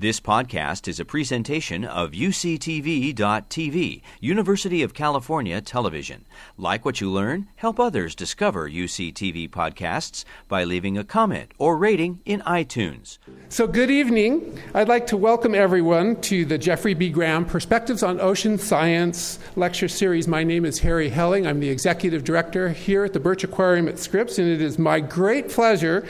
This 0.00 0.20
podcast 0.20 0.86
is 0.86 1.00
a 1.00 1.04
presentation 1.04 1.84
of 1.84 2.12
UCTV.tv, 2.12 4.02
University 4.20 4.82
of 4.84 4.94
California 4.94 5.60
Television. 5.60 6.24
Like 6.56 6.84
what 6.84 7.00
you 7.00 7.10
learn, 7.10 7.48
help 7.56 7.80
others 7.80 8.14
discover 8.14 8.70
UCTV 8.70 9.50
podcasts 9.50 10.24
by 10.46 10.62
leaving 10.62 10.96
a 10.96 11.02
comment 11.02 11.50
or 11.58 11.76
rating 11.76 12.20
in 12.24 12.42
iTunes. 12.42 13.18
So, 13.48 13.66
good 13.66 13.90
evening. 13.90 14.60
I'd 14.72 14.86
like 14.86 15.08
to 15.08 15.16
welcome 15.16 15.52
everyone 15.52 16.20
to 16.20 16.44
the 16.44 16.58
Jeffrey 16.58 16.94
B. 16.94 17.10
Graham 17.10 17.44
Perspectives 17.44 18.04
on 18.04 18.20
Ocean 18.20 18.56
Science 18.56 19.40
lecture 19.56 19.88
series. 19.88 20.28
My 20.28 20.44
name 20.44 20.64
is 20.64 20.78
Harry 20.78 21.08
Helling. 21.08 21.44
I'm 21.44 21.58
the 21.58 21.70
executive 21.70 22.22
director 22.22 22.68
here 22.68 23.02
at 23.02 23.14
the 23.14 23.20
Birch 23.20 23.42
Aquarium 23.42 23.88
at 23.88 23.98
Scripps, 23.98 24.38
and 24.38 24.48
it 24.48 24.62
is 24.62 24.78
my 24.78 25.00
great 25.00 25.50
pleasure 25.50 26.06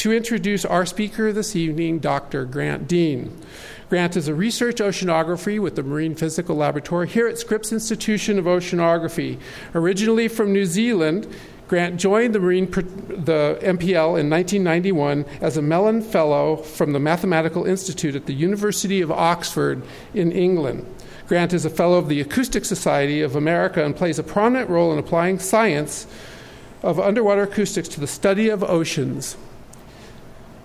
to 0.00 0.14
introduce 0.14 0.64
our 0.64 0.86
speaker 0.86 1.30
this 1.30 1.54
evening, 1.54 1.98
Dr. 1.98 2.46
Grant 2.46 2.88
Deane. 2.88 3.38
Grant 3.90 4.16
is 4.16 4.28
a 4.28 4.34
research 4.34 4.76
oceanography 4.76 5.60
with 5.60 5.76
the 5.76 5.82
Marine 5.82 6.14
Physical 6.14 6.56
Laboratory 6.56 7.06
here 7.06 7.28
at 7.28 7.36
Scripps 7.36 7.70
Institution 7.70 8.38
of 8.38 8.46
Oceanography. 8.46 9.38
Originally 9.74 10.26
from 10.26 10.54
New 10.54 10.64
Zealand, 10.64 11.28
Grant 11.68 12.00
joined 12.00 12.34
the 12.34 12.40
Marine 12.40 12.64
the 12.70 13.58
MPL 13.60 14.18
in 14.18 14.30
1991 14.30 15.26
as 15.42 15.58
a 15.58 15.62
Mellon 15.62 16.00
Fellow 16.00 16.56
from 16.56 16.94
the 16.94 16.98
Mathematical 16.98 17.66
Institute 17.66 18.16
at 18.16 18.24
the 18.24 18.32
University 18.32 19.02
of 19.02 19.12
Oxford 19.12 19.82
in 20.14 20.32
England. 20.32 20.86
Grant 21.28 21.52
is 21.52 21.66
a 21.66 21.70
fellow 21.70 21.98
of 21.98 22.08
the 22.08 22.22
Acoustic 22.22 22.64
Society 22.64 23.20
of 23.20 23.36
America 23.36 23.84
and 23.84 23.94
plays 23.94 24.18
a 24.18 24.22
prominent 24.22 24.70
role 24.70 24.94
in 24.94 24.98
applying 24.98 25.38
science 25.38 26.06
of 26.82 26.98
underwater 26.98 27.42
acoustics 27.42 27.88
to 27.88 28.00
the 28.00 28.06
study 28.06 28.48
of 28.48 28.64
oceans. 28.64 29.36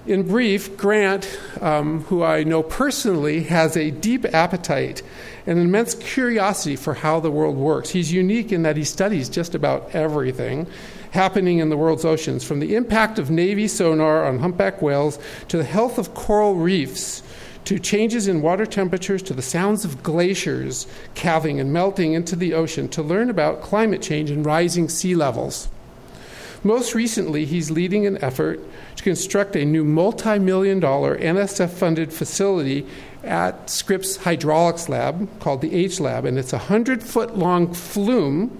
In 0.08 0.22
brief, 0.28 0.78
Grant, 0.78 1.40
um, 1.62 2.04
who 2.04 2.22
I 2.22 2.44
know 2.44 2.62
personally, 2.62 3.42
has 3.46 3.76
a 3.76 3.90
deep 3.90 4.24
appetite 4.36 5.02
and 5.48 5.58
an 5.58 5.66
immense 5.66 5.96
curiosity 5.96 6.76
for 6.76 6.94
how 6.94 7.20
the 7.20 7.32
world 7.32 7.56
works. 7.56 7.90
He's 7.90 8.14
unique 8.14 8.52
in 8.52 8.62
that 8.62 8.78
he 8.78 8.84
studies 8.84 9.30
just 9.30 9.56
about 9.56 9.96
everything 9.96 10.68
happening 11.10 11.58
in 11.58 11.70
the 11.70 11.78
world's 11.78 12.06
oceans, 12.06 12.44
from 12.44 12.60
the 12.60 12.76
impact 12.76 13.18
of 13.18 13.32
Navy 13.32 13.68
sonar 13.68 14.26
on 14.26 14.38
humpback 14.40 14.80
whales 14.80 15.18
to 15.48 15.58
the 15.58 15.64
health 15.64 15.98
of 15.98 16.14
coral 16.14 16.54
reefs 16.54 17.24
to 17.64 17.80
changes 17.80 18.28
in 18.28 18.44
water 18.44 18.68
temperatures 18.68 19.24
to 19.24 19.34
the 19.34 19.42
sounds 19.42 19.84
of 19.86 20.04
glaciers 20.04 20.86
calving 21.16 21.60
and 21.60 21.74
melting 21.74 22.14
into 22.14 22.36
the 22.36 22.54
ocean 22.54 22.88
to 22.90 23.02
learn 23.02 23.32
about 23.32 23.64
climate 23.64 24.04
change 24.04 24.30
and 24.30 24.46
rising 24.46 24.88
sea 24.88 25.16
levels. 25.16 25.68
Most 26.66 26.96
recently, 26.96 27.46
he's 27.46 27.70
leading 27.70 28.08
an 28.08 28.18
effort 28.24 28.60
to 28.96 29.04
construct 29.04 29.56
a 29.56 29.64
new 29.64 29.84
multi 29.84 30.40
million 30.40 30.80
dollar 30.80 31.16
NSF 31.16 31.70
funded 31.70 32.12
facility 32.12 32.88
at 33.24 33.70
Scripps 33.70 34.18
Hydraulics 34.18 34.90
Lab 34.90 35.30
called 35.40 35.62
the 35.62 35.76
H 35.76 36.00
Lab, 36.00 36.26
and 36.26 36.40
it's 36.40 36.54
a 36.54 36.58
100 36.58 37.04
foot 37.04 37.38
long 37.38 37.72
flume 37.72 38.60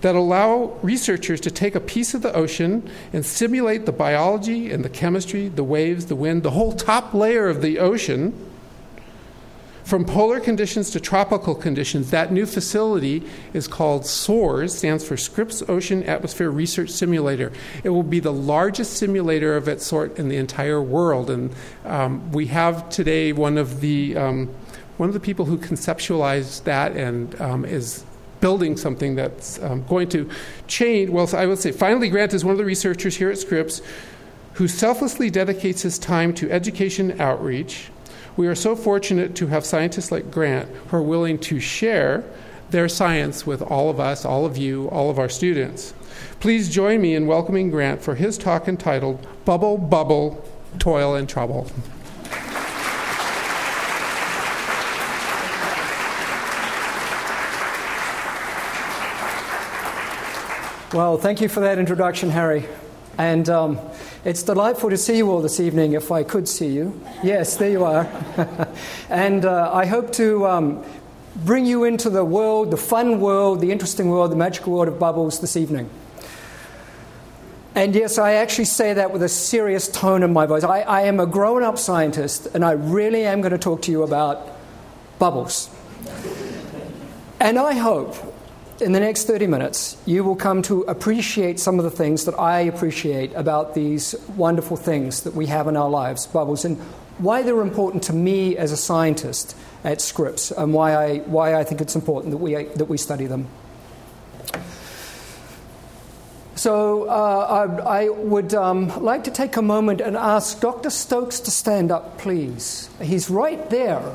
that 0.00 0.14
allow 0.14 0.78
researchers 0.80 1.42
to 1.42 1.50
take 1.50 1.74
a 1.74 1.80
piece 1.80 2.14
of 2.14 2.22
the 2.22 2.34
ocean 2.34 2.88
and 3.12 3.26
simulate 3.26 3.84
the 3.84 3.92
biology 3.92 4.72
and 4.72 4.82
the 4.82 4.88
chemistry, 4.88 5.48
the 5.48 5.62
waves, 5.62 6.06
the 6.06 6.16
wind, 6.16 6.42
the 6.42 6.52
whole 6.52 6.72
top 6.72 7.12
layer 7.12 7.50
of 7.50 7.60
the 7.60 7.78
ocean 7.78 8.32
from 9.84 10.04
polar 10.04 10.40
conditions 10.40 10.90
to 10.90 11.00
tropical 11.00 11.54
conditions, 11.54 12.10
that 12.10 12.32
new 12.32 12.46
facility 12.46 13.22
is 13.52 13.66
called 13.66 14.06
SOARS, 14.06 14.76
stands 14.76 15.06
for 15.06 15.16
Scripps 15.16 15.62
Ocean 15.68 16.02
Atmosphere 16.04 16.50
Research 16.50 16.90
Simulator. 16.90 17.52
It 17.82 17.90
will 17.90 18.02
be 18.02 18.20
the 18.20 18.32
largest 18.32 18.94
simulator 18.94 19.56
of 19.56 19.68
its 19.68 19.86
sort 19.86 20.18
in 20.18 20.28
the 20.28 20.36
entire 20.36 20.82
world, 20.82 21.30
and 21.30 21.54
um, 21.84 22.30
we 22.32 22.46
have 22.46 22.88
today 22.90 23.32
one 23.32 23.58
of 23.58 23.80
the 23.80 24.16
um, 24.16 24.54
one 24.96 25.08
of 25.08 25.14
the 25.14 25.20
people 25.20 25.46
who 25.46 25.56
conceptualized 25.56 26.64
that 26.64 26.94
and 26.94 27.40
um, 27.40 27.64
is 27.64 28.04
building 28.40 28.76
something 28.76 29.14
that's 29.14 29.62
um, 29.62 29.82
going 29.86 30.08
to 30.10 30.28
change. 30.66 31.10
Well, 31.10 31.28
I 31.34 31.46
would 31.46 31.58
say 31.58 31.72
finally, 31.72 32.08
Grant 32.08 32.34
is 32.34 32.44
one 32.44 32.52
of 32.52 32.58
the 32.58 32.64
researchers 32.64 33.16
here 33.16 33.30
at 33.30 33.38
Scripps 33.38 33.82
who 34.54 34.68
selflessly 34.68 35.30
dedicates 35.30 35.82
his 35.82 35.98
time 35.98 36.34
to 36.34 36.50
education 36.50 37.18
outreach 37.20 37.90
we 38.40 38.46
are 38.46 38.54
so 38.54 38.74
fortunate 38.74 39.34
to 39.34 39.48
have 39.48 39.66
scientists 39.66 40.10
like 40.10 40.30
Grant 40.30 40.66
who 40.88 40.96
are 40.96 41.02
willing 41.02 41.38
to 41.40 41.60
share 41.60 42.24
their 42.70 42.88
science 42.88 43.46
with 43.46 43.60
all 43.60 43.90
of 43.90 44.00
us, 44.00 44.24
all 44.24 44.46
of 44.46 44.56
you, 44.56 44.88
all 44.88 45.10
of 45.10 45.18
our 45.18 45.28
students. 45.28 45.92
Please 46.40 46.70
join 46.70 47.02
me 47.02 47.14
in 47.14 47.26
welcoming 47.26 47.70
Grant 47.70 48.00
for 48.00 48.14
his 48.14 48.38
talk 48.38 48.66
entitled 48.66 49.26
Bubble, 49.44 49.76
Bubble, 49.76 50.42
Toil 50.78 51.16
and 51.16 51.28
Trouble. 51.28 51.70
Well, 60.94 61.18
thank 61.18 61.42
you 61.42 61.50
for 61.50 61.60
that 61.60 61.78
introduction, 61.78 62.30
Harry. 62.30 62.64
And 63.18 63.46
um, 63.50 63.78
it's 64.24 64.42
delightful 64.42 64.90
to 64.90 64.98
see 64.98 65.16
you 65.16 65.30
all 65.30 65.40
this 65.40 65.60
evening, 65.60 65.94
if 65.94 66.12
I 66.12 66.24
could 66.24 66.46
see 66.46 66.68
you. 66.68 67.00
Yes, 67.22 67.56
there 67.56 67.70
you 67.70 67.84
are. 67.84 68.06
and 69.08 69.46
uh, 69.46 69.72
I 69.72 69.86
hope 69.86 70.12
to 70.14 70.46
um, 70.46 70.84
bring 71.36 71.64
you 71.64 71.84
into 71.84 72.10
the 72.10 72.24
world, 72.24 72.70
the 72.70 72.76
fun 72.76 73.20
world, 73.20 73.60
the 73.60 73.72
interesting 73.72 74.10
world, 74.10 74.30
the 74.30 74.36
magical 74.36 74.74
world 74.74 74.88
of 74.88 74.98
bubbles 74.98 75.40
this 75.40 75.56
evening. 75.56 75.88
And 77.74 77.94
yes, 77.94 78.18
I 78.18 78.32
actually 78.34 78.66
say 78.66 78.92
that 78.94 79.10
with 79.10 79.22
a 79.22 79.28
serious 79.28 79.88
tone 79.88 80.22
in 80.22 80.32
my 80.32 80.44
voice. 80.44 80.64
I, 80.64 80.80
I 80.80 81.02
am 81.02 81.18
a 81.18 81.26
grown 81.26 81.62
up 81.62 81.78
scientist, 81.78 82.48
and 82.52 82.62
I 82.62 82.72
really 82.72 83.24
am 83.24 83.40
going 83.40 83.52
to 83.52 83.58
talk 83.58 83.80
to 83.82 83.90
you 83.90 84.02
about 84.02 84.46
bubbles. 85.18 85.70
And 87.38 87.58
I 87.58 87.72
hope 87.72 88.16
in 88.80 88.92
the 88.92 89.00
next 89.00 89.24
30 89.24 89.46
minutes, 89.46 89.96
you 90.06 90.24
will 90.24 90.36
come 90.36 90.62
to 90.62 90.82
appreciate 90.82 91.60
some 91.60 91.78
of 91.78 91.84
the 91.84 91.90
things 91.90 92.24
that 92.24 92.38
I 92.38 92.60
appreciate 92.60 93.32
about 93.34 93.74
these 93.74 94.14
wonderful 94.36 94.76
things 94.76 95.22
that 95.22 95.34
we 95.34 95.46
have 95.46 95.68
in 95.68 95.76
our 95.76 95.90
lives, 95.90 96.26
bubbles, 96.26 96.64
and 96.64 96.78
why 97.18 97.42
they're 97.42 97.60
important 97.60 98.02
to 98.04 98.12
me 98.12 98.56
as 98.56 98.72
a 98.72 98.76
scientist 98.76 99.56
at 99.84 100.00
Scripps, 100.00 100.50
and 100.50 100.74
why 100.74 100.94
I, 100.94 101.18
why 101.20 101.54
I 101.54 101.64
think 101.64 101.80
it's 101.80 101.94
important 101.94 102.32
that 102.32 102.38
we, 102.38 102.54
that 102.54 102.86
we 102.86 102.98
study 102.98 103.26
them. 103.26 103.48
So 106.54 107.04
uh, 107.04 107.82
I, 107.86 108.02
I, 108.02 108.08
would 108.10 108.52
um, 108.52 108.88
like 109.02 109.24
to 109.24 109.30
take 109.30 109.56
a 109.56 109.62
moment 109.62 110.02
and 110.02 110.14
ask 110.14 110.60
Dr. 110.60 110.90
Stokes 110.90 111.40
to 111.40 111.50
stand 111.50 111.90
up, 111.90 112.18
please. 112.18 112.90
He's 113.00 113.30
right 113.30 113.70
there. 113.70 114.14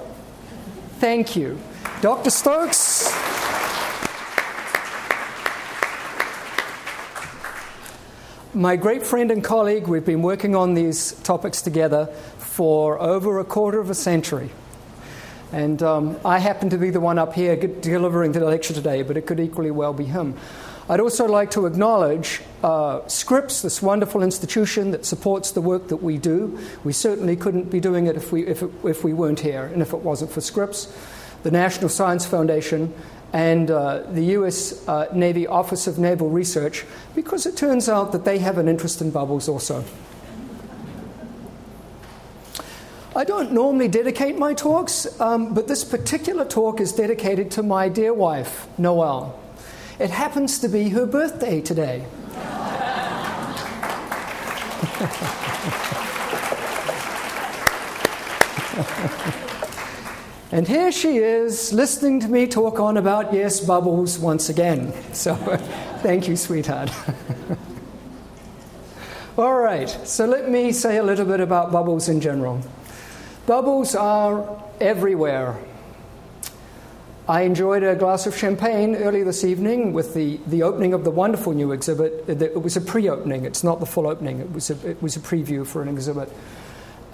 Thank 1.00 1.36
you. 1.36 1.60
Dr. 2.02 2.30
Stokes. 2.30 3.25
My 8.56 8.78
great 8.78 9.06
friend 9.06 9.32
and 9.32 9.44
colleague, 9.44 9.86
we've 9.86 10.06
been 10.06 10.22
working 10.22 10.56
on 10.56 10.76
these 10.76 11.12
topics 11.24 11.62
together 11.62 12.06
for 12.38 13.00
over 13.02 13.40
a 13.40 13.44
quarter 13.44 13.82
of 13.82 13.90
a 13.90 13.94
century. 13.94 14.50
And 15.52 15.84
um, 15.84 16.18
I 16.24 16.40
happen 16.40 16.70
to 16.70 16.78
be 16.78 16.90
the 16.90 17.02
one 17.02 17.20
up 17.20 17.34
here 17.34 17.58
delivering 17.58 18.32
the 18.32 18.40
lecture 18.40 18.74
today, 18.74 19.02
but 19.02 19.18
it 19.18 19.28
could 19.28 19.42
equally 19.42 19.72
well 19.72 19.94
be 19.94 20.06
him. 20.06 20.36
I'd 20.88 21.02
also 21.02 21.26
like 21.26 21.52
to 21.52 21.66
acknowledge 21.66 22.42
uh, 22.64 23.06
Scripps, 23.08 23.62
this 23.62 23.82
wonderful 23.82 24.24
institution 24.24 24.92
that 24.92 25.06
supports 25.06 25.52
the 25.52 25.62
work 25.62 25.90
that 25.90 25.98
we 25.98 26.18
do. 26.18 26.58
We 26.86 26.94
certainly 26.94 27.36
couldn't 27.36 27.70
be 27.70 27.82
doing 27.82 28.08
it 28.08 28.16
if 28.16 28.32
we, 28.32 28.48
if, 28.48 28.62
it, 28.62 28.72
if 28.86 29.04
we 29.04 29.12
weren't 29.12 29.42
here 29.42 29.66
and 29.66 29.82
if 29.82 29.92
it 29.92 30.00
wasn't 30.00 30.32
for 30.32 30.40
Scripps. 30.40 30.96
The 31.44 31.52
National 31.52 31.90
Science 31.90 32.26
Foundation 32.26 32.94
and 33.34 33.70
uh, 33.70 34.04
the 34.10 34.24
US 34.38 34.88
uh, 34.88 35.08
Navy 35.14 35.48
Office 35.48 35.88
of 35.88 36.00
Naval 36.00 36.30
Research 36.30 36.86
because 37.14 37.46
it 37.46 37.58
turns 37.58 37.90
out 37.90 38.12
that 38.12 38.26
they 38.26 38.40
have 38.40 38.58
an 38.58 38.68
interest 38.68 39.02
in 39.02 39.12
bubbles 39.12 39.50
also. 39.50 39.84
I 43.16 43.24
don't 43.24 43.54
normally 43.54 43.88
dedicate 43.88 44.38
my 44.38 44.54
talks, 44.54 45.20
um, 45.22 45.54
but 45.54 45.70
this 45.70 45.86
particular 45.86 46.44
talk 46.44 46.82
is 46.82 46.92
dedicated 46.92 47.50
to 47.52 47.64
my 47.64 47.88
dear 47.88 48.14
wife, 48.14 48.68
Noelle. 48.78 49.40
It 50.00 50.10
happens 50.10 50.60
to 50.60 50.68
be 50.68 50.90
her 50.90 51.06
birthday 51.06 51.62
today. 51.62 52.06
And 60.52 60.68
here 60.68 60.92
she 60.92 61.18
is 61.18 61.74
listening 61.74 62.20
to 62.20 62.28
me 62.28 62.46
talk 62.46 62.80
on 62.80 62.98
about 62.98 63.34
yes, 63.34 63.60
bubbles 63.60 64.20
once 64.20 64.50
again. 64.50 64.94
So 65.14 65.34
thank 66.04 66.28
you, 66.28 66.36
sweetheart. 66.36 66.92
All 69.38 69.60
right, 69.60 69.90
so 69.90 70.26
let 70.26 70.50
me 70.50 70.72
say 70.72 70.98
a 70.98 71.04
little 71.04 71.26
bit 71.26 71.40
about 71.40 71.72
bubbles 71.72 72.08
in 72.08 72.22
general. 72.22 72.62
Bubbles 73.48 73.96
are 73.96 74.62
everywhere. 74.80 75.58
I 77.28 77.42
enjoyed 77.42 77.82
a 77.82 77.96
glass 77.96 78.28
of 78.28 78.38
champagne 78.38 78.96
earlier 78.96 79.26
this 79.26 79.44
evening 79.44 79.94
with 79.94 80.14
the, 80.14 80.40
the 80.46 80.62
opening 80.62 80.94
of 80.94 81.04
the 81.04 81.12
wonderful 81.12 81.54
new 81.54 81.72
exhibit. 81.72 82.30
It 82.30 82.62
was 82.62 82.78
a 82.78 82.82
pre 82.82 83.10
opening, 83.10 83.46
it's 83.46 83.64
not 83.64 83.80
the 83.80 83.88
full 83.88 84.06
opening, 84.06 84.40
it 84.40 84.52
was 84.52 84.70
a, 84.70 84.90
it 84.90 85.02
was 85.02 85.16
a 85.16 85.20
preview 85.20 85.66
for 85.66 85.82
an 85.82 85.90
exhibit 85.90 86.32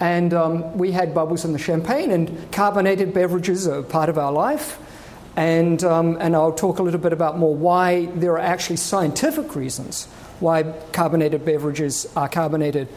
And 0.02 0.34
um, 0.34 0.76
we 0.76 0.90
had 0.90 1.14
bubbles 1.14 1.44
in 1.44 1.52
the 1.52 1.60
champagne, 1.60 2.10
and 2.10 2.50
carbonated 2.50 3.14
beverages 3.14 3.68
are 3.68 3.84
part 3.84 4.08
of 4.08 4.18
our 4.18 4.32
life. 4.32 4.80
And, 5.36 5.82
um, 5.84 6.18
and 6.20 6.34
I'll 6.34 6.52
talk 6.52 6.80
a 6.80 6.82
little 6.82 6.98
bit 6.98 7.12
about 7.12 7.38
more 7.38 7.54
why 7.54 8.06
there 8.06 8.32
are 8.32 8.40
actually 8.40 8.78
scientific 8.78 9.54
reasons 9.54 10.06
why 10.40 10.64
carbonated 10.90 11.44
beverages 11.44 12.12
are 12.16 12.28
carbonated. 12.28 12.88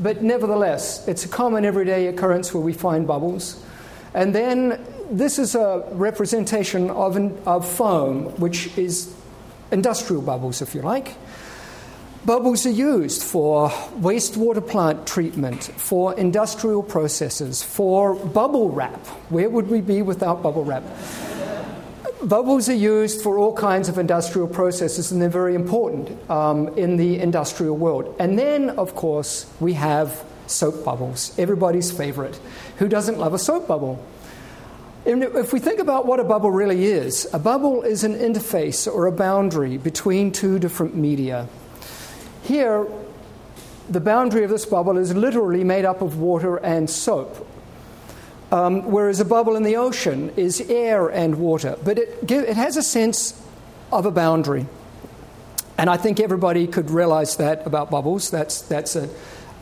But 0.00 0.24
nevertheless, 0.24 1.06
it's 1.06 1.24
a 1.24 1.28
common 1.28 1.64
everyday 1.64 2.08
occurrence 2.08 2.52
where 2.52 2.62
we 2.62 2.72
find 2.72 3.06
bubbles. 3.06 3.64
And 4.12 4.34
then 4.34 4.84
this 5.12 5.38
is 5.38 5.54
a 5.54 5.86
representation 5.92 6.90
of, 6.90 7.14
an, 7.14 7.38
of 7.46 7.68
foam, 7.68 8.24
which 8.40 8.76
is 8.76 9.14
industrial 9.70 10.22
bubbles, 10.22 10.60
if 10.60 10.74
you 10.74 10.82
like. 10.82 11.14
Bubbles 12.28 12.66
are 12.66 12.70
used 12.70 13.22
for 13.22 13.70
wastewater 14.00 14.60
plant 14.60 15.06
treatment, 15.06 15.64
for 15.78 16.12
industrial 16.12 16.82
processes, 16.82 17.62
for 17.62 18.16
bubble 18.16 18.68
wrap. 18.68 19.06
Where 19.30 19.48
would 19.48 19.70
we 19.70 19.80
be 19.80 20.02
without 20.02 20.42
bubble 20.42 20.62
wrap? 20.62 20.82
Bubbles 22.22 22.68
are 22.68 22.74
used 22.74 23.22
for 23.22 23.38
all 23.38 23.56
kinds 23.56 23.88
of 23.88 23.96
industrial 23.96 24.46
processes, 24.46 25.10
and 25.10 25.22
they're 25.22 25.30
very 25.30 25.54
important 25.54 26.10
um, 26.30 26.68
in 26.76 26.98
the 26.98 27.18
industrial 27.18 27.78
world. 27.78 28.14
And 28.20 28.38
then, 28.38 28.68
of 28.76 28.94
course, 28.94 29.50
we 29.58 29.72
have 29.72 30.22
soap 30.46 30.84
bubbles, 30.84 31.32
everybody's 31.38 31.90
favorite. 31.90 32.38
Who 32.76 32.88
doesn't 32.88 33.18
love 33.18 33.32
a 33.32 33.38
soap 33.38 33.66
bubble? 33.66 34.04
And 35.06 35.22
if 35.22 35.54
we 35.54 35.60
think 35.60 35.80
about 35.80 36.04
what 36.04 36.20
a 36.20 36.24
bubble 36.24 36.50
really 36.50 36.84
is, 36.84 37.26
a 37.32 37.38
bubble 37.38 37.84
is 37.84 38.04
an 38.04 38.16
interface 38.16 38.86
or 38.86 39.06
a 39.06 39.12
boundary 39.12 39.78
between 39.78 40.30
two 40.30 40.58
different 40.58 40.94
media. 40.94 41.48
Here, 42.48 42.86
the 43.90 44.00
boundary 44.00 44.42
of 44.42 44.48
this 44.48 44.64
bubble 44.64 44.96
is 44.96 45.14
literally 45.14 45.64
made 45.64 45.84
up 45.84 46.00
of 46.00 46.18
water 46.18 46.56
and 46.56 46.88
soap. 46.88 47.46
Um, 48.50 48.90
whereas 48.90 49.20
a 49.20 49.26
bubble 49.26 49.54
in 49.54 49.64
the 49.64 49.76
ocean 49.76 50.32
is 50.34 50.62
air 50.62 51.08
and 51.08 51.38
water. 51.38 51.76
But 51.84 51.98
it, 51.98 52.30
it 52.30 52.56
has 52.56 52.78
a 52.78 52.82
sense 52.82 53.38
of 53.92 54.06
a 54.06 54.10
boundary. 54.10 54.64
And 55.76 55.90
I 55.90 55.98
think 55.98 56.20
everybody 56.20 56.66
could 56.66 56.88
realize 56.90 57.36
that 57.36 57.66
about 57.66 57.90
bubbles. 57.90 58.30
That's, 58.30 58.62
that's 58.62 58.96
a, 58.96 59.10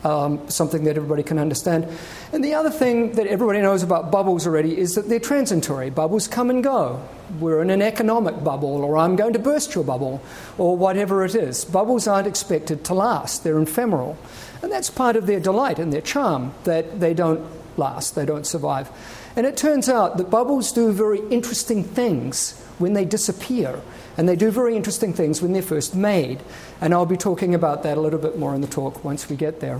um, 0.07 0.49
something 0.49 0.85
that 0.85 0.95
everybody 0.95 1.21
can 1.21 1.37
understand. 1.37 1.85
And 2.31 2.43
the 2.43 2.53
other 2.53 2.69
thing 2.69 3.11
that 3.13 3.27
everybody 3.27 3.61
knows 3.61 3.83
about 3.83 4.09
bubbles 4.09 4.47
already 4.47 4.77
is 4.77 4.95
that 4.95 5.09
they're 5.09 5.19
transitory. 5.19 5.89
Bubbles 5.89 6.27
come 6.27 6.49
and 6.49 6.63
go. 6.63 7.03
We're 7.39 7.61
in 7.61 7.69
an 7.69 7.81
economic 7.81 8.41
bubble, 8.41 8.83
or 8.83 8.97
I'm 8.97 9.17
going 9.17 9.33
to 9.33 9.39
burst 9.39 9.75
your 9.75 9.83
bubble, 9.83 10.21
or 10.57 10.77
whatever 10.77 11.25
it 11.25 11.35
is. 11.35 11.65
Bubbles 11.65 12.07
aren't 12.07 12.27
expected 12.27 12.85
to 12.85 12.93
last, 12.93 13.43
they're 13.43 13.59
ephemeral. 13.59 14.17
And 14.63 14.71
that's 14.71 14.89
part 14.89 15.17
of 15.17 15.27
their 15.27 15.41
delight 15.41 15.77
and 15.77 15.91
their 15.91 16.01
charm, 16.01 16.53
that 16.63 16.99
they 17.01 17.13
don't 17.13 17.45
last, 17.77 18.15
they 18.15 18.25
don't 18.25 18.47
survive. 18.47 18.89
And 19.35 19.45
it 19.45 19.57
turns 19.57 19.89
out 19.89 20.17
that 20.17 20.29
bubbles 20.29 20.71
do 20.71 20.91
very 20.93 21.19
interesting 21.29 21.83
things 21.83 22.59
when 22.79 22.93
they 22.93 23.05
disappear, 23.05 23.81
and 24.17 24.27
they 24.27 24.35
do 24.35 24.49
very 24.49 24.75
interesting 24.75 25.13
things 25.13 25.41
when 25.41 25.53
they're 25.53 25.61
first 25.61 25.95
made. 25.95 26.41
And 26.81 26.93
I'll 26.93 27.05
be 27.05 27.17
talking 27.17 27.53
about 27.53 27.83
that 27.83 27.97
a 27.97 28.01
little 28.01 28.19
bit 28.19 28.37
more 28.37 28.55
in 28.55 28.61
the 28.61 28.67
talk 28.67 29.03
once 29.03 29.29
we 29.29 29.35
get 29.35 29.59
there. 29.59 29.79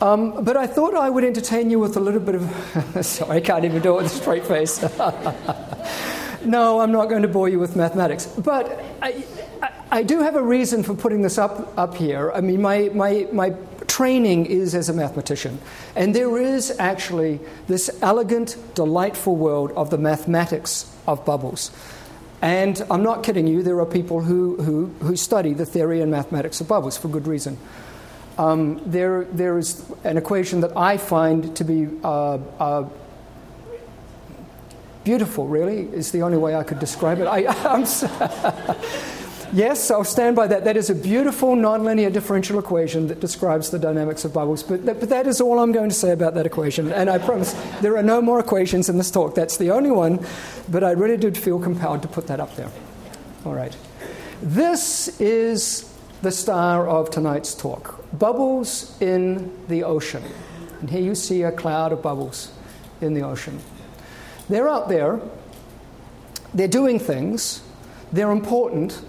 Um, 0.00 0.44
but 0.44 0.56
I 0.56 0.66
thought 0.66 0.94
I 0.94 1.08
would 1.08 1.24
entertain 1.24 1.70
you 1.70 1.78
with 1.78 1.96
a 1.96 2.00
little 2.00 2.20
bit 2.20 2.34
of. 2.34 3.06
sorry, 3.06 3.38
I 3.38 3.40
can't 3.40 3.64
even 3.64 3.80
do 3.80 3.94
it 3.94 4.02
with 4.02 4.12
a 4.12 4.14
straight 4.14 4.44
face. 4.44 4.82
no, 6.44 6.80
I'm 6.80 6.92
not 6.92 7.08
going 7.08 7.22
to 7.22 7.28
bore 7.28 7.48
you 7.48 7.58
with 7.58 7.74
mathematics. 7.74 8.26
But 8.26 8.84
I, 9.00 9.24
I, 9.94 10.02
do 10.02 10.20
have 10.20 10.34
a 10.34 10.42
reason 10.42 10.82
for 10.82 10.92
putting 10.94 11.22
this 11.22 11.38
up, 11.38 11.78
up 11.78 11.94
here. 11.94 12.32
I 12.32 12.40
mean, 12.40 12.60
my, 12.60 12.90
my, 12.92 13.28
my 13.32 13.54
training 13.86 14.46
is 14.46 14.74
as 14.74 14.88
a 14.88 14.92
mathematician. 14.92 15.60
And 15.94 16.12
there 16.12 16.36
is 16.36 16.74
actually 16.80 17.38
this 17.68 17.96
elegant, 18.02 18.56
delightful 18.74 19.36
world 19.36 19.70
of 19.76 19.90
the 19.90 19.98
mathematics 19.98 20.92
of 21.06 21.24
bubbles. 21.24 21.70
And 22.42 22.84
I'm 22.90 23.04
not 23.04 23.22
kidding 23.22 23.46
you, 23.46 23.62
there 23.62 23.78
are 23.78 23.86
people 23.86 24.20
who, 24.20 24.56
who, 24.56 24.86
who 25.00 25.14
study 25.14 25.52
the 25.52 25.64
theory 25.64 26.00
and 26.00 26.10
mathematics 26.10 26.60
of 26.60 26.66
bubbles 26.66 26.98
for 26.98 27.06
good 27.06 27.28
reason. 27.28 27.56
Um, 28.36 28.82
there, 28.84 29.24
there 29.26 29.58
is 29.58 29.88
an 30.02 30.16
equation 30.16 30.60
that 30.62 30.76
I 30.76 30.96
find 30.96 31.54
to 31.56 31.62
be 31.62 31.88
uh, 32.02 32.38
uh, 32.58 32.88
beautiful, 35.04 35.46
really, 35.46 35.82
is 35.82 36.10
the 36.10 36.22
only 36.22 36.36
way 36.36 36.56
I 36.56 36.64
could 36.64 36.80
describe 36.80 37.20
it. 37.20 37.28
I, 37.28 37.44
Yes, 39.54 39.88
I'll 39.88 40.02
stand 40.02 40.34
by 40.34 40.48
that. 40.48 40.64
That 40.64 40.76
is 40.76 40.90
a 40.90 40.96
beautiful 40.96 41.54
nonlinear 41.54 42.12
differential 42.12 42.58
equation 42.58 43.06
that 43.06 43.20
describes 43.20 43.70
the 43.70 43.78
dynamics 43.78 44.24
of 44.24 44.32
bubbles. 44.32 44.64
But, 44.64 44.84
but 44.84 45.08
that 45.10 45.28
is 45.28 45.40
all 45.40 45.60
I'm 45.60 45.70
going 45.70 45.90
to 45.90 45.94
say 45.94 46.10
about 46.10 46.34
that 46.34 46.44
equation. 46.44 46.90
And 46.90 47.08
I 47.08 47.18
promise 47.18 47.52
there 47.80 47.96
are 47.96 48.02
no 48.02 48.20
more 48.20 48.40
equations 48.40 48.88
in 48.88 48.98
this 48.98 49.12
talk. 49.12 49.36
That's 49.36 49.56
the 49.56 49.70
only 49.70 49.92
one. 49.92 50.26
But 50.68 50.82
I 50.82 50.90
really 50.90 51.16
did 51.16 51.38
feel 51.38 51.60
compelled 51.60 52.02
to 52.02 52.08
put 52.08 52.26
that 52.26 52.40
up 52.40 52.56
there. 52.56 52.68
All 53.46 53.54
right. 53.54 53.76
This 54.42 55.20
is 55.20 55.88
the 56.22 56.32
star 56.32 56.88
of 56.88 57.10
tonight's 57.10 57.54
talk 57.54 58.04
bubbles 58.18 59.00
in 59.00 59.56
the 59.68 59.84
ocean. 59.84 60.24
And 60.80 60.90
here 60.90 61.02
you 61.02 61.14
see 61.14 61.42
a 61.42 61.52
cloud 61.52 61.92
of 61.92 62.02
bubbles 62.02 62.50
in 63.00 63.14
the 63.14 63.22
ocean. 63.22 63.60
They're 64.48 64.68
out 64.68 64.88
there, 64.88 65.20
they're 66.52 66.66
doing 66.66 66.98
things, 66.98 67.62
they're 68.12 68.32
important, 68.32 69.00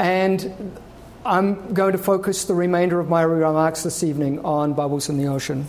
and 0.00 0.78
I'm 1.26 1.74
going 1.74 1.92
to 1.92 1.98
focus 1.98 2.46
the 2.46 2.54
remainder 2.54 2.98
of 2.98 3.10
my 3.10 3.20
remarks 3.20 3.82
this 3.82 4.02
evening 4.02 4.42
on 4.42 4.72
bubbles 4.72 5.10
in 5.10 5.18
the 5.18 5.26
ocean. 5.26 5.66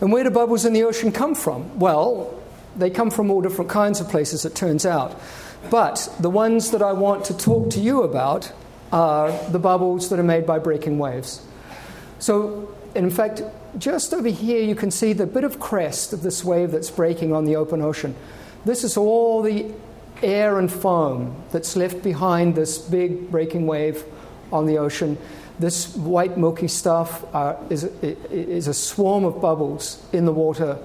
And 0.00 0.10
where 0.10 0.24
do 0.24 0.30
bubbles 0.30 0.64
in 0.64 0.72
the 0.72 0.82
ocean 0.82 1.12
come 1.12 1.36
from? 1.36 1.78
Well, 1.78 2.42
they 2.76 2.90
come 2.90 3.12
from 3.12 3.30
all 3.30 3.40
different 3.40 3.70
kinds 3.70 4.00
of 4.00 4.08
places, 4.08 4.44
it 4.44 4.56
turns 4.56 4.84
out. 4.84 5.18
But 5.70 6.12
the 6.18 6.28
ones 6.28 6.72
that 6.72 6.82
I 6.82 6.92
want 6.92 7.24
to 7.26 7.38
talk 7.38 7.70
to 7.70 7.80
you 7.80 8.02
about 8.02 8.52
are 8.92 9.30
the 9.50 9.60
bubbles 9.60 10.10
that 10.10 10.18
are 10.18 10.24
made 10.24 10.44
by 10.44 10.58
breaking 10.58 10.98
waves. 10.98 11.46
So, 12.18 12.74
in 12.96 13.10
fact, 13.10 13.42
just 13.78 14.12
over 14.12 14.28
here 14.28 14.62
you 14.62 14.74
can 14.74 14.90
see 14.90 15.12
the 15.12 15.26
bit 15.26 15.44
of 15.44 15.60
crest 15.60 16.12
of 16.12 16.22
this 16.22 16.44
wave 16.44 16.72
that's 16.72 16.90
breaking 16.90 17.32
on 17.32 17.44
the 17.44 17.54
open 17.54 17.80
ocean. 17.80 18.16
This 18.64 18.82
is 18.82 18.96
all 18.96 19.42
the 19.42 19.72
air 20.22 20.58
and 20.58 20.70
foam 20.70 21.34
that's 21.52 21.76
left 21.76 22.02
behind 22.02 22.54
this 22.54 22.78
big 22.78 23.30
breaking 23.30 23.66
wave 23.66 24.04
on 24.52 24.66
the 24.66 24.78
ocean. 24.78 25.18
This 25.58 25.96
white 25.96 26.36
milky 26.36 26.68
stuff 26.68 27.24
uh, 27.34 27.56
is, 27.70 27.84
is 27.84 28.68
a 28.68 28.74
swarm 28.74 29.24
of 29.24 29.40
bubbles 29.40 30.04
in 30.12 30.24
the 30.24 30.32
water, 30.32 30.78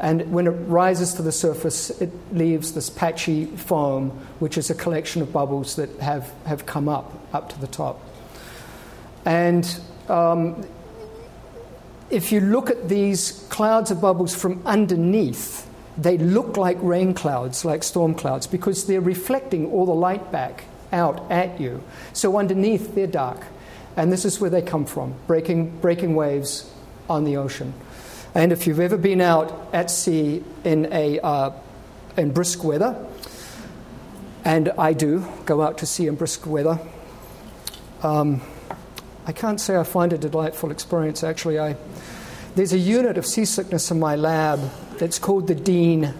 and 0.00 0.32
when 0.32 0.46
it 0.46 0.50
rises 0.50 1.14
to 1.14 1.22
the 1.22 1.32
surface, 1.32 1.90
it 2.00 2.10
leaves 2.32 2.72
this 2.72 2.90
patchy 2.90 3.46
foam, 3.46 4.10
which 4.40 4.58
is 4.58 4.70
a 4.70 4.74
collection 4.74 5.22
of 5.22 5.32
bubbles 5.32 5.76
that 5.76 5.90
have, 6.00 6.32
have 6.46 6.66
come 6.66 6.88
up, 6.88 7.12
up 7.32 7.50
to 7.50 7.60
the 7.60 7.66
top. 7.66 8.00
And 9.24 9.80
um, 10.08 10.66
if 12.10 12.32
you 12.32 12.40
look 12.40 12.70
at 12.70 12.88
these 12.88 13.46
clouds 13.50 13.90
of 13.90 14.00
bubbles 14.00 14.34
from 14.34 14.66
underneath, 14.66 15.68
they 15.96 16.18
look 16.18 16.56
like 16.56 16.76
rain 16.80 17.14
clouds, 17.14 17.64
like 17.64 17.82
storm 17.82 18.14
clouds, 18.14 18.46
because 18.46 18.86
they're 18.86 19.00
reflecting 19.00 19.70
all 19.70 19.86
the 19.86 19.94
light 19.94 20.32
back 20.32 20.64
out 20.92 21.30
at 21.30 21.60
you. 21.60 21.82
So 22.12 22.38
underneath, 22.38 22.94
they're 22.94 23.06
dark. 23.06 23.44
And 23.96 24.10
this 24.12 24.24
is 24.24 24.40
where 24.40 24.50
they 24.50 24.62
come 24.62 24.86
from 24.86 25.14
breaking, 25.26 25.78
breaking 25.78 26.14
waves 26.14 26.70
on 27.08 27.24
the 27.24 27.36
ocean. 27.36 27.72
And 28.34 28.50
if 28.50 28.66
you've 28.66 28.80
ever 28.80 28.96
been 28.96 29.20
out 29.20 29.68
at 29.72 29.90
sea 29.90 30.42
in, 30.64 30.92
a, 30.92 31.20
uh, 31.20 31.52
in 32.16 32.32
brisk 32.32 32.64
weather, 32.64 33.06
and 34.44 34.70
I 34.70 34.92
do 34.92 35.24
go 35.46 35.62
out 35.62 35.78
to 35.78 35.86
sea 35.86 36.08
in 36.08 36.16
brisk 36.16 36.44
weather, 36.44 36.80
um, 38.02 38.42
I 39.26 39.32
can't 39.32 39.60
say 39.60 39.76
I 39.76 39.84
find 39.84 40.12
it 40.12 40.24
a 40.24 40.28
delightful 40.28 40.70
experience. 40.72 41.22
Actually, 41.22 41.60
I, 41.60 41.76
there's 42.56 42.72
a 42.72 42.78
unit 42.78 43.16
of 43.16 43.24
seasickness 43.24 43.90
in 43.90 44.00
my 44.00 44.16
lab 44.16 44.60
that's 44.98 45.18
called 45.18 45.46
the 45.46 45.54
Deane, 45.54 46.14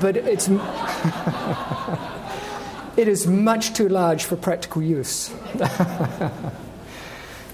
but 0.00 0.16
it's, 0.16 0.48
it 2.96 3.08
is 3.08 3.26
much 3.26 3.74
too 3.74 3.88
large 3.88 4.24
for 4.24 4.36
practical 4.36 4.82
use. 4.82 5.32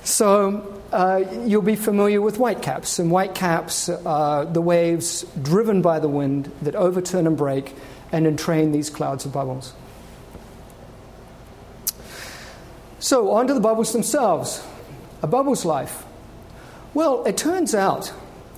so 0.04 0.80
uh, 0.92 1.24
you'll 1.46 1.62
be 1.62 1.76
familiar 1.76 2.20
with 2.20 2.36
whitecaps, 2.36 2.98
and 2.98 3.10
whitecaps 3.10 3.88
are 3.88 4.44
the 4.44 4.60
waves 4.60 5.24
driven 5.40 5.82
by 5.82 5.98
the 5.98 6.08
wind 6.08 6.50
that 6.62 6.74
overturn 6.74 7.26
and 7.26 7.36
break 7.36 7.74
and 8.12 8.26
entrain 8.26 8.72
these 8.72 8.90
clouds 8.90 9.24
of 9.24 9.32
bubbles. 9.32 9.72
So, 12.98 13.32
on 13.32 13.48
to 13.48 13.54
the 13.54 13.60
bubbles 13.60 13.92
themselves. 13.92 14.64
A 15.22 15.26
bubble's 15.26 15.64
life. 15.64 16.04
Well, 16.94 17.24
it 17.24 17.36
turns 17.36 17.74
out 17.74 18.12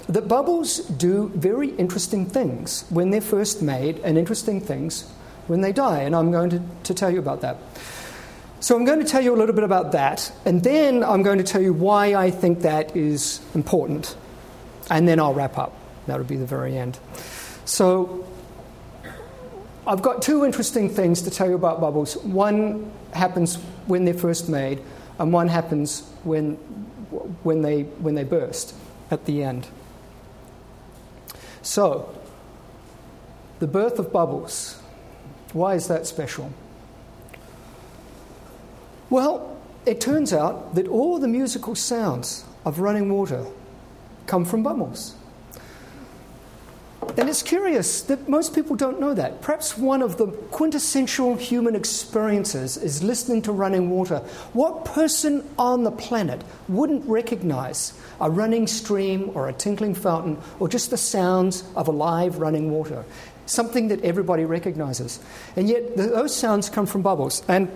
that 0.08 0.28
bubbles 0.28 0.78
do 0.78 1.30
very 1.34 1.70
interesting 1.70 2.26
things 2.26 2.84
when 2.90 3.11
they're 3.11 3.20
first 3.20 3.62
made 3.62 3.99
and 4.00 4.18
interesting 4.18 4.61
things 4.61 5.11
when 5.46 5.61
they 5.61 5.73
die, 5.73 6.00
and 6.02 6.14
I'm 6.14 6.30
going 6.30 6.50
to, 6.50 6.62
to 6.84 6.94
tell 6.94 7.11
you 7.11 7.18
about 7.18 7.40
that. 7.42 7.58
So 8.61 8.76
I'm 8.76 8.84
going 8.84 9.00
to 9.00 9.06
tell 9.06 9.23
you 9.23 9.34
a 9.34 9.37
little 9.37 9.54
bit 9.54 9.64
about 9.64 9.92
that, 9.92 10.32
and 10.44 10.62
then 10.62 11.04
I'm 11.04 11.23
going 11.23 11.38
to 11.38 11.44
tell 11.44 11.61
you 11.61 11.73
why 11.73 12.14
I 12.14 12.30
think 12.30 12.61
that 12.61 12.96
is 12.96 13.40
important, 13.54 14.16
and 14.90 15.06
then 15.06 15.20
I'll 15.20 15.34
wrap 15.34 15.58
up. 15.58 15.76
That'll 16.06 16.25
be 16.25 16.37
the 16.37 16.46
very 16.46 16.76
end. 16.76 16.99
So 17.66 18.26
I've 19.87 20.02
got 20.02 20.23
two 20.23 20.44
interesting 20.44 20.88
things 20.88 21.23
to 21.23 21.30
tell 21.30 21.49
you 21.49 21.56
about 21.56 21.80
bubbles. 21.80 22.16
One 22.16 22.90
happens 23.12 23.56
when 23.87 24.06
they're 24.06 24.14
first 24.14 24.49
made, 24.49 24.80
and 25.18 25.32
one 25.32 25.49
happens 25.49 26.00
when, 26.25 26.54
when, 27.42 27.61
they, 27.61 27.82
when 27.82 28.14
they 28.14 28.25
burst 28.25 28.75
at 29.11 29.26
the 29.26 29.42
end. 29.42 29.66
So, 31.64 32.14
the 33.59 33.66
birth 33.66 33.99
of 33.99 34.12
bubbles. 34.12 34.78
Why 35.54 35.75
is 35.75 35.88
that 35.88 36.06
special? 36.06 36.52
Well, 39.09 39.56
it 39.87 39.99
turns 39.99 40.35
out 40.35 40.75
that 40.75 40.87
all 40.87 41.18
the 41.18 41.26
musical 41.26 41.75
sounds 41.75 42.44
of 42.66 42.80
running 42.80 43.11
water 43.11 43.47
come 44.26 44.44
from 44.44 44.62
bubbles. 44.62 45.14
And 47.16 47.28
it's 47.28 47.42
curious 47.42 48.02
that 48.02 48.28
most 48.28 48.54
people 48.54 48.75
don't 48.75 48.99
know 48.99 49.14
that. 49.14 49.40
Perhaps 49.40 49.78
one 49.78 50.02
of 50.02 50.16
the 50.16 50.26
quintessential 50.26 51.37
human 51.37 51.76
experiences 51.76 52.76
is 52.76 53.02
listening 53.02 53.42
to 53.42 53.52
running 53.52 53.90
water. 53.90 54.18
What 54.52 54.84
person 54.84 55.49
on 55.58 55.84
the 55.84 55.92
planet 55.92 56.42
wouldn't 56.68 57.04
recognize 57.06 57.92
a 58.20 58.30
running 58.30 58.66
stream 58.66 59.30
or 59.34 59.49
a 59.49 59.52
tinkling 59.52 59.94
fountain 59.94 60.38
or 60.58 60.68
just 60.68 60.90
the 60.90 60.96
sounds 60.96 61.64
of 61.76 61.88
a 61.88 61.92
live 61.92 62.38
running 62.38 62.70
water? 62.70 63.04
Something 63.46 63.88
that 63.88 64.02
everybody 64.02 64.44
recognizes. 64.44 65.20
And 65.54 65.68
yet, 65.68 65.96
those 65.96 66.34
sounds 66.34 66.68
come 66.68 66.87
from 66.87 67.02
bubbles. 67.02 67.42
And 67.46 67.70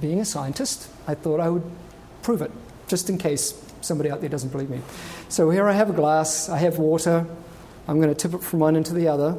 being 0.00 0.20
a 0.20 0.24
scientist, 0.24 0.88
I 1.06 1.14
thought 1.14 1.40
I 1.40 1.50
would 1.50 1.70
prove 2.22 2.42
it, 2.42 2.50
just 2.88 3.10
in 3.10 3.18
case 3.18 3.54
somebody 3.80 4.10
out 4.10 4.20
there 4.20 4.28
doesn't 4.28 4.50
believe 4.50 4.70
me. 4.70 4.80
So 5.28 5.50
here 5.50 5.68
I 5.68 5.72
have 5.72 5.90
a 5.90 5.92
glass, 5.92 6.48
I 6.48 6.58
have 6.58 6.78
water, 6.78 7.26
I'm 7.88 8.00
going 8.00 8.08
to 8.08 8.14
tip 8.14 8.34
it 8.34 8.42
from 8.42 8.60
one 8.60 8.76
into 8.76 8.94
the 8.94 9.08
other. 9.08 9.36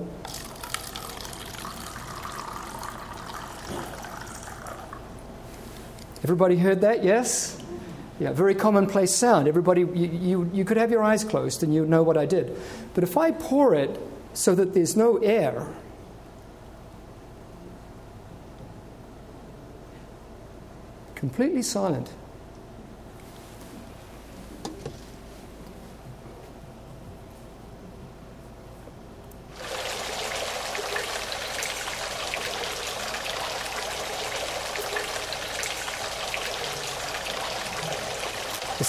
Everybody 6.24 6.58
heard 6.58 6.82
that? 6.82 7.04
Yes? 7.04 7.58
Yeah, 8.20 8.32
very 8.32 8.54
commonplace 8.54 9.16
sound. 9.16 9.48
Everybody, 9.48 9.82
you, 9.82 9.88
you, 9.96 10.50
you 10.54 10.66
could 10.66 10.78
have 10.78 10.92
your 10.92 11.02
eyes 11.04 11.24
closed 11.24 11.64
and 11.64 11.74
you 11.74 11.86
know 11.86 12.04
what 12.04 12.18
I 12.18 12.26
did. 12.26 12.56
But 12.94 13.04
if 13.04 13.18
I 13.18 13.32
pour 13.32 13.74
it 13.74 14.00
so 14.34 14.54
that 14.54 14.74
there's 14.74 14.96
no 14.96 15.18
air, 15.18 15.68
completely 21.16 21.64
silent. 21.64 22.12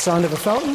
Sound 0.03 0.25
of 0.25 0.33
a 0.33 0.37
fountain. 0.37 0.75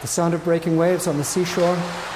The 0.00 0.08
sound 0.08 0.34
of 0.34 0.42
breaking 0.42 0.76
waves 0.76 1.06
on 1.06 1.16
the 1.16 1.22
seashore. 1.22 2.13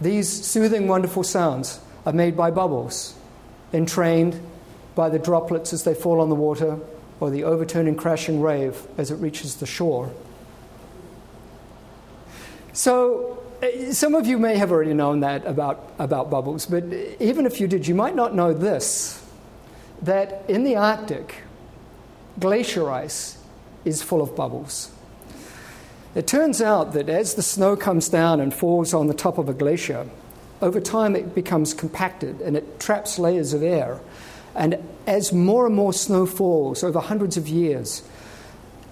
These 0.00 0.46
soothing, 0.46 0.88
wonderful 0.88 1.22
sounds 1.22 1.80
are 2.06 2.12
made 2.12 2.36
by 2.36 2.50
bubbles, 2.50 3.14
entrained 3.72 4.40
by 4.94 5.08
the 5.08 5.18
droplets 5.18 5.72
as 5.72 5.84
they 5.84 5.94
fall 5.94 6.20
on 6.20 6.28
the 6.28 6.34
water 6.34 6.78
or 7.20 7.30
the 7.30 7.44
overturning, 7.44 7.96
crashing 7.96 8.40
wave 8.40 8.80
as 8.96 9.10
it 9.10 9.16
reaches 9.16 9.56
the 9.56 9.66
shore. 9.66 10.10
So, 12.72 13.42
eh, 13.60 13.92
some 13.92 14.14
of 14.14 14.26
you 14.26 14.38
may 14.38 14.56
have 14.56 14.72
already 14.72 14.94
known 14.94 15.20
that 15.20 15.44
about, 15.44 15.92
about 15.98 16.30
bubbles, 16.30 16.64
but 16.64 16.84
even 17.20 17.44
if 17.44 17.60
you 17.60 17.68
did, 17.68 17.86
you 17.86 17.94
might 17.94 18.14
not 18.14 18.34
know 18.34 18.54
this 18.54 19.22
that 20.02 20.44
in 20.48 20.64
the 20.64 20.76
Arctic, 20.76 21.42
glacier 22.38 22.90
ice 22.90 23.36
is 23.84 24.02
full 24.02 24.22
of 24.22 24.34
bubbles. 24.34 24.90
It 26.14 26.26
turns 26.26 26.60
out 26.60 26.92
that 26.94 27.08
as 27.08 27.34
the 27.34 27.42
snow 27.42 27.76
comes 27.76 28.08
down 28.08 28.40
and 28.40 28.52
falls 28.52 28.92
on 28.92 29.06
the 29.06 29.14
top 29.14 29.38
of 29.38 29.48
a 29.48 29.54
glacier, 29.54 30.08
over 30.60 30.80
time 30.80 31.14
it 31.14 31.34
becomes 31.34 31.72
compacted 31.72 32.40
and 32.40 32.56
it 32.56 32.80
traps 32.80 33.18
layers 33.18 33.52
of 33.52 33.62
air. 33.62 34.00
And 34.54 34.78
as 35.06 35.32
more 35.32 35.66
and 35.66 35.74
more 35.74 35.92
snow 35.92 36.26
falls 36.26 36.82
over 36.82 36.98
hundreds 36.98 37.36
of 37.36 37.46
years, 37.46 38.02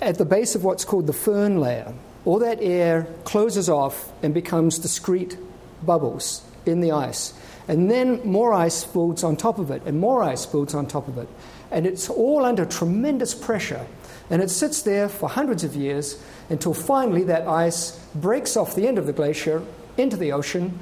at 0.01 0.17
the 0.17 0.25
base 0.25 0.55
of 0.55 0.63
what's 0.63 0.85
called 0.85 1.09
the 1.09 1.13
firn 1.13 1.59
layer, 1.59 1.93
all 2.25 2.39
that 2.39 2.59
air 2.61 3.09
closes 3.25 3.69
off 3.69 4.13
and 4.23 4.33
becomes 4.33 4.79
discrete 4.79 5.37
bubbles 5.85 6.45
in 6.67 6.81
the 6.81 6.93
ice. 6.93 7.35
And 7.67 7.91
then 7.91 8.25
more 8.25 8.53
ice 8.53 8.85
builds 8.85 9.25
on 9.25 9.37
top 9.37 9.59
of 9.59 9.71
it, 9.71 9.83
and 9.85 10.01
more 10.01 10.23
ice 10.23 10.47
builds 10.47 10.75
on 10.75 10.87
top 10.87 11.09
of 11.09 11.19
it. 11.19 11.29
And 11.71 11.87
it's 11.87 12.09
all 12.09 12.45
under 12.45 12.65
tremendous 12.65 13.35
pressure. 13.35 13.87
And 14.31 14.43
it 14.43 14.51
sits 14.51 14.83
there 14.83 15.09
for 15.09 15.29
hundreds 15.29 15.65
of 15.65 15.75
years 15.75 16.23
until 16.51 16.75
finally 16.75 17.25
that 17.25 17.47
ice 17.47 17.99
breaks 18.15 18.57
off 18.57 18.75
the 18.75 18.87
end 18.87 18.99
of 18.99 19.07
the 19.07 19.13
glacier 19.13 19.63
into 19.97 20.17
the 20.17 20.33
ocean 20.33 20.79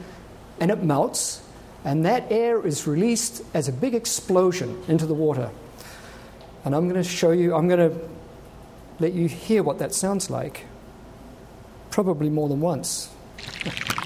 and 0.60 0.70
it 0.70 0.82
melts, 0.82 1.42
and 1.84 2.04
that 2.04 2.30
air 2.30 2.64
is 2.66 2.86
released 2.86 3.42
as 3.54 3.68
a 3.68 3.72
big 3.72 3.94
explosion 3.94 4.82
into 4.88 5.06
the 5.06 5.14
water. 5.14 5.50
And 6.64 6.74
I'm 6.74 6.88
going 6.88 7.00
to 7.00 7.08
show 7.08 7.30
you, 7.30 7.54
I'm 7.54 7.68
going 7.68 7.90
to 7.90 7.98
let 8.98 9.12
you 9.12 9.28
hear 9.28 9.62
what 9.62 9.78
that 9.78 9.94
sounds 9.94 10.30
like, 10.30 10.64
probably 11.90 12.30
more 12.30 12.48
than 12.48 12.60
once. 12.60 13.10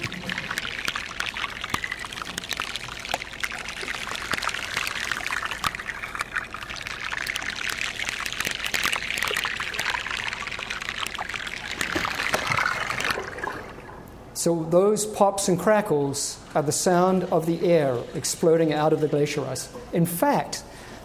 So 14.41 14.63
those 14.71 15.05
pops 15.05 15.49
and 15.49 15.59
crackles 15.59 16.39
are 16.55 16.63
the 16.63 16.71
sound 16.71 17.25
of 17.25 17.45
the 17.45 17.61
air 17.61 17.95
exploding 18.15 18.73
out 18.73 18.91
of 18.91 18.99
the 18.99 19.07
glacier 19.07 19.45
ice. 19.45 19.71
In 19.93 20.07
fact, 20.07 20.63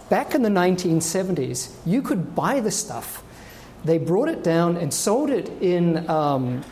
back 0.08 0.34
in 0.34 0.40
the 0.40 0.48
1970s, 0.48 1.70
you 1.84 2.00
could 2.00 2.34
buy 2.34 2.60
the 2.60 2.70
stuff. 2.70 3.22
They 3.84 3.98
brought 3.98 4.30
it 4.30 4.42
down 4.42 4.78
and 4.78 4.90
sold 4.94 5.28
it 5.28 5.50
in. 5.60 6.08
Um, 6.08 6.64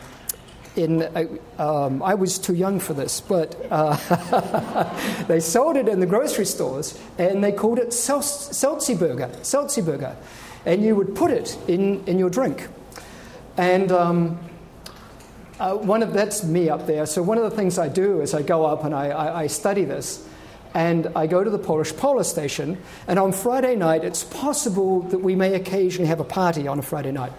in, 0.75 1.03
uh, 1.03 1.25
um, 1.61 2.01
I 2.01 2.15
was 2.15 2.39
too 2.39 2.55
young 2.55 2.79
for 2.79 2.95
this, 2.95 3.21
but 3.21 3.55
uh, 3.69 5.23
they 5.27 5.41
sold 5.41 5.77
it 5.77 5.87
in 5.87 5.99
the 5.99 6.07
grocery 6.07 6.45
stores 6.45 6.99
and 7.19 7.43
they 7.43 7.51
called 7.51 7.77
it 7.77 7.89
Seltzyburger, 7.89 9.29
Seltzyburger. 9.41 10.15
And 10.65 10.83
you 10.83 10.95
would 10.95 11.13
put 11.13 11.29
it 11.29 11.55
in, 11.67 12.03
in 12.07 12.17
your 12.17 12.31
drink. 12.31 12.67
And 13.55 13.91
um, 13.91 14.39
uh, 15.59 15.75
one 15.75 16.03
of 16.03 16.13
that's 16.13 16.43
me 16.43 16.69
up 16.69 16.85
there. 16.85 17.05
So 17.05 17.21
one 17.21 17.37
of 17.37 17.43
the 17.43 17.51
things 17.51 17.79
I 17.79 17.87
do 17.87 18.21
is 18.21 18.33
I 18.33 18.41
go 18.41 18.65
up 18.65 18.83
and 18.83 18.93
I, 18.93 19.07
I, 19.07 19.41
I 19.43 19.47
study 19.47 19.85
this, 19.85 20.27
and 20.73 21.07
I 21.15 21.25
go 21.27 21.43
to 21.43 21.49
the 21.49 21.57
Polish 21.57 21.95
polar 21.95 22.25
station. 22.25 22.77
And 23.07 23.17
on 23.17 23.31
Friday 23.31 23.75
night, 23.75 24.03
it's 24.03 24.23
possible 24.23 25.01
that 25.03 25.19
we 25.19 25.33
may 25.35 25.53
occasionally 25.55 26.07
have 26.09 26.19
a 26.19 26.25
party 26.25 26.67
on 26.67 26.79
a 26.79 26.81
Friday 26.81 27.13
night. 27.13 27.31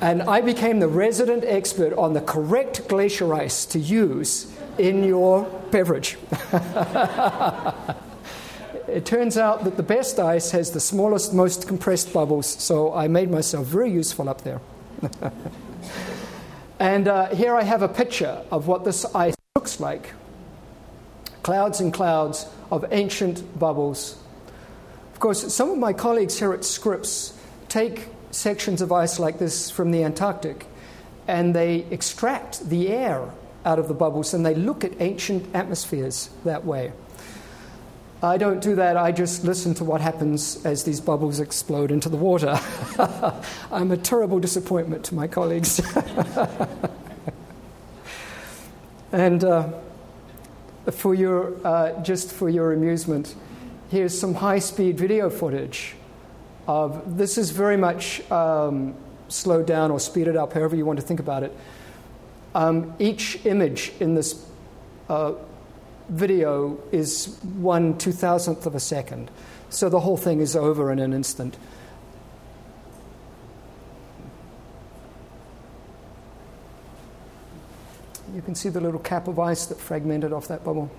And 0.00 0.22
I 0.22 0.40
became 0.40 0.80
the 0.80 0.88
resident 0.88 1.44
expert 1.44 1.92
on 1.92 2.14
the 2.14 2.20
correct 2.20 2.88
glacier 2.88 3.32
ice 3.34 3.66
to 3.66 3.78
use 3.78 4.52
in 4.78 5.04
your 5.04 5.44
beverage. 5.70 6.16
it 8.88 9.04
turns 9.04 9.36
out 9.36 9.62
that 9.64 9.76
the 9.76 9.84
best 9.84 10.18
ice 10.18 10.50
has 10.50 10.72
the 10.72 10.80
smallest, 10.80 11.34
most 11.34 11.68
compressed 11.68 12.12
bubbles, 12.12 12.46
so 12.46 12.92
I 12.92 13.06
made 13.08 13.30
myself 13.30 13.66
very 13.66 13.92
useful 13.92 14.28
up 14.28 14.42
there. 14.42 14.60
And 16.80 17.08
uh, 17.08 17.26
here 17.34 17.54
I 17.54 17.62
have 17.62 17.82
a 17.82 17.88
picture 17.88 18.42
of 18.50 18.66
what 18.66 18.84
this 18.84 19.04
ice 19.14 19.36
looks 19.54 19.78
like 19.80 20.14
clouds 21.42 21.80
and 21.80 21.92
clouds 21.92 22.46
of 22.70 22.84
ancient 22.90 23.58
bubbles. 23.58 24.16
Of 25.12 25.20
course, 25.20 25.54
some 25.54 25.70
of 25.70 25.78
my 25.78 25.92
colleagues 25.92 26.38
here 26.38 26.52
at 26.52 26.64
Scripps 26.64 27.38
take 27.68 28.08
sections 28.30 28.80
of 28.80 28.92
ice 28.92 29.18
like 29.18 29.38
this 29.38 29.70
from 29.70 29.90
the 29.90 30.04
Antarctic 30.04 30.66
and 31.28 31.54
they 31.54 31.86
extract 31.90 32.68
the 32.68 32.88
air 32.88 33.28
out 33.64 33.78
of 33.78 33.88
the 33.88 33.94
bubbles 33.94 34.32
and 34.32 34.44
they 34.44 34.54
look 34.54 34.84
at 34.84 34.92
ancient 35.00 35.54
atmospheres 35.54 36.30
that 36.44 36.64
way. 36.64 36.92
I 38.22 38.36
don't 38.36 38.60
do 38.60 38.74
that, 38.74 38.98
I 38.98 39.12
just 39.12 39.44
listen 39.44 39.72
to 39.74 39.84
what 39.84 40.02
happens 40.02 40.64
as 40.66 40.84
these 40.84 41.00
bubbles 41.00 41.40
explode 41.40 41.90
into 41.90 42.10
the 42.10 42.18
water. 42.18 42.60
I'm 43.72 43.90
a 43.92 43.96
terrible 43.96 44.38
disappointment 44.38 45.06
to 45.06 45.14
my 45.14 45.26
colleagues. 45.26 45.80
and 49.12 49.42
uh, 49.42 49.70
for 50.90 51.14
your, 51.14 51.66
uh, 51.66 52.02
just 52.02 52.30
for 52.30 52.50
your 52.50 52.74
amusement, 52.74 53.34
here's 53.90 54.18
some 54.18 54.34
high 54.34 54.58
speed 54.58 54.98
video 54.98 55.30
footage 55.30 55.94
of 56.68 57.16
this 57.16 57.38
is 57.38 57.50
very 57.52 57.78
much 57.78 58.30
um, 58.30 58.94
slowed 59.28 59.66
down 59.66 59.90
or 59.90 59.98
speeded 59.98 60.36
up, 60.36 60.52
however 60.52 60.76
you 60.76 60.84
want 60.84 61.00
to 61.00 61.06
think 61.06 61.20
about 61.20 61.42
it. 61.42 61.56
Um, 62.54 62.94
each 62.98 63.46
image 63.46 63.92
in 63.98 64.14
this 64.14 64.44
uh, 65.08 65.32
video 66.10 66.78
is 66.92 67.38
one 67.42 67.96
two 67.96 68.12
thousandth 68.12 68.66
of 68.66 68.74
a 68.74 68.80
second. 68.80 69.30
So 69.70 69.88
the 69.88 70.00
whole 70.00 70.16
thing 70.16 70.40
is 70.40 70.56
over 70.56 70.90
in 70.90 70.98
an 70.98 71.12
instant. 71.12 71.56
You 78.34 78.42
can 78.42 78.54
see 78.54 78.68
the 78.68 78.80
little 78.80 79.00
cap 79.00 79.28
of 79.28 79.38
ice 79.38 79.66
that 79.66 79.78
fragmented 79.78 80.32
off 80.32 80.48
that 80.48 80.64
bubble. 80.64 80.90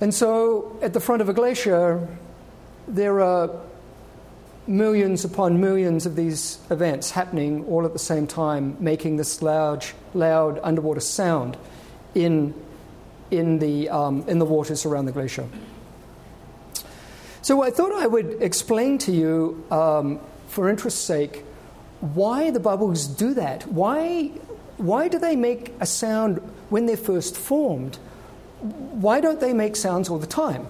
And 0.00 0.12
so 0.12 0.76
at 0.82 0.92
the 0.92 1.00
front 1.00 1.22
of 1.22 1.28
a 1.28 1.32
glacier, 1.32 2.08
there 2.88 3.20
are 3.20 3.50
millions 4.66 5.24
upon 5.24 5.60
millions 5.60 6.06
of 6.06 6.16
these 6.16 6.58
events 6.70 7.10
happening 7.10 7.64
all 7.66 7.84
at 7.84 7.92
the 7.92 7.98
same 7.98 8.26
time, 8.26 8.76
making 8.80 9.16
this 9.16 9.42
loud, 9.42 9.84
loud 10.14 10.60
underwater 10.62 11.00
sound 11.00 11.56
in, 12.14 12.54
in, 13.30 13.58
the, 13.58 13.88
um, 13.88 14.24
in 14.28 14.38
the 14.38 14.44
waters 14.44 14.86
around 14.86 15.06
the 15.06 15.12
glacier. 15.12 15.48
So 17.42 17.62
I 17.62 17.70
thought 17.70 17.92
I 17.92 18.06
would 18.06 18.40
explain 18.40 18.98
to 18.98 19.12
you, 19.12 19.64
um, 19.70 20.20
for 20.46 20.68
interest's 20.68 21.00
sake, 21.00 21.44
why 22.00 22.50
the 22.50 22.60
bubbles 22.60 23.06
do 23.06 23.34
that. 23.34 23.66
Why, 23.66 24.28
why 24.76 25.08
do 25.08 25.18
they 25.18 25.34
make 25.34 25.72
a 25.80 25.86
sound 25.86 26.38
when 26.68 26.86
they're 26.86 26.96
first 26.96 27.36
formed? 27.36 27.98
why 28.62 29.20
don't 29.20 29.40
they 29.40 29.52
make 29.52 29.76
sounds 29.76 30.08
all 30.08 30.18
the 30.18 30.26
time? 30.26 30.66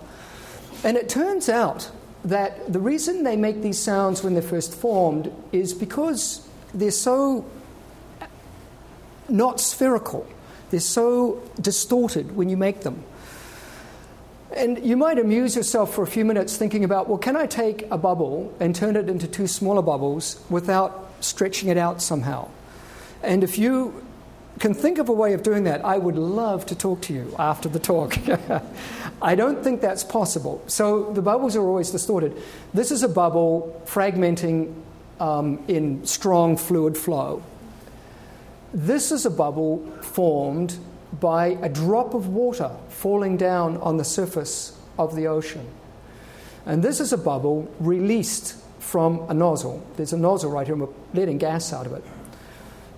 And 0.83 0.97
it 0.97 1.09
turns 1.09 1.49
out 1.49 1.91
that 2.25 2.73
the 2.73 2.79
reason 2.81 3.25
they 3.25 3.37
make 3.37 3.63
these 3.63 3.79
sounds 3.79 4.23
when 4.23 4.35
they're 4.35 4.43
first 4.43 4.75
formed 4.75 5.33
is 5.51 5.75
because 5.75 6.47
they're 6.73 6.91
so 6.91 7.45
not 9.29 9.61
spherical. 9.61 10.27
They're 10.71 10.81
so 10.81 11.43
distorted 11.61 12.37
when 12.37 12.49
you 12.49 12.57
make 12.57 12.81
them. 12.81 13.05
And 14.55 14.85
you 14.85 14.97
might 14.97 15.19
amuse 15.19 15.57
yourself 15.57 15.95
for 15.95 16.03
a 16.03 16.07
few 16.07 16.25
minutes 16.25 16.57
thinking 16.57 16.85
about 16.85 17.09
well, 17.09 17.19
can 17.19 17.37
I 17.37 17.47
take 17.47 17.91
a 17.91 17.99
bubble 17.99 18.55
and 18.61 18.75
turn 18.75 18.97
it 18.97 19.09
into 19.09 19.27
two 19.27 19.47
smaller 19.47 19.83
bubbles 19.83 20.43
without 20.51 21.11
stretching 21.21 21.69
it 21.71 21.79
out 21.79 22.03
somehow? 22.03 22.49
And 23.23 23.43
if 23.43 23.59
you 23.59 24.05
can 24.59 24.75
think 24.75 24.99
of 24.99 25.09
a 25.09 25.13
way 25.13 25.33
of 25.33 25.43
doing 25.43 25.65
that, 25.65 25.85
I 25.85 25.99
would 25.99 26.17
love 26.17 26.67
to 26.67 26.75
talk 26.75 27.01
to 27.03 27.13
you 27.13 27.35
after 27.39 27.69
the 27.69 27.79
talk. 27.79 28.17
I 29.23 29.35
don't 29.35 29.63
think 29.63 29.81
that's 29.81 30.05
possible. 30.05 30.63
So 30.67 31.13
the 31.13 31.23
bubbles 31.23 31.57
are 31.57 31.67
always 31.67 31.91
distorted. 31.91 32.37
This 32.75 32.91
is 32.91 33.03
a 33.03 33.09
bubble 33.09 33.83
fragmenting 33.87 34.75
um, 35.21 35.63
in 35.69 36.05
strong 36.05 36.57
fluid 36.57 36.97
flow. 36.97 37.43
This 38.75 39.13
is 39.13 39.27
a 39.27 39.31
bubble 39.31 39.87
formed 40.03 40.79
by 41.21 41.59
a 41.63 41.69
drop 41.69 42.15
of 42.15 42.29
water 42.29 42.71
falling 42.89 43.37
down 43.37 43.77
on 43.79 43.97
the 43.97 44.05
surface 44.05 44.79
of 44.99 45.15
the 45.15 45.27
ocean. 45.27 45.67
And 46.65 46.83
this 46.83 47.01
is 47.01 47.13
a 47.13 47.19
bubble 47.19 47.73
released 47.81 48.57
from 48.79 49.25
a 49.29 49.35
nozzle. 49.35 49.85
There's 49.97 50.13
a 50.13 50.19
nozzle 50.19 50.51
right 50.51 50.67
here, 50.67 50.75
and 50.75 50.83
we're 50.83 50.95
letting 51.15 51.39
gas 51.39 51.73
out 51.73 51.87
of 51.87 51.93
it. 51.93 52.05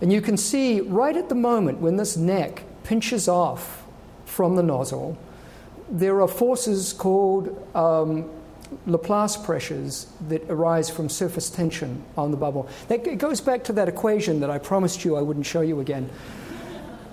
And 0.00 0.12
you 0.12 0.20
can 0.20 0.36
see 0.36 0.80
right 0.80 1.16
at 1.16 1.28
the 1.28 1.34
moment 1.34 1.80
when 1.80 1.96
this 1.96 2.16
neck 2.16 2.64
pinches 2.82 3.28
off 3.28 3.84
from 4.26 4.56
the 4.56 4.62
nozzle, 4.62 5.16
there 5.90 6.20
are 6.20 6.28
forces 6.28 6.92
called 6.92 7.56
um, 7.76 8.30
Laplace 8.86 9.36
pressures 9.36 10.06
that 10.28 10.42
arise 10.50 10.90
from 10.90 11.08
surface 11.08 11.48
tension 11.48 12.02
on 12.16 12.30
the 12.30 12.36
bubble. 12.36 12.68
That, 12.88 13.06
it 13.06 13.18
goes 13.18 13.40
back 13.40 13.64
to 13.64 13.72
that 13.74 13.88
equation 13.88 14.40
that 14.40 14.50
I 14.50 14.58
promised 14.58 15.04
you 15.04 15.16
I 15.16 15.22
wouldn't 15.22 15.46
show 15.46 15.60
you 15.60 15.80
again. 15.80 16.10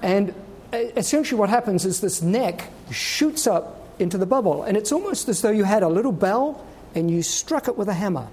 And 0.02 0.34
essentially, 0.74 1.40
what 1.40 1.50
happens 1.50 1.86
is 1.86 2.02
this 2.02 2.22
neck 2.22 2.70
shoots 2.90 3.46
up 3.46 3.88
into 4.00 4.18
the 4.18 4.26
bubble, 4.26 4.64
and 4.64 4.76
it's 4.76 4.92
almost 4.92 5.30
as 5.30 5.42
though 5.42 5.52
you 5.52 5.64
had 5.64 5.84
a 5.84 5.90
little 5.90 6.12
bell 6.12 6.66
and 6.96 7.12
you 7.12 7.22
struck 7.22 7.68
it 7.68 7.78
with 7.78 7.88
a 7.88 7.94
hammer. 7.94 8.28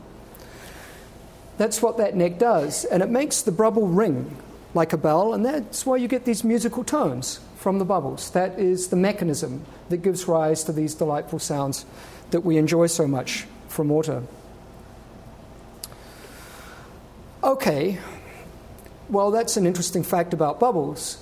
That's 1.59 1.83
what 1.83 1.97
that 1.99 2.16
neck 2.16 2.38
does, 2.38 2.85
and 2.85 3.03
it 3.03 3.11
makes 3.11 3.42
the 3.42 3.53
bubble 3.53 3.88
ring 3.88 4.37
like 4.75 4.92
a 4.92 4.97
bell, 4.97 5.35
and 5.35 5.44
that's 5.44 5.85
why 5.85 5.97
you 5.97 6.07
get 6.07 6.25
these 6.25 6.44
musical 6.44 6.85
tones 6.85 7.40
from 7.57 7.81
the 7.81 7.85
bubbles. 7.85 8.31
That 8.31 8.59
is 8.59 8.88
the 8.88 8.97
mechanism 8.97 9.64
that 9.88 9.99
gives 9.99 10.29
rise 10.29 10.62
to 10.64 10.73
these 10.73 10.94
delightful 10.94 11.40
sounds 11.40 11.85
that 12.31 12.42
we 12.42 12.57
enjoy 12.57 12.87
so 12.87 13.09
much 13.09 13.47
from 13.66 13.88
water. 13.88 14.23
Okay, 17.42 17.99
well, 19.09 19.31
that's 19.31 19.57
an 19.57 19.66
interesting 19.66 20.05
fact 20.05 20.33
about 20.33 20.61
bubbles. 20.61 21.18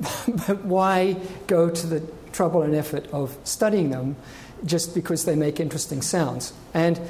but 0.46 0.64
why 0.64 1.16
go 1.46 1.70
to 1.70 1.86
the 1.86 2.00
trouble 2.32 2.62
and 2.62 2.74
effort 2.74 3.06
of 3.12 3.36
studying 3.44 3.90
them 3.90 4.16
just 4.64 4.94
because 4.94 5.24
they 5.24 5.36
make 5.36 5.58
interesting 5.58 6.02
sounds? 6.02 6.52
And 6.74 7.00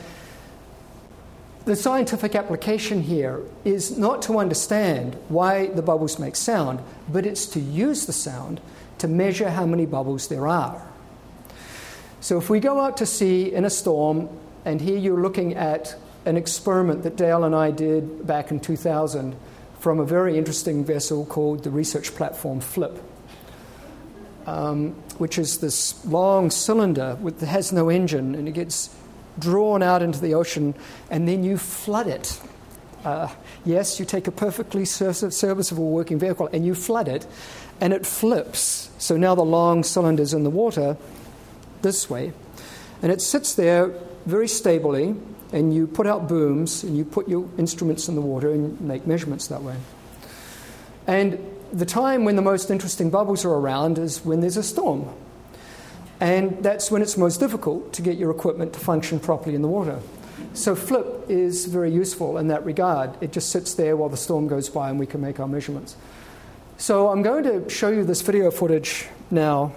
the 1.68 1.76
scientific 1.76 2.34
application 2.34 3.02
here 3.02 3.42
is 3.62 3.98
not 3.98 4.22
to 4.22 4.38
understand 4.38 5.14
why 5.28 5.66
the 5.66 5.82
bubbles 5.82 6.18
make 6.18 6.34
sound, 6.34 6.80
but 7.10 7.26
it's 7.26 7.44
to 7.44 7.60
use 7.60 8.06
the 8.06 8.12
sound 8.12 8.58
to 8.96 9.06
measure 9.06 9.50
how 9.50 9.66
many 9.66 9.84
bubbles 9.84 10.28
there 10.28 10.48
are. 10.48 10.82
So 12.22 12.38
if 12.38 12.48
we 12.48 12.58
go 12.58 12.80
out 12.80 12.96
to 12.96 13.06
sea 13.06 13.52
in 13.52 13.66
a 13.66 13.70
storm, 13.70 14.30
and 14.64 14.80
here 14.80 14.96
you're 14.96 15.20
looking 15.20 15.56
at 15.56 15.94
an 16.24 16.38
experiment 16.38 17.02
that 17.02 17.16
Dale 17.16 17.44
and 17.44 17.54
I 17.54 17.70
did 17.70 18.26
back 18.26 18.50
in 18.50 18.60
2000 18.60 19.36
from 19.78 20.00
a 20.00 20.06
very 20.06 20.38
interesting 20.38 20.86
vessel 20.86 21.26
called 21.26 21.64
the 21.64 21.70
Research 21.70 22.14
Platform 22.14 22.60
FLIP, 22.60 22.98
um, 24.46 24.92
which 25.18 25.38
is 25.38 25.58
this 25.58 26.02
long 26.06 26.50
cylinder 26.50 27.18
with, 27.20 27.40
that 27.40 27.46
has 27.46 27.74
no 27.74 27.90
engine, 27.90 28.34
and 28.34 28.48
it 28.48 28.52
gets 28.52 28.88
drawn 29.38 29.82
out 29.82 30.02
into 30.02 30.20
the 30.20 30.34
ocean, 30.34 30.74
and 31.10 31.28
then 31.28 31.44
you 31.44 31.58
flood 31.58 32.06
it. 32.06 32.40
Uh, 33.04 33.28
yes, 33.64 34.00
you 34.00 34.04
take 34.04 34.26
a 34.26 34.32
perfectly 34.32 34.84
serviceable 34.84 35.90
working 35.90 36.18
vehicle 36.18 36.48
and 36.52 36.66
you 36.66 36.74
flood 36.74 37.08
it, 37.08 37.26
and 37.80 37.92
it 37.92 38.04
flips. 38.04 38.90
So 38.98 39.16
now 39.16 39.34
the 39.34 39.44
long 39.44 39.84
cylinder's 39.84 40.34
in 40.34 40.42
the 40.42 40.50
water 40.50 40.96
this 41.82 42.10
way, 42.10 42.32
and 43.02 43.12
it 43.12 43.20
sits 43.22 43.54
there 43.54 43.92
very 44.26 44.48
stably, 44.48 45.14
and 45.52 45.72
you 45.72 45.86
put 45.86 46.06
out 46.06 46.28
booms 46.28 46.82
and 46.82 46.96
you 46.96 47.04
put 47.04 47.28
your 47.28 47.48
instruments 47.56 48.08
in 48.08 48.14
the 48.14 48.20
water 48.20 48.50
and 48.50 48.78
make 48.80 49.06
measurements 49.06 49.46
that 49.46 49.62
way. 49.62 49.76
And 51.06 51.38
the 51.72 51.86
time 51.86 52.24
when 52.24 52.36
the 52.36 52.42
most 52.42 52.70
interesting 52.70 53.10
bubbles 53.10 53.44
are 53.44 53.52
around 53.52 53.98
is 53.98 54.24
when 54.24 54.40
there's 54.40 54.58
a 54.58 54.62
storm. 54.62 55.08
And 56.20 56.62
that's 56.64 56.90
when 56.90 57.00
it's 57.00 57.16
most 57.16 57.38
difficult 57.38 57.92
to 57.92 58.02
get 58.02 58.18
your 58.18 58.30
equipment 58.30 58.72
to 58.72 58.80
function 58.80 59.20
properly 59.20 59.54
in 59.54 59.62
the 59.62 59.68
water. 59.68 60.00
So 60.52 60.74
flip 60.74 61.26
is 61.28 61.66
very 61.66 61.92
useful 61.92 62.38
in 62.38 62.48
that 62.48 62.64
regard. 62.64 63.10
It 63.22 63.32
just 63.32 63.50
sits 63.50 63.74
there 63.74 63.96
while 63.96 64.08
the 64.08 64.16
storm 64.16 64.48
goes 64.48 64.68
by 64.68 64.90
and 64.90 64.98
we 64.98 65.06
can 65.06 65.20
make 65.20 65.38
our 65.38 65.46
measurements. 65.46 65.96
So 66.78 67.08
I'm 67.08 67.22
going 67.22 67.44
to 67.44 67.68
show 67.68 67.90
you 67.90 68.04
this 68.04 68.22
video 68.22 68.50
footage 68.50 69.06
now 69.30 69.72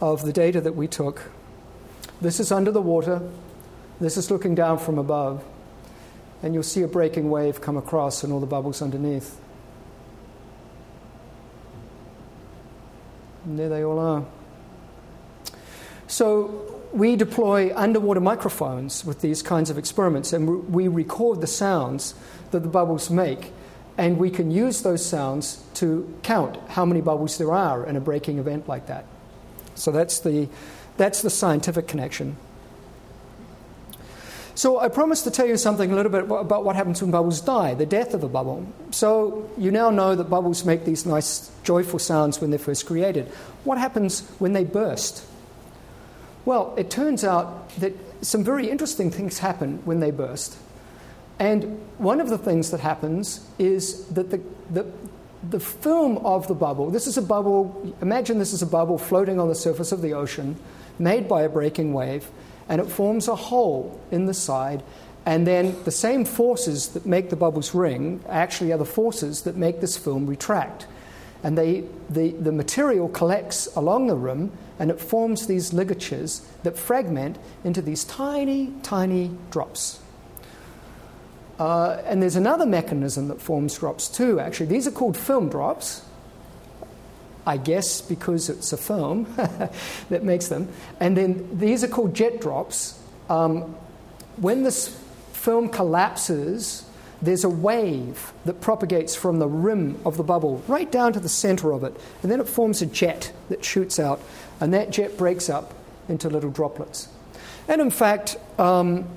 of 0.00 0.24
the 0.24 0.32
data 0.32 0.60
that 0.62 0.74
we 0.74 0.86
took. 0.86 1.30
This 2.20 2.40
is 2.40 2.50
under 2.50 2.70
the 2.70 2.82
water. 2.82 3.20
This 4.00 4.16
is 4.16 4.30
looking 4.30 4.54
down 4.54 4.78
from 4.78 4.98
above. 4.98 5.44
And 6.42 6.54
you'll 6.54 6.62
see 6.62 6.82
a 6.82 6.88
breaking 6.88 7.30
wave 7.30 7.60
come 7.60 7.76
across 7.76 8.22
and 8.22 8.32
all 8.32 8.40
the 8.40 8.46
bubbles 8.46 8.80
underneath. 8.80 9.38
And 13.44 13.58
there 13.58 13.68
they 13.68 13.84
all 13.84 13.98
are. 13.98 14.24
So 16.08 16.82
we 16.92 17.16
deploy 17.16 17.74
underwater 17.76 18.20
microphones 18.20 19.04
with 19.04 19.20
these 19.20 19.42
kinds 19.42 19.70
of 19.70 19.78
experiments, 19.78 20.32
and 20.32 20.72
we 20.72 20.88
record 20.88 21.40
the 21.40 21.46
sounds 21.46 22.14
that 22.52 22.60
the 22.60 22.68
bubbles 22.68 23.10
make 23.10 23.52
And 23.98 24.18
we 24.18 24.30
can 24.30 24.50
use 24.50 24.82
those 24.82 25.04
sounds 25.04 25.62
to 25.74 26.12
count 26.22 26.56
how 26.68 26.84
many 26.84 27.00
bubbles 27.00 27.38
there 27.38 27.52
are 27.52 27.86
in 27.86 27.96
a 27.96 28.00
breaking 28.00 28.38
event 28.38 28.68
like 28.68 28.86
that. 28.86 29.06
So 29.74 29.90
that's 29.90 30.20
the, 30.20 30.48
that's 30.96 31.22
the 31.22 31.30
scientific 31.30 31.88
connection. 31.88 32.36
So 34.54 34.78
I 34.78 34.88
promised 34.88 35.24
to 35.24 35.30
tell 35.30 35.46
you 35.46 35.56
something 35.56 35.92
a 35.92 35.94
little 35.94 36.12
bit 36.12 36.24
about 36.24 36.64
what 36.64 36.76
happens 36.76 37.02
when 37.02 37.10
bubbles 37.10 37.40
die, 37.42 37.74
the 37.74 37.84
death 37.84 38.14
of 38.14 38.22
a 38.22 38.28
bubble. 38.28 38.66
So 38.90 39.50
you 39.58 39.70
now 39.70 39.90
know 39.90 40.14
that 40.14 40.24
bubbles 40.24 40.64
make 40.64 40.84
these 40.84 41.04
nice, 41.04 41.50
joyful 41.62 41.98
sounds 41.98 42.40
when 42.40 42.50
they're 42.50 42.58
first 42.58 42.86
created. 42.86 43.26
What 43.64 43.76
happens 43.78 44.26
when 44.38 44.54
they 44.54 44.64
burst? 44.64 45.24
Well, 46.46 46.74
it 46.78 46.90
turns 46.90 47.24
out 47.24 47.68
that 47.80 47.92
some 48.24 48.44
very 48.44 48.70
interesting 48.70 49.10
things 49.10 49.40
happen 49.40 49.80
when 49.84 49.98
they 49.98 50.12
burst. 50.12 50.56
And 51.40 51.80
one 51.98 52.20
of 52.20 52.30
the 52.30 52.38
things 52.38 52.70
that 52.70 52.80
happens 52.80 53.46
is 53.58 54.06
that 54.06 54.30
the, 54.30 54.40
the, 54.70 54.86
the 55.50 55.58
film 55.60 56.18
of 56.18 56.46
the 56.46 56.54
bubble, 56.54 56.88
this 56.90 57.08
is 57.08 57.18
a 57.18 57.22
bubble, 57.22 57.94
imagine 58.00 58.38
this 58.38 58.52
is 58.52 58.62
a 58.62 58.66
bubble 58.66 58.96
floating 58.96 59.40
on 59.40 59.48
the 59.48 59.56
surface 59.56 59.90
of 59.90 60.02
the 60.02 60.14
ocean, 60.14 60.56
made 61.00 61.28
by 61.28 61.42
a 61.42 61.48
breaking 61.48 61.92
wave, 61.92 62.30
and 62.68 62.80
it 62.80 62.86
forms 62.86 63.26
a 63.26 63.34
hole 63.34 64.00
in 64.12 64.26
the 64.26 64.34
side. 64.34 64.84
And 65.26 65.48
then 65.48 65.76
the 65.82 65.90
same 65.90 66.24
forces 66.24 66.90
that 66.90 67.04
make 67.04 67.28
the 67.30 67.36
bubbles 67.36 67.74
ring 67.74 68.22
actually 68.28 68.70
are 68.70 68.78
the 68.78 68.84
forces 68.84 69.42
that 69.42 69.56
make 69.56 69.80
this 69.80 69.96
film 69.96 70.28
retract. 70.28 70.86
And 71.42 71.56
they, 71.56 71.84
the, 72.10 72.30
the 72.30 72.52
material 72.52 73.08
collects 73.08 73.68
along 73.76 74.06
the 74.06 74.16
rim 74.16 74.52
and 74.78 74.90
it 74.90 75.00
forms 75.00 75.46
these 75.46 75.72
ligatures 75.72 76.46
that 76.62 76.76
fragment 76.76 77.38
into 77.64 77.80
these 77.80 78.04
tiny, 78.04 78.72
tiny 78.82 79.30
drops. 79.50 80.00
Uh, 81.58 82.02
and 82.04 82.22
there's 82.22 82.36
another 82.36 82.66
mechanism 82.66 83.28
that 83.28 83.40
forms 83.40 83.78
drops 83.78 84.08
too, 84.08 84.38
actually. 84.38 84.66
These 84.66 84.86
are 84.86 84.90
called 84.90 85.16
film 85.16 85.48
drops. 85.48 86.02
I 87.46 87.58
guess 87.58 88.00
because 88.00 88.48
it's 88.48 88.72
a 88.72 88.76
film 88.76 89.32
that 90.08 90.24
makes 90.24 90.48
them. 90.48 90.68
And 90.98 91.16
then 91.16 91.58
these 91.58 91.84
are 91.84 91.88
called 91.88 92.12
jet 92.12 92.40
drops. 92.40 93.00
Um, 93.30 93.76
when 94.36 94.64
this 94.64 94.88
film 95.32 95.68
collapses, 95.68 96.85
there's 97.22 97.44
a 97.44 97.48
wave 97.48 98.32
that 98.44 98.60
propagates 98.60 99.16
from 99.16 99.38
the 99.38 99.48
rim 99.48 99.98
of 100.04 100.16
the 100.16 100.22
bubble 100.22 100.62
right 100.68 100.90
down 100.90 101.12
to 101.14 101.20
the 101.20 101.28
center 101.28 101.72
of 101.72 101.82
it. 101.84 101.96
And 102.22 102.30
then 102.30 102.40
it 102.40 102.48
forms 102.48 102.82
a 102.82 102.86
jet 102.86 103.32
that 103.48 103.64
shoots 103.64 103.98
out, 103.98 104.20
and 104.60 104.74
that 104.74 104.90
jet 104.90 105.16
breaks 105.16 105.48
up 105.48 105.74
into 106.08 106.28
little 106.28 106.50
droplets. 106.50 107.08
And 107.68 107.80
in 107.80 107.90
fact, 107.90 108.36
um, 108.58 109.08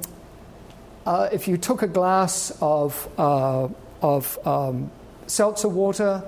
uh, 1.06 1.30
if 1.32 1.48
you 1.48 1.58
took 1.58 1.82
a 1.82 1.88
glass 1.88 2.56
of, 2.62 3.08
uh, 3.18 3.68
of 4.02 4.48
um, 4.48 4.92
seltzer 5.28 5.70
water 5.70 6.24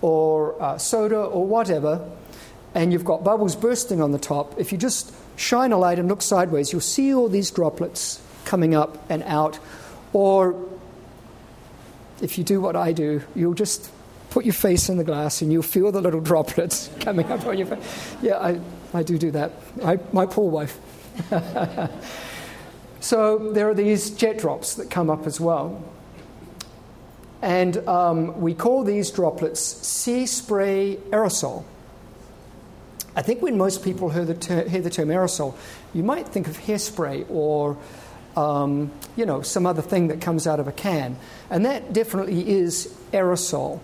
or 0.00 0.60
uh, 0.60 0.78
soda 0.78 1.18
or 1.18 1.46
whatever, 1.46 2.08
and 2.74 2.92
you've 2.92 3.04
got 3.04 3.22
bubbles 3.22 3.54
bursting 3.54 4.00
on 4.00 4.12
the 4.12 4.18
top, 4.18 4.58
if 4.58 4.72
you 4.72 4.78
just 4.78 5.14
shine 5.36 5.72
a 5.72 5.78
light 5.78 5.98
and 5.98 6.08
look 6.08 6.22
sideways, 6.22 6.72
you'll 6.72 6.80
see 6.80 7.14
all 7.14 7.28
these 7.28 7.50
droplets 7.50 8.20
coming 8.44 8.74
up 8.74 8.98
and 9.10 9.22
out. 9.24 9.58
Or 10.12 10.54
if 12.22 12.38
you 12.38 12.44
do 12.44 12.60
what 12.60 12.76
I 12.76 12.92
do, 12.92 13.22
you'll 13.34 13.54
just 13.54 13.90
put 14.30 14.46
your 14.46 14.54
face 14.54 14.88
in 14.88 14.96
the 14.96 15.04
glass 15.04 15.42
and 15.42 15.52
you'll 15.52 15.62
feel 15.62 15.92
the 15.92 16.00
little 16.00 16.20
droplets 16.30 16.88
coming 17.00 17.30
up 17.30 17.44
on 17.46 17.58
your 17.58 17.66
face. 17.66 18.16
Yeah, 18.22 18.38
I, 18.38 18.60
I 18.94 19.02
do 19.02 19.18
do 19.18 19.30
that. 19.32 19.52
I, 19.84 19.98
my 20.12 20.26
poor 20.26 20.50
wife. 20.50 20.78
So 23.02 23.50
there 23.50 23.68
are 23.68 23.74
these 23.74 24.10
jet 24.10 24.38
drops 24.38 24.76
that 24.76 24.88
come 24.88 25.10
up 25.10 25.26
as 25.26 25.40
well. 25.40 25.82
And 27.42 27.76
um, 27.88 28.40
we 28.40 28.54
call 28.54 28.84
these 28.84 29.10
droplets 29.10 29.60
sea 29.60 30.24
spray 30.26 30.98
aerosol. 31.10 31.64
I 33.16 33.22
think 33.22 33.42
when 33.42 33.58
most 33.58 33.82
people 33.82 34.08
hear 34.08 34.24
the, 34.24 34.34
ter- 34.34 34.68
hear 34.68 34.80
the 34.80 34.88
term 34.88 35.08
aerosol, 35.08 35.56
you 35.92 36.04
might 36.04 36.28
think 36.28 36.46
of 36.46 36.56
hairspray 36.56 37.26
or 37.28 37.76
um, 38.36 38.90
you 39.16 39.26
know, 39.26 39.42
some 39.42 39.66
other 39.66 39.82
thing 39.82 40.08
that 40.08 40.20
comes 40.20 40.46
out 40.46 40.60
of 40.60 40.68
a 40.68 40.72
can. 40.72 41.16
And 41.50 41.64
that 41.66 41.92
definitely 41.92 42.48
is 42.48 42.94
aerosol. 43.12 43.80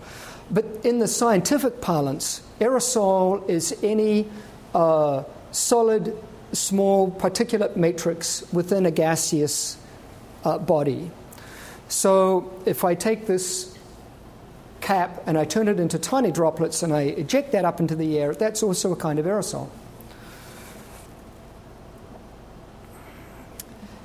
But 0.51 0.65
in 0.83 0.99
the 0.99 1.07
scientific 1.07 1.81
parlance, 1.81 2.41
aerosol 2.59 3.47
is 3.47 3.77
any 3.83 4.27
uh, 4.73 5.23
solid 5.51 6.17
small 6.51 7.11
particulate 7.11 7.75
matrix 7.75 8.43
within 8.51 8.85
a 8.85 8.91
gaseous 8.91 9.77
uh, 10.43 10.57
body. 10.57 11.11
So 11.87 12.51
if 12.65 12.83
I 12.83 12.95
take 12.95 13.27
this 13.27 13.77
cap 14.81 15.21
and 15.27 15.37
I 15.37 15.45
turn 15.45 15.67
it 15.67 15.79
into 15.79 15.99
tiny 15.99 16.31
droplets 16.31 16.81
and 16.81 16.93
I 16.93 17.01
eject 17.01 17.51
that 17.51 17.65
up 17.65 17.79
into 17.79 17.95
the 17.95 18.17
air, 18.17 18.33
that's 18.33 18.63
also 18.63 18.91
a 18.91 18.95
kind 18.95 19.19
of 19.19 19.25
aerosol. 19.25 19.69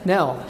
Now, 0.05 0.45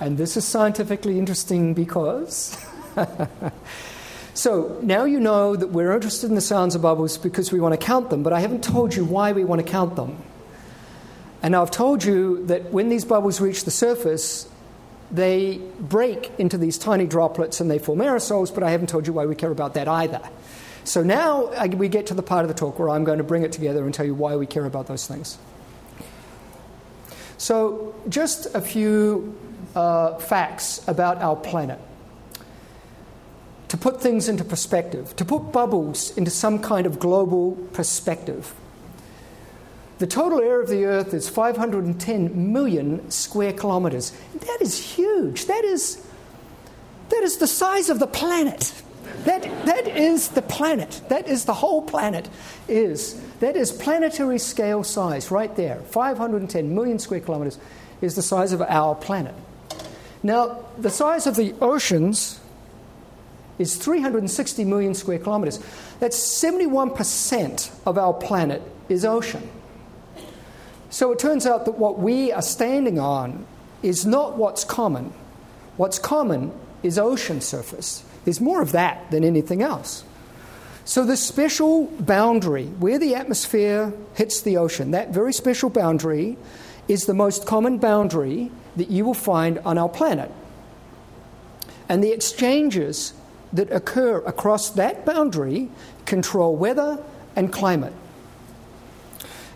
and 0.00 0.16
this 0.16 0.36
is 0.36 0.44
scientifically 0.44 1.18
interesting 1.18 1.74
because. 1.74 2.56
so 4.34 4.78
now 4.82 5.04
you 5.04 5.20
know 5.20 5.56
that 5.56 5.68
we're 5.68 5.92
interested 5.92 6.28
in 6.28 6.34
the 6.34 6.40
sounds 6.40 6.74
of 6.74 6.82
bubbles 6.82 7.18
because 7.18 7.52
we 7.52 7.60
want 7.60 7.78
to 7.78 7.86
count 7.86 8.10
them, 8.10 8.22
but 8.22 8.32
I 8.32 8.40
haven't 8.40 8.64
told 8.64 8.94
you 8.94 9.04
why 9.04 9.32
we 9.32 9.44
want 9.44 9.64
to 9.64 9.70
count 9.70 9.96
them. 9.96 10.22
And 11.42 11.54
I've 11.54 11.70
told 11.70 12.02
you 12.02 12.46
that 12.46 12.72
when 12.72 12.88
these 12.88 13.04
bubbles 13.04 13.40
reach 13.40 13.64
the 13.64 13.70
surface, 13.70 14.48
they 15.10 15.60
break 15.78 16.32
into 16.38 16.56
these 16.56 16.78
tiny 16.78 17.06
droplets 17.06 17.60
and 17.60 17.70
they 17.70 17.78
form 17.78 17.98
aerosols, 17.98 18.52
but 18.52 18.62
I 18.62 18.70
haven't 18.70 18.88
told 18.88 19.06
you 19.06 19.12
why 19.12 19.26
we 19.26 19.34
care 19.34 19.50
about 19.50 19.74
that 19.74 19.86
either. 19.86 20.22
So 20.84 21.02
now 21.02 21.50
we 21.66 21.88
get 21.88 22.06
to 22.06 22.14
the 22.14 22.22
part 22.22 22.44
of 22.44 22.48
the 22.48 22.54
talk 22.54 22.78
where 22.78 22.88
I'm 22.88 23.04
going 23.04 23.18
to 23.18 23.24
bring 23.24 23.42
it 23.42 23.52
together 23.52 23.84
and 23.84 23.92
tell 23.92 24.06
you 24.06 24.14
why 24.14 24.36
we 24.36 24.46
care 24.46 24.64
about 24.64 24.86
those 24.86 25.06
things. 25.06 25.38
So, 27.36 27.94
just 28.08 28.54
a 28.54 28.60
few 28.60 29.36
uh, 29.74 30.16
facts 30.18 30.86
about 30.86 31.18
our 31.18 31.36
planet. 31.36 31.78
To 33.68 33.76
put 33.76 34.00
things 34.00 34.28
into 34.28 34.44
perspective, 34.44 35.16
to 35.16 35.24
put 35.24 35.50
bubbles 35.50 36.16
into 36.16 36.30
some 36.30 36.60
kind 36.60 36.86
of 36.86 36.98
global 36.98 37.52
perspective. 37.72 38.54
The 39.98 40.06
total 40.06 40.40
area 40.40 40.60
of 40.60 40.68
the 40.68 40.84
Earth 40.84 41.14
is 41.14 41.28
510 41.28 42.52
million 42.52 43.10
square 43.10 43.52
kilometers. 43.52 44.12
That 44.34 44.58
is 44.60 44.78
huge. 44.78 45.46
That 45.46 45.64
is, 45.64 46.04
that 47.10 47.22
is 47.22 47.38
the 47.38 47.46
size 47.46 47.90
of 47.90 47.98
the 47.98 48.06
planet. 48.06 48.72
That, 49.24 49.42
that 49.66 49.86
is 49.86 50.28
the 50.28 50.42
planet. 50.42 51.00
That 51.08 51.28
is 51.28 51.44
the 51.44 51.54
whole 51.54 51.82
planet. 51.82 52.28
Is 52.68 53.20
that 53.44 53.56
is 53.56 53.70
planetary 53.70 54.38
scale 54.38 54.82
size 54.82 55.30
right 55.30 55.54
there. 55.54 55.76
510 55.80 56.74
million 56.74 56.98
square 56.98 57.20
kilometers 57.20 57.58
is 58.00 58.14
the 58.14 58.22
size 58.22 58.52
of 58.52 58.62
our 58.62 58.94
planet. 58.94 59.34
Now, 60.22 60.64
the 60.78 60.88
size 60.88 61.26
of 61.26 61.36
the 61.36 61.54
oceans 61.60 62.40
is 63.58 63.76
360 63.76 64.64
million 64.64 64.94
square 64.94 65.18
kilometers. 65.18 65.60
That's 66.00 66.16
71% 66.18 67.70
of 67.84 67.98
our 67.98 68.14
planet 68.14 68.62
is 68.88 69.04
ocean. 69.04 69.46
So 70.88 71.12
it 71.12 71.18
turns 71.18 71.46
out 71.46 71.66
that 71.66 71.78
what 71.78 71.98
we 71.98 72.32
are 72.32 72.40
standing 72.40 72.98
on 72.98 73.44
is 73.82 74.06
not 74.06 74.38
what's 74.38 74.64
common. 74.64 75.12
What's 75.76 75.98
common 75.98 76.52
is 76.82 76.98
ocean 76.98 77.42
surface. 77.42 78.04
There's 78.24 78.40
more 78.40 78.62
of 78.62 78.72
that 78.72 79.10
than 79.10 79.22
anything 79.22 79.60
else. 79.60 80.02
So, 80.86 81.04
the 81.04 81.16
special 81.16 81.86
boundary 81.98 82.66
where 82.66 82.98
the 82.98 83.14
atmosphere 83.14 83.92
hits 84.14 84.42
the 84.42 84.58
ocean, 84.58 84.90
that 84.90 85.10
very 85.10 85.32
special 85.32 85.70
boundary 85.70 86.36
is 86.88 87.06
the 87.06 87.14
most 87.14 87.46
common 87.46 87.78
boundary 87.78 88.50
that 88.76 88.90
you 88.90 89.04
will 89.04 89.14
find 89.14 89.58
on 89.60 89.78
our 89.78 89.88
planet. 89.88 90.30
And 91.88 92.04
the 92.04 92.12
exchanges 92.12 93.14
that 93.52 93.72
occur 93.72 94.18
across 94.26 94.70
that 94.70 95.06
boundary 95.06 95.70
control 96.04 96.54
weather 96.54 97.02
and 97.34 97.50
climate. 97.52 97.92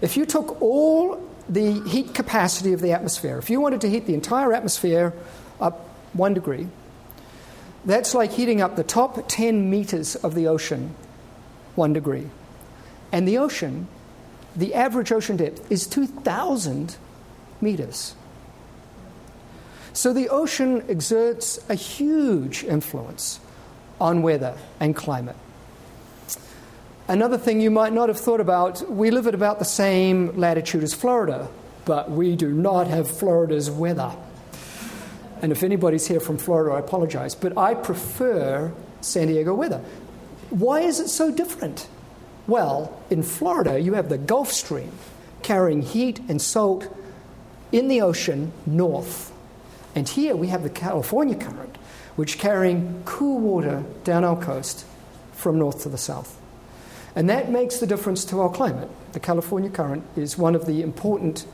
If 0.00 0.16
you 0.16 0.24
took 0.24 0.62
all 0.62 1.28
the 1.48 1.80
heat 1.88 2.14
capacity 2.14 2.72
of 2.72 2.80
the 2.80 2.92
atmosphere. 2.92 3.38
If 3.38 3.48
you 3.48 3.60
wanted 3.60 3.80
to 3.82 3.90
heat 3.90 4.06
the 4.06 4.14
entire 4.14 4.52
atmosphere 4.52 5.14
up 5.60 5.88
one 6.12 6.34
degree, 6.34 6.68
that's 7.84 8.14
like 8.14 8.32
heating 8.32 8.60
up 8.60 8.76
the 8.76 8.84
top 8.84 9.18
10 9.28 9.70
meters 9.70 10.14
of 10.16 10.34
the 10.34 10.46
ocean 10.46 10.94
one 11.78 11.94
degree. 11.94 12.28
And 13.10 13.26
the 13.26 13.38
ocean, 13.38 13.88
the 14.54 14.74
average 14.74 15.10
ocean 15.10 15.38
depth, 15.38 15.72
is 15.72 15.86
2,000 15.86 16.96
meters. 17.62 18.14
So 19.94 20.12
the 20.12 20.28
ocean 20.28 20.84
exerts 20.88 21.58
a 21.70 21.74
huge 21.74 22.64
influence 22.64 23.40
on 24.00 24.22
weather 24.22 24.56
and 24.78 24.94
climate. 24.94 25.36
Another 27.08 27.38
thing 27.38 27.60
you 27.60 27.70
might 27.70 27.94
not 27.94 28.10
have 28.10 28.20
thought 28.20 28.40
about 28.40 28.88
we 28.90 29.10
live 29.10 29.26
at 29.26 29.34
about 29.34 29.58
the 29.58 29.64
same 29.64 30.36
latitude 30.36 30.82
as 30.82 30.92
Florida, 30.92 31.48
but 31.86 32.10
we 32.10 32.36
do 32.36 32.52
not 32.52 32.86
have 32.86 33.10
Florida's 33.10 33.70
weather. 33.70 34.14
And 35.40 35.52
if 35.52 35.62
anybody's 35.62 36.06
here 36.06 36.20
from 36.20 36.36
Florida, 36.36 36.76
I 36.76 36.80
apologize. 36.80 37.34
But 37.34 37.56
I 37.56 37.74
prefer 37.74 38.72
San 39.00 39.28
Diego 39.28 39.54
weather. 39.54 39.80
Why 40.50 40.80
is 40.80 41.00
it 41.00 41.08
so 41.08 41.30
different? 41.30 41.88
Well, 42.46 42.98
in 43.10 43.22
Florida, 43.22 43.78
you 43.78 43.94
have 43.94 44.08
the 44.08 44.18
Gulf 44.18 44.50
Stream 44.52 44.92
carrying 45.42 45.82
heat 45.82 46.20
and 46.28 46.40
salt 46.40 46.88
in 47.72 47.88
the 47.88 48.00
ocean 48.00 48.52
north. 48.66 49.32
And 49.94 50.08
here 50.08 50.34
we 50.34 50.48
have 50.48 50.62
the 50.62 50.70
California 50.70 51.36
current, 51.36 51.76
which 52.16 52.38
carrying 52.38 53.02
cool 53.04 53.38
water 53.38 53.84
down 54.04 54.24
our 54.24 54.40
coast 54.40 54.86
from 55.32 55.58
north 55.58 55.82
to 55.82 55.88
the 55.88 55.98
south. 55.98 56.40
And 57.14 57.28
that 57.28 57.50
makes 57.50 57.78
the 57.78 57.86
difference 57.86 58.24
to 58.26 58.40
our 58.40 58.50
climate. 58.50 58.88
The 59.12 59.20
California 59.20 59.70
current 59.70 60.04
is 60.16 60.38
one 60.38 60.54
of 60.54 60.66
the 60.66 60.82
important 60.82 61.46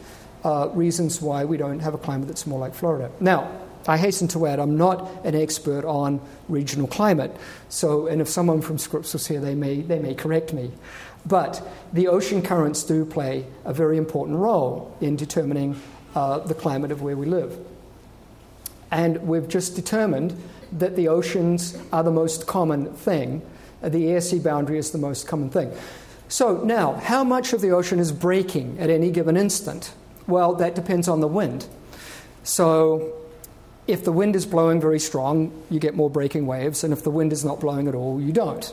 uh, 0.45 0.69
reasons 0.73 1.21
why 1.21 1.45
we 1.45 1.57
don't 1.57 1.81
have 1.81 1.95
a 1.95 1.99
climate 1.99 2.29
that's 2.29 2.47
more 2.47 2.59
like 2.59 2.75
Florida. 2.75 3.11
Now, 3.19 3.51
I 3.87 3.97
hasten 3.97 4.29
to 4.29 4.47
add, 4.47 4.59
I'm 4.59 4.77
not 4.77 5.11
an 5.25 5.35
expert 5.35 5.85
on 5.85 6.21
regional 6.49 6.87
climate. 6.87 7.35
So, 7.69 8.07
and 8.07 8.21
if 8.21 8.29
someone 8.29 8.63
from 8.63 8.79
Scripps 8.79 9.13
was 9.13 9.27
here, 9.27 9.41
they 9.41 9.55
may, 9.55 9.81
they 9.81 9.99
may 9.99 10.15
correct 10.15 10.53
me. 10.53 10.71
But 11.27 11.67
the 11.93 12.09
ocean 12.09 12.43
currents 12.43 12.83
do 12.83 13.05
play 13.05 13.47
a 13.65 13.73
very 13.73 13.97
important 13.97 14.39
role 14.39 14.97
in 15.01 15.17
determining 15.17 15.81
uh, 16.15 16.39
the 16.39 16.55
climate 16.55 16.93
of 16.93 17.03
where 17.03 17.17
we 17.17 17.27
live. 17.27 17.59
And 18.91 19.27
we've 19.27 19.49
just 19.49 19.75
determined 19.75 20.41
that 20.73 20.97
the 20.97 21.09
oceans 21.09 21.77
are 21.93 22.03
the 22.03 22.11
most 22.11 22.47
common 22.47 22.93
thing. 22.93 23.43
The 23.83 24.09
air 24.09 24.21
sea 24.21 24.39
boundary 24.39 24.79
is 24.79 24.93
the 24.93 24.99
most 24.99 25.27
common 25.27 25.51
thing. 25.51 25.73
So, 26.29 26.63
now, 26.65 26.95
how 26.95 27.23
much 27.23 27.53
of 27.53 27.61
the 27.61 27.71
ocean 27.71 27.99
is 27.99 28.13
breaking 28.13 28.79
at 28.79 28.91
any 28.91 29.11
given 29.11 29.37
instant? 29.37 29.93
Well, 30.27 30.55
that 30.55 30.75
depends 30.75 31.07
on 31.07 31.21
the 31.21 31.29
wind. 31.29 31.67
So, 32.45 33.24
if 33.87 34.05
the 34.05 34.13
wind 34.13 34.37
is 34.37 34.47
blowing 34.47 34.81
very 34.81 34.99
strong, 34.99 35.53
you 35.71 35.79
get 35.79 35.95
more 35.95 36.11
breaking 36.11 36.47
waves, 36.47 36.85
and 36.85 36.93
if 36.93 37.03
the 37.03 37.11
wind 37.11 37.33
is 37.33 37.45
not 37.45 37.61
blowing 37.61 37.89
at 37.89 37.95
all, 37.95 38.21
you 38.21 38.33
don't. 38.33 38.73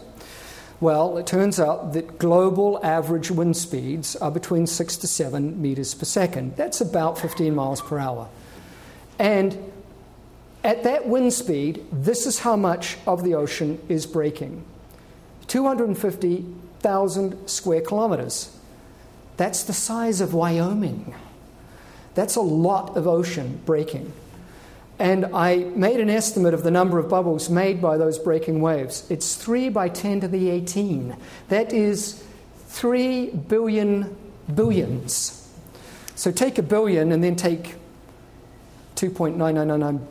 Well, 0.79 1.17
it 1.17 1.27
turns 1.27 1.59
out 1.59 1.93
that 1.93 2.17
global 2.17 2.83
average 2.83 3.29
wind 3.29 3.55
speeds 3.55 4.15
are 4.15 4.31
between 4.31 4.65
6 4.65 4.97
to 4.97 5.07
7 5.07 5.61
meters 5.61 5.93
per 5.93 6.05
second. 6.05 6.57
That's 6.57 6.81
about 6.81 7.19
15 7.19 7.53
miles 7.53 7.81
per 7.81 7.99
hour. 7.99 8.29
And 9.19 9.71
at 10.63 10.83
that 10.83 11.07
wind 11.07 11.33
speed, 11.33 11.85
this 11.91 12.25
is 12.25 12.39
how 12.39 12.55
much 12.55 12.97
of 13.05 13.23
the 13.23 13.35
ocean 13.35 13.79
is 13.89 14.07
breaking 14.07 14.63
250,000 15.47 17.49
square 17.49 17.81
kilometers. 17.81 18.57
That's 19.37 19.63
the 19.63 19.73
size 19.73 20.21
of 20.21 20.33
Wyoming. 20.33 21.13
That's 22.15 22.35
a 22.35 22.41
lot 22.41 22.95
of 22.95 23.07
ocean 23.07 23.59
breaking. 23.65 24.13
And 25.01 25.25
I 25.33 25.63
made 25.75 25.99
an 25.99 26.11
estimate 26.11 26.53
of 26.53 26.61
the 26.61 26.69
number 26.69 26.99
of 26.99 27.09
bubbles 27.09 27.49
made 27.49 27.81
by 27.81 27.97
those 27.97 28.19
breaking 28.19 28.61
waves. 28.61 29.03
It's 29.09 29.33
3 29.35 29.69
by 29.69 29.89
10 29.89 30.21
to 30.21 30.27
the 30.27 30.51
18. 30.51 31.17
That 31.49 31.73
is 31.73 32.23
3 32.67 33.31
billion 33.31 34.15
billions. 34.53 35.51
So 36.13 36.31
take 36.31 36.59
a 36.59 36.61
billion 36.61 37.11
and 37.11 37.23
then 37.23 37.35
take 37.35 37.77
2.9999 38.97 40.05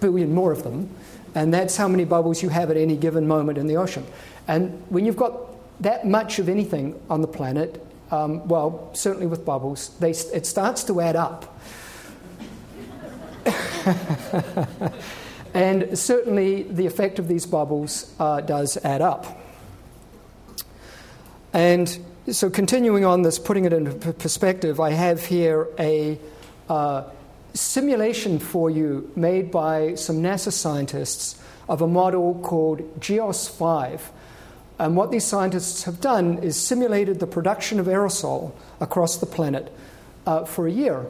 billion 0.00 0.32
more 0.32 0.52
of 0.52 0.62
them, 0.62 0.88
and 1.34 1.52
that's 1.52 1.76
how 1.76 1.86
many 1.86 2.06
bubbles 2.06 2.42
you 2.42 2.48
have 2.48 2.70
at 2.70 2.78
any 2.78 2.96
given 2.96 3.28
moment 3.28 3.58
in 3.58 3.66
the 3.66 3.76
ocean. 3.76 4.06
And 4.48 4.82
when 4.88 5.04
you've 5.04 5.18
got 5.18 5.34
that 5.82 6.06
much 6.06 6.38
of 6.38 6.48
anything 6.48 6.98
on 7.10 7.20
the 7.20 7.28
planet, 7.28 7.84
um, 8.10 8.48
well, 8.48 8.88
certainly 8.94 9.26
with 9.26 9.44
bubbles, 9.44 9.90
they, 9.98 10.12
it 10.12 10.46
starts 10.46 10.82
to 10.84 11.02
add 11.02 11.14
up. 11.14 11.60
and 15.54 15.98
certainly 15.98 16.64
the 16.64 16.86
effect 16.86 17.18
of 17.18 17.28
these 17.28 17.46
bubbles 17.46 18.14
uh, 18.18 18.40
does 18.40 18.76
add 18.84 19.02
up. 19.02 19.40
And 21.52 21.98
so, 22.30 22.50
continuing 22.50 23.04
on 23.04 23.22
this, 23.22 23.38
putting 23.38 23.64
it 23.64 23.72
into 23.72 24.12
perspective, 24.14 24.80
I 24.80 24.90
have 24.90 25.24
here 25.24 25.68
a 25.78 26.18
uh, 26.68 27.04
simulation 27.52 28.38
for 28.38 28.70
you 28.70 29.10
made 29.14 29.50
by 29.50 29.94
some 29.94 30.16
NASA 30.16 30.52
scientists 30.52 31.40
of 31.68 31.82
a 31.82 31.86
model 31.86 32.34
called 32.42 33.00
GEOS 33.00 33.48
5. 33.48 34.10
And 34.78 34.96
what 34.96 35.10
these 35.10 35.24
scientists 35.24 35.84
have 35.84 36.00
done 36.00 36.38
is 36.38 36.56
simulated 36.56 37.20
the 37.20 37.26
production 37.26 37.78
of 37.78 37.86
aerosol 37.86 38.52
across 38.80 39.18
the 39.18 39.26
planet 39.26 39.72
uh, 40.26 40.44
for 40.44 40.66
a 40.66 40.72
year. 40.72 41.06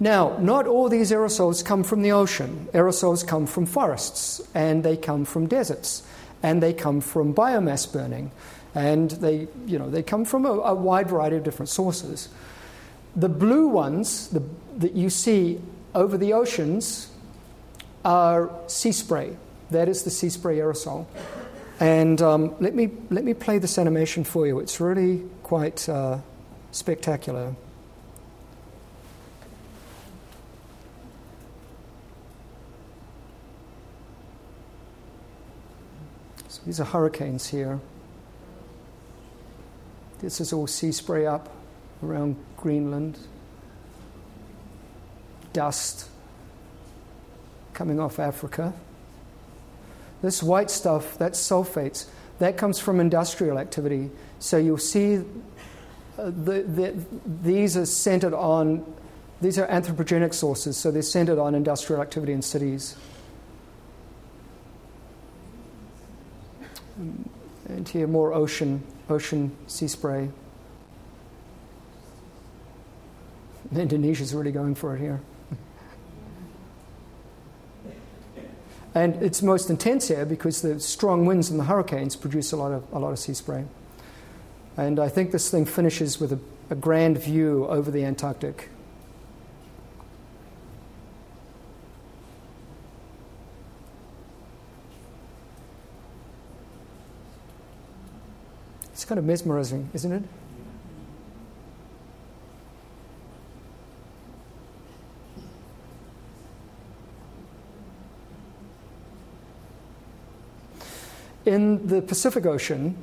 Now, 0.00 0.36
not 0.38 0.66
all 0.66 0.88
these 0.88 1.10
aerosols 1.10 1.64
come 1.64 1.82
from 1.82 2.02
the 2.02 2.12
ocean. 2.12 2.68
Aerosols 2.72 3.26
come 3.26 3.46
from 3.46 3.66
forests, 3.66 4.40
and 4.54 4.84
they 4.84 4.96
come 4.96 5.24
from 5.24 5.48
deserts, 5.48 6.04
and 6.42 6.62
they 6.62 6.72
come 6.72 7.00
from 7.00 7.34
biomass 7.34 7.92
burning, 7.92 8.30
and 8.74 9.10
they, 9.10 9.48
you 9.66 9.78
know, 9.78 9.90
they 9.90 10.04
come 10.04 10.24
from 10.24 10.46
a, 10.46 10.50
a 10.50 10.74
wide 10.74 11.08
variety 11.08 11.36
of 11.36 11.42
different 11.42 11.68
sources. 11.68 12.28
The 13.16 13.28
blue 13.28 13.66
ones 13.66 14.28
the, 14.28 14.42
that 14.76 14.92
you 14.92 15.10
see 15.10 15.60
over 15.94 16.16
the 16.16 16.32
oceans 16.32 17.10
are 18.04 18.50
sea 18.68 18.92
spray. 18.92 19.36
That 19.72 19.88
is 19.88 20.04
the 20.04 20.10
sea 20.10 20.28
spray 20.28 20.58
aerosol. 20.58 21.06
And 21.80 22.22
um, 22.22 22.54
let, 22.60 22.74
me, 22.74 22.90
let 23.10 23.24
me 23.24 23.34
play 23.34 23.58
this 23.58 23.78
animation 23.78 24.22
for 24.22 24.46
you. 24.46 24.60
It's 24.60 24.80
really 24.80 25.24
quite 25.42 25.88
uh, 25.88 26.18
spectacular. 26.70 27.54
These 36.68 36.80
are 36.80 36.84
hurricanes 36.84 37.46
here. 37.46 37.80
This 40.18 40.38
is 40.38 40.52
all 40.52 40.66
sea 40.66 40.92
spray 40.92 41.24
up 41.24 41.48
around 42.02 42.36
Greenland. 42.58 43.18
Dust 45.54 46.10
coming 47.72 47.98
off 47.98 48.18
Africa. 48.18 48.74
This 50.20 50.42
white 50.42 50.70
stuff, 50.70 51.16
that's 51.16 51.40
sulfates. 51.40 52.04
That 52.38 52.58
comes 52.58 52.78
from 52.78 53.00
industrial 53.00 53.58
activity. 53.58 54.10
So 54.38 54.58
you'll 54.58 54.76
see 54.76 55.16
uh, 55.16 55.22
the, 56.26 56.64
the, 56.68 56.94
these 57.42 57.78
are 57.78 57.86
centered 57.86 58.34
on, 58.34 58.84
these 59.40 59.58
are 59.58 59.66
anthropogenic 59.68 60.34
sources, 60.34 60.76
so 60.76 60.90
they're 60.90 61.00
centered 61.00 61.38
on 61.38 61.54
industrial 61.54 62.02
activity 62.02 62.34
in 62.34 62.42
cities. 62.42 62.94
And 66.98 67.88
here 67.88 68.06
more 68.06 68.32
ocean, 68.34 68.82
ocean 69.08 69.56
sea 69.66 69.88
spray. 69.88 70.30
Indonesia's 73.74 74.34
really 74.34 74.52
going 74.52 74.74
for 74.74 74.96
it 74.96 75.00
here. 75.00 75.20
And 78.94 79.22
it's 79.22 79.42
most 79.42 79.70
intense 79.70 80.08
here 80.08 80.24
because 80.24 80.62
the 80.62 80.80
strong 80.80 81.26
winds 81.26 81.50
and 81.50 81.60
the 81.60 81.64
hurricanes 81.64 82.16
produce 82.16 82.52
a 82.52 82.56
lot 82.56 82.72
of, 82.72 82.84
a 82.92 82.98
lot 82.98 83.12
of 83.12 83.18
sea 83.18 83.34
spray. 83.34 83.64
And 84.76 84.98
I 84.98 85.08
think 85.08 85.30
this 85.30 85.50
thing 85.50 85.66
finishes 85.66 86.18
with 86.18 86.32
a, 86.32 86.40
a 86.70 86.74
grand 86.74 87.18
view 87.18 87.66
over 87.68 87.90
the 87.90 88.04
Antarctic. 88.04 88.70
It's 98.98 99.04
kind 99.04 99.20
of 99.20 99.24
mesmerizing, 99.24 99.90
isn't 99.94 100.10
it? 100.10 100.24
In 111.46 111.86
the 111.86 112.02
Pacific 112.02 112.44
Ocean, 112.44 112.96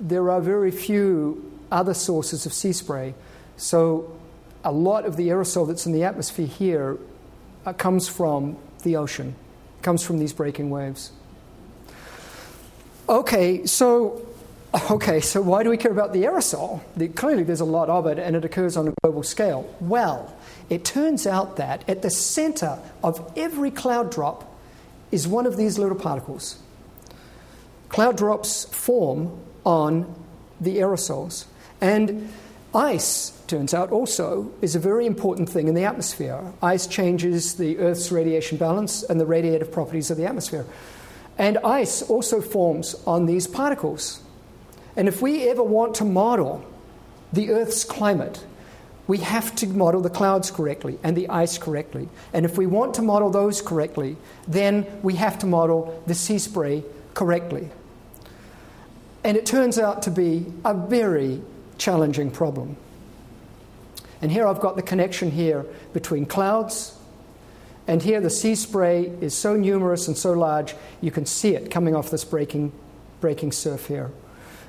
there 0.00 0.30
are 0.30 0.40
very 0.40 0.70
few 0.70 1.52
other 1.70 1.92
sources 1.92 2.46
of 2.46 2.54
sea 2.54 2.72
spray. 2.72 3.12
So, 3.58 4.18
a 4.64 4.72
lot 4.72 5.04
of 5.04 5.16
the 5.16 5.28
aerosol 5.28 5.68
that's 5.68 5.84
in 5.84 5.92
the 5.92 6.04
atmosphere 6.04 6.46
here 6.46 6.96
uh, 7.66 7.74
comes 7.74 8.08
from 8.08 8.56
the 8.84 8.96
ocean, 8.96 9.34
comes 9.82 10.02
from 10.02 10.18
these 10.18 10.32
breaking 10.32 10.70
waves. 10.70 11.12
Okay, 13.06 13.66
so 13.66 14.26
okay, 14.90 15.20
so 15.20 15.40
why 15.40 15.62
do 15.62 15.70
we 15.70 15.76
care 15.76 15.92
about 15.92 16.12
the 16.12 16.24
aerosol? 16.24 16.80
The, 16.96 17.08
clearly, 17.08 17.42
there's 17.42 17.60
a 17.60 17.64
lot 17.64 17.88
of 17.88 18.06
it, 18.06 18.18
and 18.18 18.36
it 18.36 18.44
occurs 18.44 18.76
on 18.76 18.88
a 18.88 18.92
global 19.02 19.22
scale. 19.22 19.72
Well, 19.80 20.34
it 20.68 20.84
turns 20.84 21.26
out 21.26 21.56
that 21.56 21.88
at 21.88 22.02
the 22.02 22.10
center 22.10 22.78
of 23.02 23.32
every 23.36 23.70
cloud 23.70 24.10
drop 24.10 24.52
is 25.10 25.28
one 25.28 25.46
of 25.46 25.56
these 25.56 25.78
little 25.78 25.96
particles. 25.96 26.58
Cloud 27.88 28.16
drops 28.16 28.64
form 28.64 29.38
on 29.64 30.12
the 30.60 30.78
aerosols. 30.78 31.44
And 31.80 32.28
Ice, 32.76 33.30
turns 33.46 33.72
out, 33.72 33.90
also 33.90 34.52
is 34.60 34.74
a 34.74 34.78
very 34.78 35.06
important 35.06 35.48
thing 35.48 35.66
in 35.66 35.74
the 35.74 35.84
atmosphere. 35.84 36.52
Ice 36.62 36.86
changes 36.86 37.54
the 37.54 37.78
Earth's 37.78 38.12
radiation 38.12 38.58
balance 38.58 39.02
and 39.02 39.18
the 39.18 39.24
radiative 39.24 39.72
properties 39.72 40.10
of 40.10 40.18
the 40.18 40.26
atmosphere. 40.26 40.66
And 41.38 41.56
ice 41.64 42.02
also 42.02 42.42
forms 42.42 42.94
on 43.06 43.24
these 43.24 43.46
particles. 43.46 44.22
And 44.96 45.08
if 45.08 45.20
we 45.20 45.48
ever 45.48 45.62
want 45.62 45.96
to 45.96 46.04
model 46.04 46.64
the 47.32 47.50
Earth's 47.50 47.84
climate, 47.84 48.44
we 49.06 49.18
have 49.18 49.54
to 49.56 49.66
model 49.66 50.00
the 50.00 50.10
clouds 50.10 50.50
correctly 50.50 50.98
and 51.02 51.16
the 51.16 51.28
ice 51.28 51.58
correctly. 51.58 52.08
And 52.32 52.44
if 52.44 52.58
we 52.58 52.66
want 52.66 52.94
to 52.94 53.02
model 53.02 53.30
those 53.30 53.62
correctly, 53.62 54.16
then 54.48 54.86
we 55.02 55.14
have 55.14 55.38
to 55.40 55.46
model 55.46 56.02
the 56.06 56.14
sea 56.14 56.38
spray 56.38 56.82
correctly. 57.14 57.68
And 59.22 59.36
it 59.36 59.46
turns 59.46 59.78
out 59.78 60.02
to 60.02 60.10
be 60.10 60.46
a 60.64 60.74
very 60.74 61.42
challenging 61.78 62.30
problem. 62.30 62.76
And 64.22 64.32
here 64.32 64.46
I've 64.46 64.60
got 64.60 64.76
the 64.76 64.82
connection 64.82 65.30
here 65.30 65.66
between 65.92 66.26
clouds, 66.26 66.96
and 67.86 68.02
here 68.02 68.20
the 68.20 68.30
sea 68.30 68.54
spray 68.54 69.12
is 69.20 69.34
so 69.34 69.54
numerous 69.56 70.08
and 70.08 70.16
so 70.16 70.32
large 70.32 70.74
you 71.00 71.10
can 71.10 71.26
see 71.26 71.54
it 71.54 71.70
coming 71.70 71.94
off 71.94 72.10
this 72.10 72.24
breaking, 72.24 72.72
breaking 73.20 73.52
surf 73.52 73.86
here. 73.86 74.10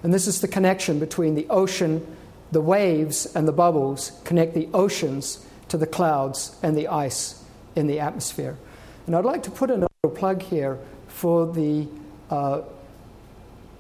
And 0.04 0.14
this 0.14 0.28
is 0.28 0.42
the 0.42 0.48
connection 0.48 1.00
between 1.00 1.36
the 1.36 1.48
ocean 1.50 2.06
the 2.52 2.62
waves 2.62 3.26
and 3.36 3.48
the 3.48 3.52
bubbles 3.52 4.20
connect 4.24 4.54
the 4.54 4.70
oceans 4.74 5.46
to 5.68 5.78
the 5.78 5.88
clouds 5.88 6.56
and 6.64 6.78
the 6.78 6.88
ice 6.88 7.44
in 7.76 7.88
the 7.88 8.00
atmosphere. 8.00 8.58
And 9.06 9.16
I'd 9.16 9.26
like 9.26 9.44
to 9.44 9.52
put 9.52 9.70
in 9.70 9.84
a 9.84 9.88
little 10.04 10.18
plug 10.18 10.42
here 10.42 10.80
for 11.08 11.52
the, 11.52 11.88
uh, 12.30 12.62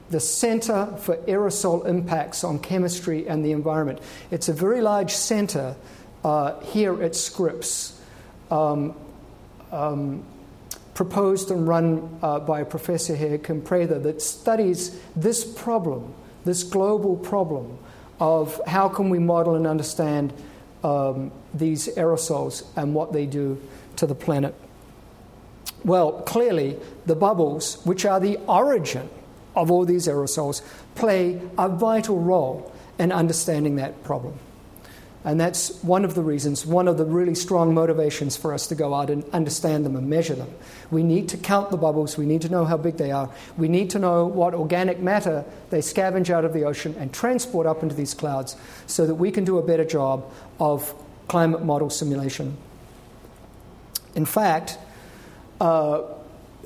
the 0.09 0.19
Center 0.19 0.87
for 0.97 1.15
Aerosol 1.17 1.87
Impacts 1.87 2.43
on 2.43 2.59
Chemistry 2.59 3.27
and 3.27 3.43
the 3.43 3.51
Environment. 3.51 3.99
It's 4.31 4.49
a 4.49 4.53
very 4.53 4.81
large 4.81 5.11
center 5.11 5.75
uh, 6.23 6.59
here 6.59 7.01
at 7.01 7.15
Scripps, 7.15 7.99
um, 8.51 8.95
um, 9.71 10.25
proposed 10.97 11.51
and 11.51 11.67
run 11.67 12.17
uh, 12.23 12.39
by 12.39 12.61
a 12.61 12.65
professor 12.65 13.15
here, 13.15 13.37
Prather, 13.37 13.99
that 13.99 14.19
studies 14.19 14.99
this 15.15 15.45
problem, 15.45 16.11
this 16.43 16.63
global 16.63 17.15
problem 17.15 17.77
of 18.19 18.59
how 18.65 18.89
can 18.89 19.11
we 19.11 19.19
model 19.19 19.53
and 19.53 19.67
understand 19.67 20.33
um, 20.83 21.31
these 21.53 21.87
aerosols 21.89 22.65
and 22.75 22.95
what 22.95 23.13
they 23.13 23.27
do 23.27 23.61
to 23.95 24.07
the 24.07 24.15
planet. 24.15 24.55
Well, 25.85 26.13
clearly, 26.23 26.77
the 27.05 27.15
bubbles, 27.15 27.85
which 27.85 28.03
are 28.03 28.19
the 28.19 28.37
origin 28.47 29.07
of 29.55 29.69
all 29.69 29.85
these 29.85 30.07
aerosols, 30.07 30.63
play 30.95 31.39
a 31.59 31.69
vital 31.69 32.19
role 32.19 32.73
in 32.97 33.11
understanding 33.11 33.75
that 33.75 34.03
problem. 34.03 34.39
And 35.27 35.37
that's 35.37 35.83
one 35.83 36.05
of 36.05 36.15
the 36.15 36.21
reasons, 36.21 36.65
one 36.65 36.87
of 36.87 36.97
the 36.97 37.03
really 37.03 37.35
strong 37.35 37.73
motivations 37.73 38.37
for 38.37 38.53
us 38.53 38.65
to 38.67 38.75
go 38.75 38.93
out 38.93 39.09
and 39.09 39.25
understand 39.33 39.85
them 39.85 39.97
and 39.97 40.09
measure 40.09 40.35
them. 40.35 40.49
We 40.89 41.03
need 41.03 41.27
to 41.27 41.37
count 41.37 41.69
the 41.69 41.75
bubbles, 41.75 42.17
we 42.17 42.25
need 42.25 42.43
to 42.43 42.49
know 42.49 42.63
how 42.63 42.77
big 42.77 42.95
they 42.95 43.11
are, 43.11 43.29
we 43.57 43.67
need 43.67 43.89
to 43.89 43.99
know 43.99 44.25
what 44.25 44.53
organic 44.53 44.99
matter 44.99 45.43
they 45.69 45.79
scavenge 45.79 46.29
out 46.29 46.45
of 46.45 46.53
the 46.53 46.63
ocean 46.63 46.95
and 46.97 47.13
transport 47.13 47.67
up 47.67 47.83
into 47.83 47.93
these 47.93 48.13
clouds 48.13 48.55
so 48.85 49.05
that 49.05 49.15
we 49.15 49.29
can 49.29 49.43
do 49.43 49.57
a 49.57 49.61
better 49.61 49.83
job 49.83 50.31
of 50.61 50.95
climate 51.27 51.61
model 51.61 51.89
simulation. 51.89 52.55
In 54.15 54.23
fact, 54.23 54.77
uh, 55.59 56.03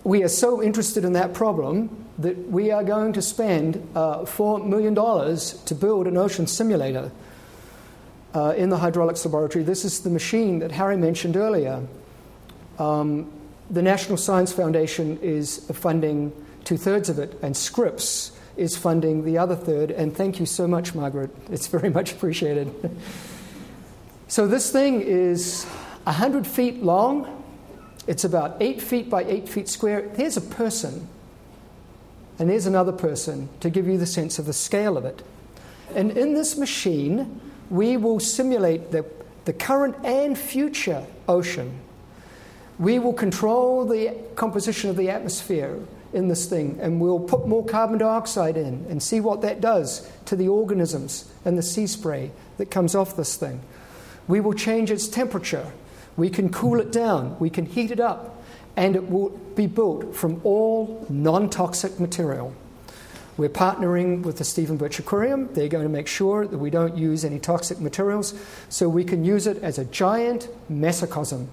we 0.04 0.22
are 0.22 0.30
so 0.30 0.62
interested 0.62 1.04
in 1.04 1.14
that 1.14 1.34
problem 1.34 2.06
that 2.20 2.38
we 2.52 2.70
are 2.70 2.84
going 2.84 3.14
to 3.14 3.24
spend 3.24 3.78
uh, 3.96 4.20
$4 4.20 4.64
million 4.68 4.94
to 4.94 5.74
build 5.74 6.06
an 6.06 6.16
ocean 6.16 6.46
simulator 6.46 7.10
uh, 8.34 8.54
in 8.56 8.70
the 8.70 8.78
hydraulics 8.78 9.26
laboratory. 9.26 9.64
This 9.64 9.86
is 9.86 10.02
the 10.02 10.10
machine 10.10 10.60
that 10.60 10.72
Harry 10.72 10.98
mentioned 10.98 11.36
earlier. 11.36 11.86
Um, 12.80 13.32
the 13.70 13.82
National 13.82 14.18
Science 14.18 14.52
Foundation 14.52 15.18
is 15.22 15.60
funding 15.74 16.32
two 16.64 16.78
thirds 16.78 17.10
of 17.10 17.20
it, 17.20 17.38
and 17.42 17.56
Scripps 17.56 18.32
is 18.58 18.76
funding 18.78 19.24
the 19.24 19.38
other 19.38 19.56
third. 19.56 19.92
And 19.92 20.16
thank 20.16 20.40
you 20.40 20.46
so 20.46 20.68
much, 20.68 20.94
Margaret. 20.94 21.32
It's 21.50 21.68
very 21.68 21.90
much 22.00 22.12
appreciated. 22.12 22.74
so, 24.28 24.48
this 24.48 24.72
thing 24.72 25.02
is 25.02 25.66
100 26.04 26.46
feet 26.48 26.84
long, 26.84 27.44
it's 28.08 28.24
about 28.24 28.58
8 28.60 28.82
feet 28.82 29.10
by 29.10 29.24
8 29.24 29.48
feet 29.48 29.70
square. 29.70 30.10
There's 30.16 30.38
a 30.38 30.42
person, 30.42 31.08
and 32.40 32.50
there's 32.50 32.66
another 32.66 32.92
person 32.92 33.50
to 33.60 33.70
give 33.70 33.88
you 33.88 33.98
the 33.98 34.08
sense 34.08 34.40
of 34.40 34.46
the 34.46 34.54
scale 34.54 34.98
of 34.98 35.06
it. 35.06 35.22
And 35.96 36.18
in 36.18 36.34
this 36.34 36.58
machine, 36.58 37.40
we 37.72 37.96
will 37.96 38.20
simulate 38.20 38.92
the, 38.92 39.06
the 39.46 39.54
current 39.54 39.96
and 40.04 40.38
future 40.38 41.06
ocean. 41.28 41.80
We 42.78 43.00
will 43.00 43.14
control 43.14 43.86
the 43.86 44.14
composition 44.36 44.90
of 44.90 44.98
the 44.98 45.10
atmosphere 45.10 45.80
in 46.12 46.28
this 46.28 46.46
thing, 46.48 46.78
and 46.82 47.00
we'll 47.00 47.22
put 47.22 47.48
more 47.48 47.66
carbon 47.66 47.98
dioxide 47.98 48.58
in 48.58 48.86
and 48.90 49.02
see 49.02 49.22
what 49.22 49.42
that 49.42 49.62
does 49.62 50.12
to 50.26 50.36
the 50.36 50.50
organisms 50.50 51.32
and 51.46 51.58
the 51.58 51.64
sea 51.64 51.88
spray 51.88 52.32
that 52.58 52.70
comes 52.70 52.94
off 52.94 53.16
this 53.16 53.38
thing. 53.38 53.62
We 54.28 54.42
will 54.42 54.54
change 54.54 54.92
its 54.92 55.08
temperature. 55.08 55.72
We 56.18 56.30
can 56.30 56.52
cool 56.52 56.82
it 56.82 56.92
down. 56.92 57.38
We 57.40 57.50
can 57.50 57.66
heat 57.66 57.92
it 57.92 58.02
up. 58.02 58.44
And 58.76 58.98
it 58.98 59.10
will 59.10 59.30
be 59.30 59.68
built 59.68 60.14
from 60.14 60.42
all 60.44 61.06
non 61.10 61.50
toxic 61.50 62.00
material. 62.00 62.54
We're 63.42 63.50
partnering 63.50 64.22
with 64.22 64.38
the 64.38 64.44
Stephen 64.44 64.78
Birch 64.78 65.00
Aquarium. 65.00 65.52
They're 65.56 65.68
going 65.68 65.82
to 65.82 65.90
make 65.90 66.06
sure 66.06 66.46
that 66.46 66.60
we 66.60 66.70
don't 66.70 66.96
use 66.96 67.26
any 67.26 67.40
toxic 67.40 67.80
materials 67.80 68.36
so 68.70 68.88
we 68.88 69.04
can 69.04 69.26
use 69.26 69.48
it 69.48 69.58
as 69.64 69.80
a 69.80 69.86
giant 69.86 70.48
mesocosm. 70.72 71.48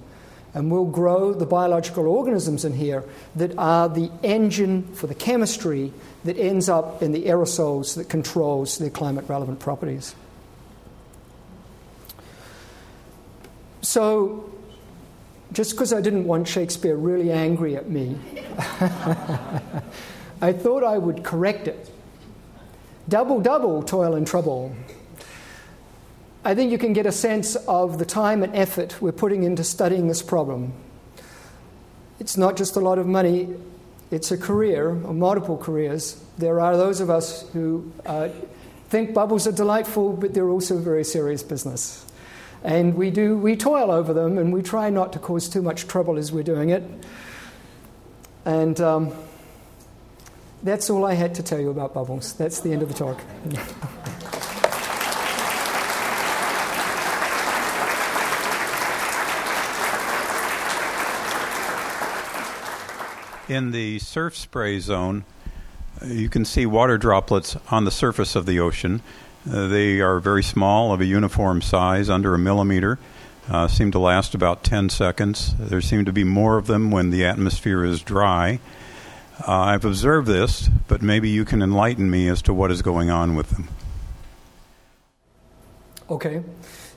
And 0.53 0.70
we'll 0.70 0.85
grow 0.85 1.33
the 1.33 1.46
biological 1.46 2.07
organisms 2.07 2.66
in 2.66 2.74
here 2.74 3.05
that 3.37 3.57
are 3.57 3.88
the 3.88 4.11
engine 4.22 4.83
for 4.92 5.07
the 5.07 5.14
chemistry 5.14 5.90
that 6.24 6.37
ends 6.37 6.68
up 6.68 7.03
in 7.03 7.12
the 7.12 7.24
aerosols 7.24 7.96
that 7.96 8.11
controls 8.11 8.77
their 8.77 8.90
climate 8.90 9.24
relevant 9.27 9.59
properties. 9.59 10.14
So, 13.81 14.53
just 15.55 15.70
because 15.70 15.94
I 15.94 16.03
didn't 16.03 16.27
want 16.27 16.48
Shakespeare 16.48 16.96
really 16.96 17.33
angry 17.33 17.77
at 17.77 17.88
me, 17.88 18.18
I 20.40 20.53
thought 20.53 20.85
I 20.85 20.98
would 20.98 21.24
correct 21.24 21.66
it. 21.66 21.90
Double, 23.09 23.40
double 23.40 23.83
toil 23.83 24.14
and 24.14 24.27
trouble. 24.27 24.74
I 26.44 26.55
think 26.55 26.70
you 26.70 26.79
can 26.79 26.92
get 26.92 27.07
a 27.07 27.12
sense 27.12 27.57
of 27.57 27.98
the 27.98 28.05
time 28.05 28.42
and 28.42 28.55
effort 28.55 29.03
we're 29.03 29.12
putting 29.12 29.42
into 29.42 29.64
studying 29.64 30.09
this 30.09 30.22
problem. 30.22 30.72
It's 32.20 32.37
not 32.37 32.57
just 32.57 32.77
a 32.77 32.81
lot 32.81 32.98
of 32.98 33.07
money, 33.07 33.55
it's 34.11 34.31
a 34.31 34.37
career, 34.38 34.90
or 34.90 35.14
multiple 35.14 35.57
careers. 35.57 36.22
There 36.38 36.61
are 36.61 36.77
those 36.77 37.01
of 37.01 37.11
us 37.11 37.48
who 37.53 37.92
uh, 38.07 38.29
think 38.88 39.14
bubbles 39.14 39.46
are 39.46 39.53
delightful, 39.53 40.12
but 40.12 40.35
they're 40.35 40.48
also 40.48 40.79
very 40.79 41.05
serious 41.05 41.42
business. 41.42 42.05
And 42.62 42.94
we 42.94 43.11
do, 43.11 43.37
we 43.37 43.57
toil 43.57 43.90
over 43.90 44.12
them, 44.12 44.38
and 44.38 44.53
we 44.53 44.62
try 44.62 44.90
not 44.90 45.12
to 45.12 45.18
cause 45.18 45.48
too 45.48 45.62
much 45.62 45.87
trouble 45.87 46.16
as 46.16 46.33
we're 46.33 46.42
doing 46.42 46.70
it. 46.70 46.83
And 48.44 48.81
um, 48.81 49.12
that's 50.62 50.90
all 50.90 51.05
I 51.05 51.14
had 51.14 51.35
to 51.37 51.42
tell 51.42 51.61
you 51.61 51.71
about 51.71 51.94
bubbles. 51.94 52.33
That's 52.35 52.61
the 52.61 52.73
end 52.73 52.83
of 52.83 52.88
the 52.88 52.94
talk. 52.94 53.21
In 63.49 63.71
the 63.71 63.99
surf 64.01 64.37
spray 64.37 64.79
zone, 64.79 65.25
you 66.05 66.29
can 66.29 66.44
see 66.44 66.66
water 66.66 66.99
droplets 66.99 67.57
on 67.71 67.87
the 67.87 67.90
surface 67.90 68.37
of 68.37 68.44
the 68.44 68.61
ocean. 68.61 69.01
Uh, 69.51 69.68
they 69.68 70.01
are 70.01 70.21
very 70.21 70.42
small, 70.42 70.92
of 70.92 71.01
a 71.01 71.07
uniform 71.07 71.62
size, 71.62 72.11
under 72.11 72.35
a 72.35 72.38
millimeter, 72.38 72.99
uh, 73.49 73.66
seem 73.66 73.90
to 73.92 73.99
last 73.99 74.35
about 74.35 74.62
10 74.64 74.90
seconds. 74.90 75.55
There 75.59 75.81
seem 75.81 76.05
to 76.05 76.12
be 76.12 76.25
more 76.25 76.59
of 76.59 76.66
them 76.66 76.90
when 76.90 77.09
the 77.09 77.25
atmosphere 77.25 77.85
is 77.85 78.03
dry. 78.03 78.61
Uh, 79.46 79.53
I've 79.53 79.85
observed 79.85 80.27
this, 80.27 80.68
but 80.89 81.01
maybe 81.01 81.28
you 81.28 81.45
can 81.45 81.62
enlighten 81.62 82.11
me 82.11 82.28
as 82.28 82.43
to 82.43 82.55
what 82.55 82.70
is 82.70 82.82
going 82.82 83.11
on 83.11 83.36
with 83.36 83.51
them. 83.51 83.68
Okay. 86.11 86.43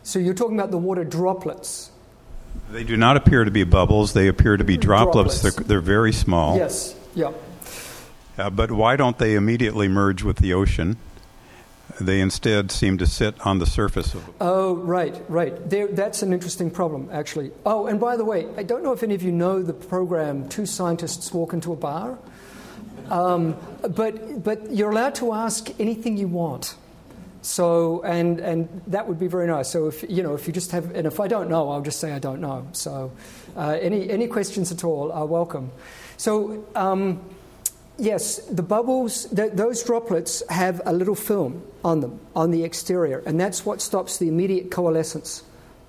So 0.04 0.20
you're 0.20 0.34
talking 0.34 0.58
about 0.58 0.72
the 0.72 0.78
water 0.78 1.04
droplets. 1.04 1.92
They 2.72 2.84
do 2.84 2.98
not 2.98 3.18
appear 3.18 3.44
to 3.44 3.52
be 3.52 3.64
bubbles, 3.64 4.14
they 4.14 4.28
appear 4.28 4.58
to 4.58 4.64
be 4.64 4.78
droplets. 4.78 5.42
droplets. 5.42 5.56
They're, 5.56 5.66
they're 5.66 5.82
very 5.82 6.12
small. 6.12 6.58
Yes, 6.58 6.96
yeah. 7.14 7.32
Uh, 8.38 8.50
but 8.50 8.72
why 8.72 8.96
don't 8.96 9.18
they 9.18 9.36
immediately 9.36 9.88
merge 9.88 10.24
with 10.24 10.38
the 10.38 10.54
ocean? 10.54 10.98
They 12.00 12.22
instead 12.22 12.72
seem 12.72 12.98
to 13.00 13.06
sit 13.06 13.36
on 13.46 13.60
the 13.60 13.66
surface 13.66 14.14
of. 14.14 14.28
Oh, 14.40 14.76
right, 14.76 15.22
right. 15.28 15.70
There, 15.70 15.88
that's 15.88 16.24
an 16.24 16.34
interesting 16.34 16.72
problem, 16.72 17.10
actually. 17.12 17.52
Oh, 17.66 17.86
and 17.86 18.00
by 18.00 18.16
the 18.16 18.26
way, 18.26 18.48
I 18.58 18.64
don't 18.64 18.84
know 18.84 18.94
if 18.94 19.04
any 19.04 19.14
of 19.14 19.22
you 19.22 19.32
know 19.32 19.62
the 19.62 19.74
program 19.74 20.48
Two 20.48 20.66
Scientists 20.66 21.34
Walk 21.34 21.54
into 21.54 21.74
a 21.74 21.76
Bar. 21.76 22.18
Um, 23.12 23.58
but, 23.82 24.42
but 24.42 24.72
you're 24.72 24.90
allowed 24.90 25.16
to 25.16 25.34
ask 25.34 25.70
anything 25.80 26.18
you 26.18 26.30
want. 26.30 26.76
So, 27.42 28.04
and, 28.04 28.40
and 28.40 28.70
that 28.88 29.06
would 29.06 29.20
be 29.20 29.28
very 29.28 29.48
nice. 29.48 29.70
So, 29.70 29.88
if, 29.88 30.06
you 30.10 30.24
know, 30.24 30.34
if 30.34 30.48
you 30.48 30.54
just 30.54 30.72
have, 30.72 30.96
and 30.96 31.06
if 31.06 31.20
I 31.20 31.28
don't 31.28 31.50
know, 31.50 31.70
I'll 31.72 31.82
just 31.82 32.00
say 32.00 32.14
I 32.14 32.20
don't 32.20 32.40
know. 32.40 32.68
So, 32.72 33.12
uh, 33.58 33.78
any, 33.82 34.10
any 34.10 34.28
questions 34.28 34.72
at 34.72 34.86
all 34.86 35.12
are 35.12 35.26
welcome. 35.26 35.72
So, 36.16 36.66
um, 36.74 37.20
yes, 37.98 38.38
the 38.46 38.64
bubbles, 38.64 39.26
th- 39.26 39.54
those 39.54 39.84
droplets 39.84 40.42
have 40.50 40.82
a 40.86 40.94
little 40.94 41.16
film 41.16 41.64
on 41.84 42.00
them, 42.00 42.18
on 42.34 42.52
the 42.52 42.64
exterior, 42.64 43.24
and 43.26 43.38
that's 43.38 43.66
what 43.66 43.82
stops 43.82 44.20
the 44.20 44.30
immediate 44.30 44.72
coalescence 44.72 45.44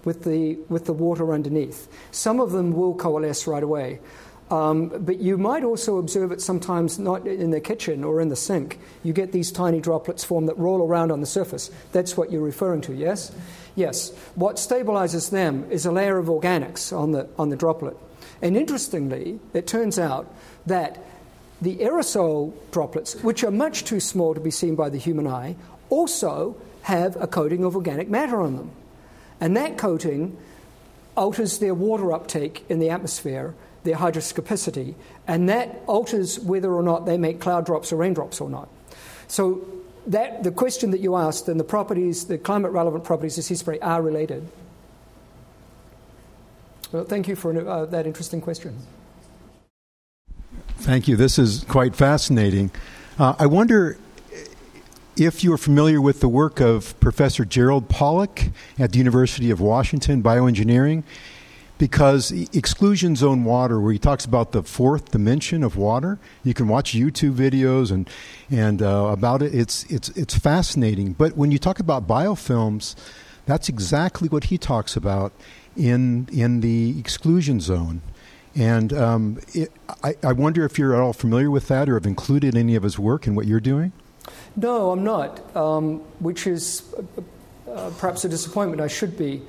with 0.05 0.25
the, 0.25 0.57
with 0.69 0.87
the 0.87 0.93
water 0.93 1.33
underneath. 1.33 1.87
Some 2.11 2.41
of 2.41 2.51
them 2.51 2.73
will 2.73 2.95
coalesce 2.95 3.47
right 3.47 3.63
away. 3.63 4.01
Um, 4.53 4.89
but 4.89 5.19
you 5.19 5.39
might 5.39 5.65
also 5.65 5.97
observe 5.97 6.31
it 6.31 6.43
sometimes 6.43 6.99
not 6.99 7.27
in 7.27 7.53
the 7.53 7.61
kitchen 7.61 8.05
or 8.05 8.21
in 8.21 8.29
the 8.29 8.37
sink. 8.37 8.79
You 9.03 9.15
get 9.15 9.33
these 9.33 9.51
tiny 9.51 9.81
droplets 9.81 10.25
form 10.25 10.45
that 10.45 10.59
roll 10.59 10.87
around 10.87 11.11
on 11.11 11.23
the 11.23 11.27
surface. 11.27 11.71
That's 11.93 12.19
what 12.19 12.31
you're 12.31 12.43
referring 12.43 12.83
to, 12.83 12.93
yes? 12.93 13.33
Yes. 13.77 14.13
What 14.35 14.57
stabilizes 14.57 15.31
them 15.31 15.67
is 15.71 15.87
a 15.87 15.91
layer 15.91 16.19
of 16.19 16.27
organics 16.27 16.95
on 16.95 17.13
the, 17.13 17.31
on 17.39 17.49
the 17.49 17.57
droplet. 17.57 17.97
And 18.43 18.55
interestingly, 18.55 19.41
it 19.55 19.67
turns 19.67 19.99
out 19.99 20.31
that 20.67 21.03
the 21.63 21.77
aerosol 21.77 22.53
droplets, 22.73 23.15
which 23.23 23.43
are 23.45 23.51
much 23.51 23.85
too 23.85 24.01
small 24.01 24.35
to 24.35 24.41
be 24.41 24.51
seen 24.51 24.75
by 24.75 24.91
the 24.91 24.99
human 24.99 25.27
eye, 25.27 25.57
also 25.89 26.61
have 26.83 27.17
a 27.17 27.27
coating 27.27 27.65
of 27.65 27.75
organic 27.75 28.11
matter 28.11 28.43
on 28.43 28.57
them. 28.57 28.71
And 29.41 29.57
that 29.57 29.79
coating 29.79 30.37
alters 31.17 31.59
their 31.59 31.73
water 31.75 32.13
uptake 32.13 32.67
in 32.69 32.81
the 32.81 32.91
atmosphere 32.91 33.55
their 33.85 33.97
hygroscopicity, 33.97 34.95
and 35.27 35.49
that 35.49 35.83
alters 35.87 36.39
whether 36.41 36.73
or 36.73 36.83
not 36.83 37.07
they 37.07 37.17
make 37.17 37.41
cloud 37.41 37.67
drops 37.67 37.93
or 37.93 37.97
raindrops 37.97 38.41
or 38.41 38.49
not. 38.49 38.69
So 39.29 39.67
that 40.07 40.43
the 40.43 40.51
question 40.51 40.91
that 40.91 41.01
you 41.01 41.17
asked 41.17 41.49
and 41.49 41.59
the 41.59 41.65
properties, 41.65 42.27
the 42.27 42.39
climate 42.39 42.73
relevant 42.73 43.05
properties 43.05 43.39
of 43.39 43.45
sea 43.45 43.55
spray 43.55 43.79
are 43.81 44.03
related. 44.03 44.47
Well, 46.91 47.05
thank 47.05 47.29
you 47.29 47.37
for 47.37 47.69
uh, 47.69 47.87
that 47.87 48.07
interesting 48.07 48.41
question. 48.41 48.77
Thank 50.79 51.09
you. 51.09 51.17
This 51.17 51.39
is 51.39 51.65
quite 51.65 51.95
fascinating. 51.95 52.71
Uh, 53.19 53.35
I 53.39 53.47
wonder 53.47 53.99
if 55.17 55.45
you're 55.45 55.59
familiar 55.59 56.01
with 56.01 56.21
the 56.21 56.29
work 56.29 56.61
of 56.61 56.99
Professor 56.99 57.45
Gerald 57.45 57.89
Pollack 57.89 58.51
at 58.79 58.93
the 58.93 58.99
University 58.99 59.51
of 59.51 59.61
Washington, 59.61 60.23
bioengineering 60.23 61.05
because 61.83 62.31
exclusion 62.55 63.17
zone 63.17 63.43
water, 63.43 63.81
where 63.81 63.93
he 63.93 63.99
talks 63.99 64.25
about 64.25 64.53
the 64.53 64.63
fourth 64.63 65.11
dimension 65.11 65.65
of 65.65 65.77
water, 65.77 66.21
you 66.45 66.55
can 66.55 66.69
watch 66.69 66.93
YouTube 66.93 67.35
videos 67.35 67.91
and 67.91 68.09
and 68.53 68.81
uh, 68.81 69.09
about 69.11 69.43
it. 69.43 69.53
It's 69.53 69.83
it's 69.91 70.09
it's 70.11 70.39
fascinating. 70.39 71.15
But 71.15 71.37
when 71.37 71.51
you 71.51 71.59
talk 71.59 71.81
about 71.81 72.07
biofilms, 72.07 72.95
that's 73.47 73.69
exactly 73.69 74.29
what 74.29 74.45
he 74.45 74.59
talks 74.59 74.95
about 74.95 75.33
in 75.77 76.29
in 76.31 76.61
the 76.61 76.97
exclusion 77.01 77.59
zone. 77.59 78.01
And 78.55 78.93
um, 78.93 79.41
it, 79.53 79.73
I, 80.05 80.15
I 80.23 80.35
wonder 80.35 80.65
if 80.65 80.79
you're 80.79 80.95
at 80.95 81.01
all 81.01 81.13
familiar 81.13 81.51
with 81.51 81.67
that 81.67 81.89
or 81.89 81.95
have 81.95 82.07
included 82.07 82.57
any 82.57 82.77
of 82.77 82.85
his 82.85 82.97
work 82.97 83.27
in 83.27 83.35
what 83.35 83.47
you're 83.47 83.59
doing. 83.59 83.91
No, 84.55 84.93
I'm 84.93 85.03
not, 85.03 85.57
um, 85.57 85.99
which 86.21 86.47
is 86.47 86.85
uh, 87.69 87.91
perhaps 87.99 88.25
a 88.25 88.29
disappointment. 88.29 88.81
I 88.81 88.87
should 88.87 89.19
be. 89.19 89.43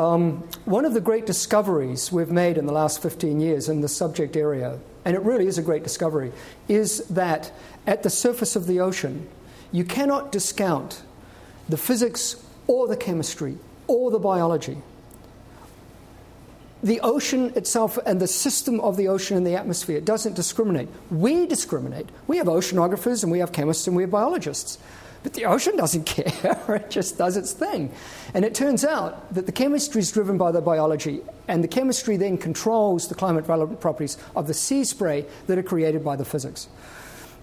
Um, 0.00 0.48
one 0.64 0.86
of 0.86 0.94
the 0.94 1.00
great 1.02 1.26
discoveries 1.26 2.10
we've 2.10 2.30
made 2.30 2.56
in 2.56 2.64
the 2.64 2.72
last 2.72 3.02
15 3.02 3.38
years 3.38 3.68
in 3.68 3.82
the 3.82 3.88
subject 3.88 4.34
area, 4.34 4.78
and 5.04 5.14
it 5.14 5.20
really 5.20 5.46
is 5.46 5.58
a 5.58 5.62
great 5.62 5.82
discovery, 5.82 6.32
is 6.68 7.06
that 7.08 7.52
at 7.86 8.02
the 8.02 8.08
surface 8.08 8.56
of 8.56 8.66
the 8.66 8.80
ocean, 8.80 9.28
you 9.72 9.84
cannot 9.84 10.32
discount 10.32 11.02
the 11.68 11.76
physics 11.76 12.42
or 12.66 12.88
the 12.88 12.96
chemistry 12.96 13.58
or 13.88 14.10
the 14.10 14.18
biology. 14.18 14.78
The 16.82 17.00
ocean 17.00 17.52
itself 17.54 17.98
and 18.06 18.22
the 18.22 18.26
system 18.26 18.80
of 18.80 18.96
the 18.96 19.08
ocean 19.08 19.36
and 19.36 19.46
the 19.46 19.54
atmosphere 19.54 20.00
doesn't 20.00 20.34
discriminate. 20.34 20.88
We 21.10 21.44
discriminate. 21.44 22.08
We 22.26 22.38
have 22.38 22.46
oceanographers 22.46 23.22
and 23.22 23.30
we 23.30 23.40
have 23.40 23.52
chemists 23.52 23.86
and 23.86 23.94
we 23.94 24.04
have 24.04 24.10
biologists. 24.10 24.78
But 25.22 25.34
the 25.34 25.44
ocean 25.44 25.76
doesn't 25.76 26.04
care, 26.06 26.74
it 26.74 26.90
just 26.90 27.18
does 27.18 27.36
its 27.36 27.52
thing. 27.52 27.92
And 28.34 28.44
it 28.44 28.54
turns 28.54 28.84
out 28.84 29.34
that 29.34 29.46
the 29.46 29.52
chemistry 29.52 30.00
is 30.00 30.10
driven 30.10 30.38
by 30.38 30.52
the 30.52 30.60
biology, 30.60 31.22
and 31.48 31.62
the 31.62 31.68
chemistry 31.68 32.16
then 32.16 32.38
controls 32.38 33.08
the 33.08 33.14
climate 33.14 33.46
relevant 33.46 33.80
properties 33.80 34.16
of 34.34 34.46
the 34.46 34.54
sea 34.54 34.84
spray 34.84 35.26
that 35.46 35.58
are 35.58 35.62
created 35.62 36.04
by 36.04 36.16
the 36.16 36.24
physics. 36.24 36.68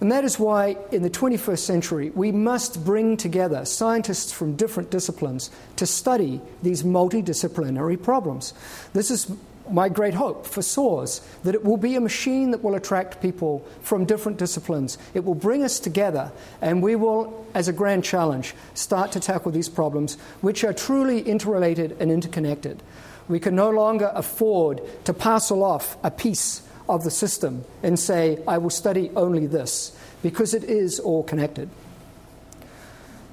And 0.00 0.12
that 0.12 0.24
is 0.24 0.38
why, 0.38 0.76
in 0.92 1.02
the 1.02 1.10
21st 1.10 1.58
century, 1.58 2.10
we 2.10 2.30
must 2.30 2.84
bring 2.84 3.16
together 3.16 3.64
scientists 3.64 4.30
from 4.30 4.54
different 4.54 4.90
disciplines 4.90 5.50
to 5.74 5.86
study 5.86 6.40
these 6.62 6.84
multidisciplinary 6.84 8.00
problems. 8.00 8.54
This 8.92 9.10
is 9.10 9.30
my 9.72 9.88
great 9.88 10.14
hope 10.14 10.46
for 10.46 10.62
SOARS 10.62 11.20
that 11.44 11.54
it 11.54 11.64
will 11.64 11.76
be 11.76 11.94
a 11.94 12.00
machine 12.00 12.50
that 12.50 12.62
will 12.62 12.74
attract 12.74 13.20
people 13.20 13.66
from 13.82 14.04
different 14.04 14.38
disciplines. 14.38 14.98
It 15.14 15.24
will 15.24 15.34
bring 15.34 15.62
us 15.62 15.80
together, 15.80 16.32
and 16.60 16.82
we 16.82 16.96
will, 16.96 17.46
as 17.54 17.68
a 17.68 17.72
grand 17.72 18.04
challenge, 18.04 18.54
start 18.74 19.12
to 19.12 19.20
tackle 19.20 19.52
these 19.52 19.68
problems, 19.68 20.16
which 20.40 20.64
are 20.64 20.72
truly 20.72 21.20
interrelated 21.20 21.96
and 22.00 22.10
interconnected. 22.10 22.82
We 23.28 23.40
can 23.40 23.54
no 23.54 23.70
longer 23.70 24.10
afford 24.14 24.80
to 25.04 25.12
parcel 25.12 25.62
off 25.62 25.96
a 26.02 26.10
piece 26.10 26.62
of 26.88 27.04
the 27.04 27.10
system 27.10 27.64
and 27.82 27.98
say, 27.98 28.42
I 28.48 28.58
will 28.58 28.70
study 28.70 29.10
only 29.14 29.46
this, 29.46 29.96
because 30.22 30.54
it 30.54 30.64
is 30.64 30.98
all 30.98 31.22
connected. 31.22 31.68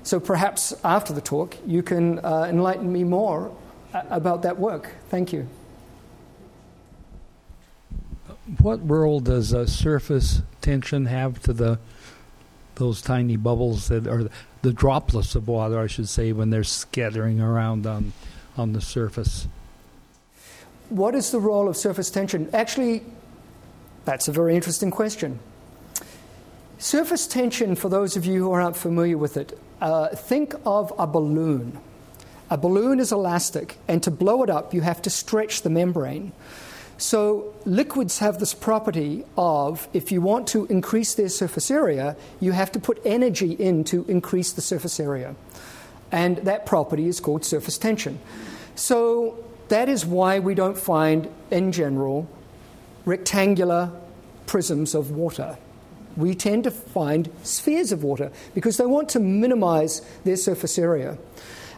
So 0.04 0.20
perhaps 0.20 0.74
after 0.84 1.14
the 1.14 1.22
talk, 1.22 1.58
you 1.66 1.82
can 1.82 2.20
uh, 2.20 2.46
enlighten 2.50 2.92
me 2.92 3.04
more 3.04 3.52
uh, 3.94 4.04
about 4.10 4.44
that 4.44 4.60
work. 4.60 4.92
Thank 5.10 5.34
you 5.34 5.48
what 8.60 8.88
role 8.88 9.20
does 9.20 9.54
uh, 9.54 9.66
surface 9.66 10.42
tension 10.62 11.06
have 11.06 11.42
to 11.44 11.54
the 11.54 11.80
those 12.76 13.02
tiny 13.02 13.38
bubbles 13.38 13.88
that 13.88 14.06
are 14.06 14.30
the 14.62 14.74
droplets 14.74 15.34
of 15.34 15.48
water, 15.48 15.80
I 15.80 15.88
should 15.88 16.10
say, 16.10 16.34
when 16.34 16.50
they're 16.50 16.64
scattering 16.64 17.40
around 17.40 17.88
on 17.88 18.14
on 18.58 18.74
the 18.74 18.82
surface? 18.82 19.48
What 20.90 21.16
is 21.16 21.32
the 21.32 21.40
role 21.40 21.68
of 21.68 21.76
surface 21.76 22.12
tension? 22.12 22.50
Actually, 22.54 23.04
that's 24.06 24.28
a 24.28 24.32
very 24.32 24.56
interesting 24.56 24.92
question. 24.92 25.40
Surface 26.78 27.26
tension, 27.26 27.76
for 27.76 27.90
those 27.90 28.16
of 28.16 28.26
you 28.26 28.44
who 28.44 28.52
aren't 28.52 28.76
familiar 28.76 29.18
with 29.18 29.38
it, 29.38 29.58
uh, 29.82 30.10
think 30.10 30.54
of 30.66 30.94
a 31.00 31.08
balloon. 31.08 31.80
A 32.50 32.58
balloon 32.58 33.00
is 33.00 33.12
elastic, 33.12 33.78
and 33.88 34.04
to 34.04 34.12
blow 34.12 34.44
it 34.44 34.50
up, 34.50 34.74
you 34.74 34.82
have 34.82 35.02
to 35.04 35.10
stretch 35.10 35.64
the 35.64 35.70
membrane. 35.70 36.32
So, 36.98 37.54
liquids 37.66 38.20
have 38.20 38.40
this 38.40 38.54
property 38.54 39.26
of 39.38 39.90
if 39.92 40.14
you 40.14 40.22
want 40.22 40.48
to 40.50 40.66
increase 40.68 41.14
their 41.16 41.28
surface 41.28 41.70
area, 41.70 42.16
you 42.40 42.54
have 42.54 42.72
to 42.72 42.80
put 42.80 43.02
energy 43.04 43.52
in 43.52 43.84
to 43.86 44.06
increase 44.08 44.54
the 44.54 44.62
surface 44.62 45.00
area. 45.00 45.36
And 46.12 46.38
that 46.38 46.66
property 46.66 47.08
is 47.08 47.20
called 47.20 47.44
surface 47.44 47.78
tension. 47.78 48.20
So, 48.76 49.44
that 49.68 49.90
is 49.90 50.06
why 50.06 50.40
we 50.40 50.56
don't 50.56 50.78
find, 50.78 51.28
in 51.52 51.74
general, 51.74 52.30
rectangular 53.04 53.92
prisms 54.46 54.96
of 54.96 55.12
water. 55.12 55.58
We 56.16 56.34
tend 56.34 56.64
to 56.64 56.72
find 56.72 57.30
spheres 57.44 57.92
of 57.92 58.04
water 58.04 58.32
because 58.54 58.78
they 58.78 58.86
want 58.86 59.10
to 59.10 59.20
minimize 59.20 60.02
their 60.24 60.38
surface 60.38 60.80
area. 60.80 61.18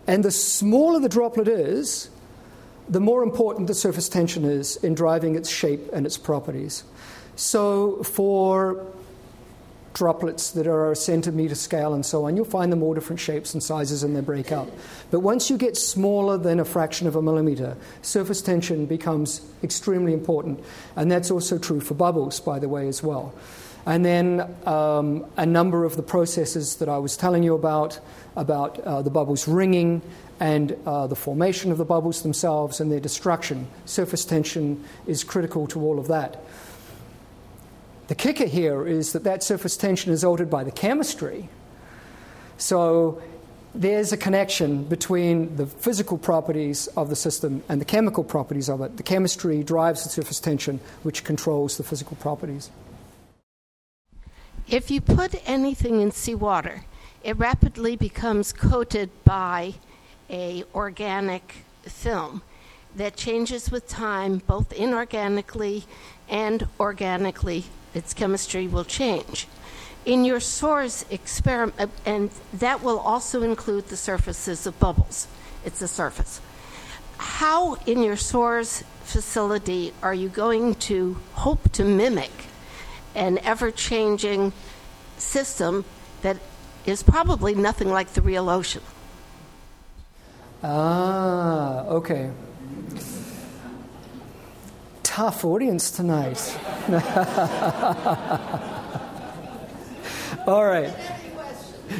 And 0.05 0.23
the 0.23 0.31
smaller 0.31 0.99
the 0.99 1.09
droplet 1.09 1.47
is, 1.47 2.09
the 2.89 2.99
more 2.99 3.23
important 3.23 3.67
the 3.67 3.73
surface 3.73 4.09
tension 4.09 4.45
is 4.45 4.77
in 4.77 4.95
driving 4.95 5.35
its 5.35 5.49
shape 5.49 5.89
and 5.93 6.05
its 6.05 6.17
properties. 6.17 6.83
So, 7.35 8.03
for 8.03 8.85
droplets 9.93 10.51
that 10.51 10.67
are 10.67 10.91
a 10.91 10.95
centimeter 10.95 11.55
scale 11.55 11.93
and 11.93 12.05
so 12.05 12.25
on, 12.25 12.35
you'll 12.35 12.45
find 12.45 12.71
them 12.71 12.83
all 12.83 12.93
different 12.93 13.19
shapes 13.19 13.53
and 13.53 13.63
sizes 13.63 14.03
and 14.03 14.15
they 14.15 14.21
break 14.21 14.51
up. 14.51 14.67
But 15.09 15.21
once 15.21 15.49
you 15.49 15.57
get 15.57 15.75
smaller 15.75 16.37
than 16.37 16.59
a 16.59 16.65
fraction 16.65 17.07
of 17.07 17.15
a 17.15 17.21
millimeter, 17.21 17.75
surface 18.03 18.41
tension 18.41 18.85
becomes 18.85 19.41
extremely 19.63 20.13
important. 20.13 20.63
And 20.95 21.11
that's 21.11 21.31
also 21.31 21.57
true 21.57 21.81
for 21.81 21.95
bubbles, 21.95 22.39
by 22.39 22.59
the 22.59 22.69
way, 22.69 22.87
as 22.87 23.01
well. 23.01 23.33
And 23.87 24.05
then 24.05 24.55
um, 24.65 25.25
a 25.37 25.45
number 25.45 25.83
of 25.83 25.95
the 25.95 26.03
processes 26.03 26.75
that 26.75 26.89
I 26.89 26.97
was 26.97 27.17
telling 27.17 27.41
you 27.41 27.55
about, 27.55 27.99
about 28.35 28.79
uh, 28.81 29.01
the 29.01 29.09
bubbles 29.09 29.47
ringing 29.47 30.01
and 30.39 30.77
uh, 30.85 31.07
the 31.07 31.15
formation 31.15 31.71
of 31.71 31.77
the 31.77 31.85
bubbles 31.85 32.21
themselves 32.21 32.79
and 32.79 32.91
their 32.91 32.99
destruction. 32.99 33.67
Surface 33.85 34.25
tension 34.25 34.83
is 35.05 35.23
critical 35.23 35.67
to 35.67 35.81
all 35.81 35.99
of 35.99 36.07
that. 36.07 36.43
The 38.07 38.15
kicker 38.15 38.45
here 38.45 38.87
is 38.87 39.11
that 39.13 39.23
that 39.25 39.43
surface 39.43 39.75
tension 39.75 40.13
is 40.13 40.23
altered 40.23 40.49
by 40.49 40.63
the 40.63 40.71
chemistry. 40.71 41.49
So 42.57 43.21
there's 43.75 44.11
a 44.11 44.17
connection 44.17 44.83
between 44.85 45.55
the 45.57 45.65
physical 45.65 46.17
properties 46.17 46.87
of 46.95 47.09
the 47.09 47.15
system 47.15 47.63
and 47.67 47.81
the 47.81 47.85
chemical 47.85 48.23
properties 48.23 48.69
of 48.69 48.81
it. 48.81 48.97
The 48.97 49.03
chemistry 49.03 49.63
drives 49.63 50.03
the 50.03 50.09
surface 50.09 50.39
tension, 50.39 50.79
which 51.03 51.23
controls 51.23 51.77
the 51.77 51.83
physical 51.83 52.15
properties. 52.17 52.71
If 54.67 54.89
you 54.89 54.99
put 54.99 55.35
anything 55.45 56.01
in 56.01 56.11
seawater, 56.11 56.85
it 57.23 57.37
rapidly 57.37 57.95
becomes 57.95 58.51
coated 58.51 59.09
by 59.23 59.75
a 60.29 60.63
organic 60.73 61.63
film 61.83 62.41
that 62.95 63.15
changes 63.15 63.71
with 63.71 63.87
time, 63.87 64.41
both 64.47 64.69
inorganically 64.69 65.83
and 66.29 66.67
organically. 66.79 67.65
Its 67.93 68.13
chemistry 68.13 68.67
will 68.67 68.83
change. 68.83 69.47
In 70.05 70.23
your 70.23 70.39
SOARS 70.39 71.05
experiment, 71.09 71.79
uh, 71.79 71.87
and 72.05 72.29
that 72.53 72.81
will 72.81 72.99
also 72.99 73.43
include 73.43 73.87
the 73.87 73.97
surfaces 73.97 74.65
of 74.65 74.79
bubbles. 74.79 75.27
It's 75.65 75.81
a 75.81 75.87
surface. 75.87 76.39
How 77.17 77.75
in 77.85 78.03
your 78.03 78.15
SOARS 78.15 78.83
facility 79.03 79.93
are 80.01 80.13
you 80.13 80.29
going 80.29 80.75
to 80.75 81.17
hope 81.33 81.71
to 81.73 81.83
mimic 81.83 82.31
an 83.15 83.39
ever 83.39 83.71
changing 83.71 84.53
system 85.17 85.83
that 86.21 86.37
is 86.85 87.03
probably 87.03 87.55
nothing 87.55 87.89
like 87.89 88.13
the 88.13 88.21
real 88.21 88.49
ocean? 88.49 88.83
Ah, 90.63 91.85
okay. 91.85 92.31
Tough 95.03 95.45
audience 95.45 95.91
tonight. 95.91 96.57
All 100.47 100.65
right. 100.65 100.93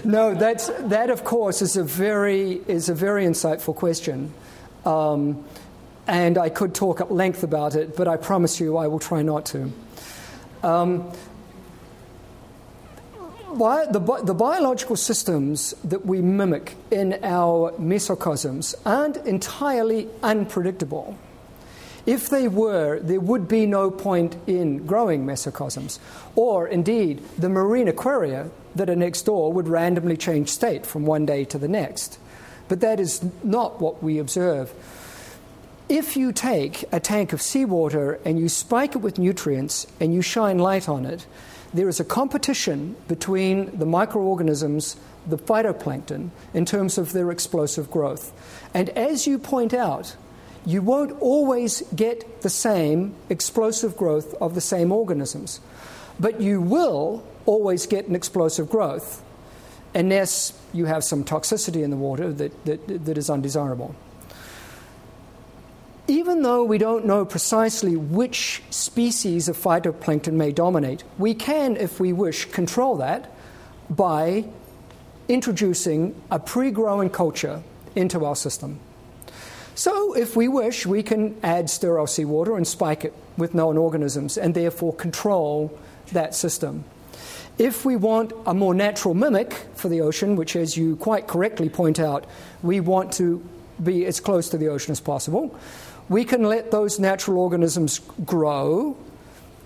No, 0.04 0.34
that's, 0.34 0.68
that 0.68 1.10
of 1.10 1.24
course 1.24 1.62
is 1.62 1.78
a 1.78 1.84
very, 1.84 2.62
is 2.68 2.90
a 2.90 2.96
very 2.96 3.26
insightful 3.26 3.76
question. 3.76 4.34
Um, 4.86 5.44
and 6.08 6.38
I 6.38 6.50
could 6.50 6.74
talk 6.74 7.02
at 7.02 7.12
length 7.12 7.44
about 7.44 7.76
it, 7.76 7.96
but 7.96 8.08
I 8.08 8.18
promise 8.18 8.60
you 8.60 8.78
I 8.78 8.88
will 8.88 9.00
try 9.00 9.22
not 9.22 9.46
to. 9.48 9.72
Um, 10.64 11.12
The, 13.58 14.22
the, 14.24 14.34
biological 14.36 14.96
systems 14.96 15.74
that 15.84 16.06
we 16.06 16.22
mimic 16.22 16.76
in 16.92 17.18
our 17.24 17.72
mesocosms 17.74 18.76
aren't 18.86 19.18
entirely 19.18 20.08
unpredictable. 20.22 21.18
If 22.06 22.30
they 22.30 22.48
were, 22.48 23.00
there 23.00 23.20
would 23.20 23.48
be 23.48 23.66
no 23.66 23.90
point 23.90 24.36
in 24.46 24.86
growing 24.86 25.26
mesocosms. 25.26 25.98
Or, 26.36 26.68
indeed, 26.68 27.24
the 27.38 27.50
marine 27.50 27.88
aquaria 27.88 28.52
that 28.76 28.92
are 28.92 28.96
next 28.96 29.24
door 29.24 29.52
would 29.52 29.68
randomly 29.68 30.18
change 30.18 30.50
state 30.50 30.86
from 30.86 31.08
one 31.08 31.26
day 31.26 31.44
to 31.46 31.58
the 31.58 31.68
next. 31.68 32.20
But 32.68 32.82
that 32.82 33.00
is 33.00 33.26
not 33.44 33.82
what 33.82 34.04
we 34.04 34.20
observe. 34.20 34.72
If 35.90 36.16
you 36.16 36.32
take 36.32 36.86
a 36.92 37.00
tank 37.00 37.34
of 37.34 37.42
seawater 37.42 38.20
and 38.24 38.38
you 38.40 38.50
spike 38.50 38.94
it 38.96 39.00
with 39.00 39.18
nutrients 39.18 39.88
and 40.00 40.14
you 40.14 40.22
shine 40.22 40.60
light 40.60 40.88
on 40.88 41.06
it, 41.06 41.26
there 41.74 41.90
is 41.90 42.00
a 42.00 42.06
competition 42.06 42.96
between 43.08 43.78
the 43.78 43.86
microorganisms, 43.86 44.96
the 45.28 45.38
phytoplankton, 45.38 46.30
in 46.54 46.66
terms 46.66 46.98
of 46.98 47.14
their 47.14 47.32
explosive 47.32 47.92
growth. 47.92 48.32
And 48.74 48.90
as 48.90 49.28
you 49.28 49.38
point 49.38 49.74
out, 49.74 50.16
you 50.66 50.82
won't 50.82 51.20
always 51.22 51.82
get 51.96 52.42
the 52.42 52.50
same 52.50 53.16
explosive 53.30 53.96
growth 53.96 54.34
of 54.42 54.56
the 54.56 54.62
same 54.62 54.92
organisms, 54.92 55.60
but 56.20 56.42
you 56.42 56.62
will 56.62 57.24
always 57.46 57.86
get 57.86 58.08
an 58.08 58.16
explosive 58.16 58.70
growth 58.70 59.24
unless 59.96 60.54
you 60.74 60.86
have 60.86 61.04
some 61.04 61.24
toxicity 61.24 61.84
in 61.84 61.90
the 61.90 61.98
water 61.98 62.32
that, 62.34 62.66
that, 62.66 63.06
that 63.06 63.18
is 63.18 63.30
undesirable 63.30 63.96
even 66.08 66.42
though 66.42 66.64
we 66.64 66.78
don't 66.78 67.06
know 67.06 67.26
precisely 67.26 67.96
which 67.96 68.64
species 68.70 69.50
of 69.50 69.58
phytoplankton 69.58 70.34
may 70.34 70.52
dominate, 70.52 71.04
we 71.18 71.34
can, 71.34 71.76
if 71.76 72.00
we 72.00 72.14
wish, 72.14 72.46
control 72.46 72.98
that 72.98 73.32
by 73.90 74.46
introducing 75.28 76.16
a 76.32 76.40
pre 76.40 76.72
growing 76.72 77.10
culture 77.10 77.62
into 77.96 78.24
our 78.26 78.36
system. 78.36 78.80
So, 79.76 80.14
if 80.14 80.36
we 80.36 80.48
wish, 80.48 80.86
we 80.86 81.04
can 81.04 81.38
add 81.44 81.70
sterile 81.70 82.08
seawater 82.08 82.56
and 82.56 82.68
spike 82.68 83.06
it 83.06 83.14
with 83.38 83.54
known 83.54 83.78
organisms 83.78 84.38
and 84.38 84.56
therefore 84.56 84.96
control 84.96 85.78
that 86.14 86.34
system. 86.34 86.84
If 87.60 87.86
we 87.86 87.96
want 87.96 88.34
a 88.46 88.54
more 88.54 88.74
natural 88.74 89.14
mimic 89.14 89.54
for 89.76 89.90
the 89.90 90.02
ocean, 90.02 90.36
which, 90.36 90.56
as 90.56 90.78
you 90.78 90.96
quite 90.96 91.28
correctly 91.28 91.70
point 91.70 92.00
out, 92.00 92.26
we 92.64 92.80
want 92.80 93.14
to 93.14 93.48
be 93.84 94.06
as 94.06 94.20
close 94.20 94.50
to 94.50 94.58
the 94.58 94.68
ocean 94.68 94.92
as 94.92 95.00
possible, 95.00 95.56
we 96.10 96.24
can 96.24 96.44
let 96.44 96.72
those 96.72 97.00
natural 97.00 97.40
organisms 97.40 98.00
grow. 98.26 98.98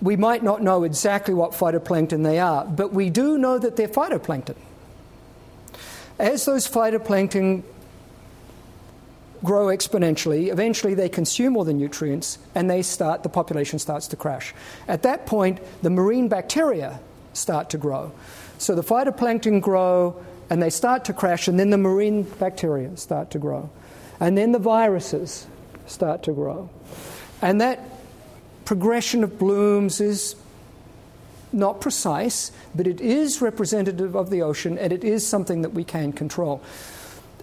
We 0.01 0.15
might 0.15 0.43
not 0.43 0.63
know 0.63 0.83
exactly 0.83 1.33
what 1.33 1.51
phytoplankton 1.51 2.23
they 2.23 2.39
are, 2.39 2.65
but 2.65 2.93
we 2.93 3.09
do 3.09 3.37
know 3.37 3.59
that 3.59 3.75
they're 3.75 3.87
phytoplankton. 3.87 4.55
As 6.17 6.45
those 6.45 6.67
phytoplankton 6.67 7.63
grow 9.43 9.67
exponentially, 9.67 10.51
eventually 10.51 10.93
they 10.93 11.09
consume 11.09 11.55
all 11.55 11.63
the 11.63 11.73
nutrients 11.73 12.37
and 12.53 12.69
they 12.69 12.81
start 12.81 13.23
the 13.23 13.29
population 13.29 13.79
starts 13.79 14.07
to 14.07 14.15
crash. 14.15 14.53
At 14.87 15.03
that 15.03 15.25
point, 15.25 15.59
the 15.81 15.89
marine 15.89 16.27
bacteria 16.27 16.99
start 17.33 17.69
to 17.71 17.77
grow. 17.77 18.11
So 18.57 18.75
the 18.75 18.83
phytoplankton 18.83 19.61
grow 19.61 20.21
and 20.49 20.61
they 20.61 20.69
start 20.69 21.05
to 21.05 21.13
crash 21.13 21.47
and 21.47 21.59
then 21.59 21.69
the 21.69 21.77
marine 21.77 22.23
bacteria 22.23 22.95
start 22.97 23.31
to 23.31 23.39
grow. 23.39 23.69
And 24.19 24.37
then 24.37 24.51
the 24.51 24.59
viruses 24.59 25.47
start 25.91 26.23
to 26.23 26.31
grow. 26.31 26.69
And 27.41 27.61
that 27.61 27.79
progression 28.65 29.23
of 29.23 29.37
blooms 29.37 29.99
is 29.99 30.35
not 31.53 31.81
precise, 31.81 32.51
but 32.73 32.87
it 32.87 33.01
is 33.01 33.41
representative 33.41 34.15
of 34.15 34.29
the 34.29 34.41
ocean 34.41 34.77
and 34.77 34.93
it 34.93 35.03
is 35.03 35.27
something 35.27 35.61
that 35.63 35.71
we 35.73 35.83
can 35.83 36.13
control. 36.13 36.61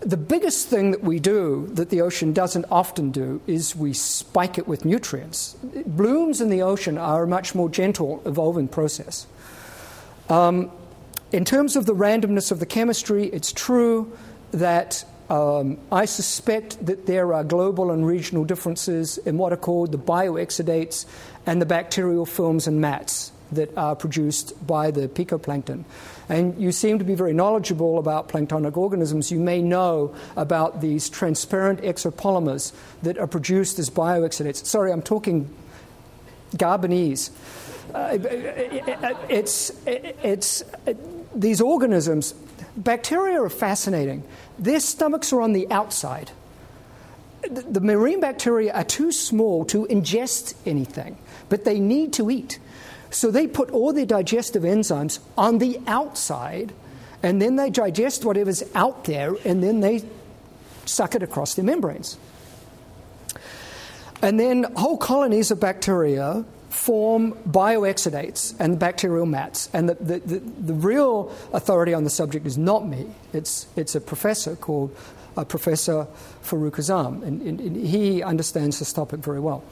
The 0.01 0.17
biggest 0.17 0.69
thing 0.69 0.93
that 0.93 1.03
we 1.03 1.19
do 1.19 1.69
that 1.75 1.91
the 1.91 2.01
ocean 2.01 2.33
doesn't 2.33 2.67
often 2.71 3.11
do 3.11 3.41
is 3.47 3.75
we 3.75 3.93
spike 3.93 4.57
it 4.57 4.69
with 4.69 4.85
nutrients. 4.85 5.57
Blooms 5.87 6.41
in 6.41 6.51
the 6.51 6.63
ocean 6.63 6.97
are 6.97 7.25
a 7.25 7.27
much 7.27 7.55
more 7.55 7.69
gentle 7.69 8.23
evolving 8.25 8.69
process. 8.69 9.27
Um, 10.29 10.71
in 11.33 11.45
terms 11.45 11.75
of 11.75 11.85
the 11.87 11.95
randomness 11.95 12.53
of 12.53 12.61
the 12.61 12.67
chemistry, 12.67 13.27
it's 13.27 13.53
true 13.53 14.17
that 14.53 15.05
um, 15.29 15.79
I 15.93 16.07
suspect 16.07 16.85
that 16.87 17.07
there 17.07 17.35
are 17.35 17.45
global 17.45 17.91
and 17.91 18.07
regional 18.07 18.45
differences 18.45 19.19
in 19.19 19.37
what 19.37 19.53
are 19.53 19.57
called 19.57 19.93
the 19.93 19.99
bioexudates 19.99 21.07
and 21.47 21.61
the 21.61 21.67
bacterial 21.67 22.25
films 22.25 22.67
and 22.67 22.81
mats 22.81 23.33
that 23.53 23.77
are 23.77 23.97
produced 23.97 24.67
by 24.67 24.91
the 24.91 25.09
picoplankton. 25.09 25.85
And 26.29 26.61
you 26.61 26.73
seem 26.73 26.99
to 26.99 27.05
be 27.05 27.15
very 27.15 27.33
knowledgeable 27.33 27.99
about 27.99 28.29
planktonic 28.29 28.77
organisms. 28.77 29.31
You 29.31 29.41
may 29.41 29.63
know 29.63 30.15
about 30.37 30.81
these 30.81 31.09
transparent 31.09 31.81
exopolymers 31.81 32.73
that 33.03 33.17
are 33.19 33.27
produced 33.27 33.79
as 33.79 33.89
bioexudates. 33.89 34.67
Sorry, 34.67 34.93
I'm 34.93 35.03
talking 35.03 35.49
Gabonese. 36.53 37.31
Uh, 37.95 38.19
it's, 39.31 39.73
it's, 39.87 40.63
these 41.35 41.61
organisms, 41.61 42.35
bacteria 42.77 43.43
are 43.43 43.49
fascinating. 43.49 44.23
Their 44.59 44.81
stomachs 44.81 45.33
are 45.33 45.41
on 45.41 45.53
the 45.53 45.71
outside. 45.71 46.31
The 47.49 47.81
marine 47.81 48.21
bacteria 48.21 48.73
are 48.75 48.85
too 48.85 49.13
small 49.13 49.65
to 49.67 49.87
ingest 49.87 50.55
anything, 50.67 51.17
but 51.49 51.65
they 51.65 51.79
need 51.79 52.13
to 52.15 52.31
eat. 52.31 52.59
So 53.11 53.31
they 53.31 53.47
put 53.47 53.71
all 53.71 53.93
their 53.93 54.05
digestive 54.05 54.65
enzymes 54.65 55.21
on 55.37 55.59
the 55.59 55.81
outside, 55.87 56.73
and 57.23 57.41
then 57.41 57.57
they 57.57 57.71
digest 57.71 58.25
whatever's 58.25 58.63
out 58.75 59.05
there, 59.05 59.37
and 59.45 59.63
then 59.63 59.81
they 59.81 60.05
suck 60.85 61.15
it 61.15 61.23
across 61.23 61.55
their 61.55 61.65
membranes. 61.65 62.19
And 64.21 64.39
then 64.39 64.65
whole 64.77 64.99
colonies 64.99 65.51
of 65.51 65.61
bacteria 65.61 66.45
form 66.79 67.33
bioexudates 67.51 68.55
and 68.61 68.79
bacterial 68.79 69.27
mats. 69.27 69.69
And 69.73 69.89
the, 69.89 69.95
the, 69.95 70.19
the, 70.21 70.39
the, 70.39 70.75
real 70.75 71.35
authority 71.53 71.93
on 71.93 72.05
the 72.05 72.11
subject 72.11 72.47
is 72.47 72.57
not 72.57 72.87
me, 72.87 73.07
it's, 73.33 73.67
it's 73.75 73.97
a 73.97 74.01
professor 74.01 74.55
called 74.55 74.97
uh, 75.37 75.45
Professor 75.45 76.07
Farooq 76.45 76.77
Azam, 76.77 77.25
and, 77.25 77.43
and, 77.43 77.61
and, 77.61 77.85
he 77.85 78.23
understands 78.23 78.79
this 78.79 78.93
topic 78.93 79.19
very 79.21 79.41
well. 79.41 79.65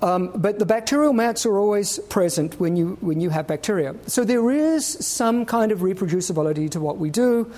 Um, 0.00 0.32
but 0.34 0.58
the 0.58 0.64
bacterial 0.64 1.12
mats 1.12 1.44
are 1.44 1.58
always 1.58 1.98
present 1.98 2.58
when 2.58 2.74
you, 2.74 2.96
when 3.02 3.20
you 3.20 3.28
have 3.28 3.46
bacteria. 3.46 3.94
So 4.06 4.24
there 4.24 4.50
is 4.50 4.86
some 4.86 5.44
kind 5.44 5.72
of 5.72 5.80
reproducibility 5.80 6.70
to 6.70 6.80
what 6.80 6.96
we 6.96 7.10
do. 7.10 7.52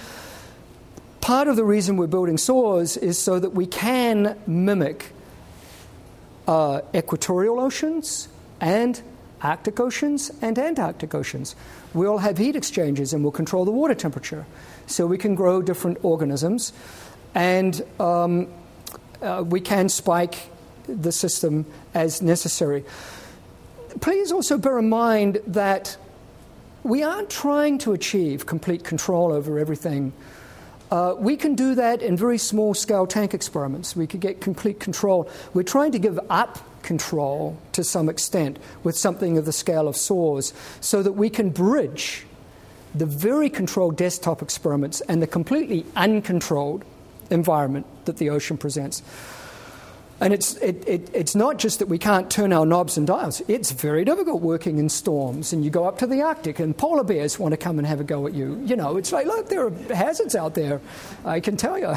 Part 1.20 1.46
of 1.46 1.54
the 1.54 1.64
reason 1.64 1.96
we're 1.96 2.08
building 2.08 2.36
SOARS 2.36 2.96
is 2.96 3.16
so 3.16 3.38
that 3.38 3.50
we 3.50 3.66
can 3.66 4.36
mimic 4.46 5.12
uh, 6.48 6.80
equatorial 6.94 7.60
oceans 7.60 8.28
and 8.60 9.00
Arctic 9.42 9.78
oceans 9.78 10.30
and 10.40 10.58
Antarctic 10.58 11.14
oceans. 11.14 11.54
We'll 11.94 12.18
have 12.18 12.38
heat 12.38 12.56
exchanges 12.56 13.12
and 13.12 13.22
we'll 13.22 13.32
control 13.32 13.64
the 13.64 13.70
water 13.70 13.94
temperature 13.94 14.46
so 14.86 15.06
we 15.06 15.18
can 15.18 15.34
grow 15.34 15.62
different 15.62 15.98
organisms 16.02 16.72
and 17.34 17.82
um, 18.00 18.48
uh, 19.22 19.44
we 19.46 19.60
can 19.60 19.88
spike 19.88 20.50
the 20.88 21.12
system 21.12 21.66
as 21.94 22.22
necessary. 22.22 22.84
Please 24.00 24.32
also 24.32 24.58
bear 24.58 24.78
in 24.78 24.88
mind 24.88 25.40
that 25.46 25.96
we 26.82 27.02
aren't 27.02 27.30
trying 27.30 27.78
to 27.78 27.92
achieve 27.92 28.46
complete 28.46 28.84
control 28.84 29.32
over 29.32 29.58
everything. 29.58 30.12
Uh, 30.90 31.14
we 31.18 31.36
can 31.36 31.54
do 31.54 31.74
that 31.74 32.02
in 32.02 32.16
very 32.16 32.38
small 32.38 32.74
scale 32.74 33.06
tank 33.06 33.34
experiments. 33.34 33.96
We 33.96 34.06
could 34.06 34.20
get 34.20 34.40
complete 34.40 34.78
control. 34.78 35.28
We're 35.52 35.64
trying 35.64 35.92
to 35.92 35.98
give 35.98 36.18
up 36.30 36.58
control 36.82 37.58
to 37.72 37.82
some 37.82 38.08
extent 38.08 38.58
with 38.84 38.96
something 38.96 39.36
of 39.36 39.44
the 39.44 39.52
scale 39.52 39.88
of 39.88 39.96
SOARS 39.96 40.54
so 40.80 41.02
that 41.02 41.12
we 41.12 41.28
can 41.28 41.50
bridge 41.50 42.24
the 42.94 43.06
very 43.06 43.50
controlled 43.50 43.96
desktop 43.96 44.40
experiments 44.40 45.00
and 45.02 45.20
the 45.20 45.26
completely 45.26 45.84
uncontrolled 45.96 46.84
environment 47.30 47.86
that 48.04 48.18
the 48.18 48.30
ocean 48.30 48.56
presents. 48.56 49.02
And 50.18 50.32
it's, 50.32 50.56
it, 50.56 50.82
it, 50.88 51.10
it's 51.12 51.34
not 51.34 51.58
just 51.58 51.78
that 51.80 51.88
we 51.88 51.98
can't 51.98 52.30
turn 52.30 52.52
our 52.52 52.64
knobs 52.64 52.96
and 52.96 53.06
dials. 53.06 53.42
It's 53.48 53.72
very 53.72 54.04
difficult 54.04 54.40
working 54.40 54.78
in 54.78 54.88
storms. 54.88 55.52
And 55.52 55.62
you 55.62 55.70
go 55.70 55.86
up 55.86 55.98
to 55.98 56.06
the 56.06 56.22
Arctic, 56.22 56.58
and 56.58 56.76
polar 56.76 57.04
bears 57.04 57.38
want 57.38 57.52
to 57.52 57.58
come 57.58 57.78
and 57.78 57.86
have 57.86 58.00
a 58.00 58.04
go 58.04 58.26
at 58.26 58.32
you. 58.32 58.62
You 58.64 58.76
know, 58.76 58.96
it's 58.96 59.12
like, 59.12 59.26
look, 59.26 59.50
there 59.50 59.66
are 59.66 59.94
hazards 59.94 60.34
out 60.34 60.54
there, 60.54 60.80
I 61.24 61.40
can 61.40 61.58
tell 61.58 61.78
you. 61.78 61.94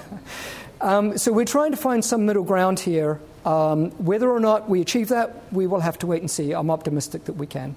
um, 0.80 1.18
so 1.18 1.32
we're 1.32 1.44
trying 1.44 1.72
to 1.72 1.76
find 1.76 2.02
some 2.02 2.24
middle 2.24 2.44
ground 2.44 2.80
here. 2.80 3.20
Um, 3.44 3.90
whether 3.92 4.30
or 4.30 4.40
not 4.40 4.68
we 4.68 4.80
achieve 4.80 5.08
that, 5.08 5.36
we 5.52 5.66
will 5.66 5.80
have 5.80 5.98
to 5.98 6.06
wait 6.06 6.22
and 6.22 6.30
see. 6.30 6.52
I'm 6.52 6.70
optimistic 6.70 7.24
that 7.24 7.34
we 7.34 7.46
can. 7.46 7.76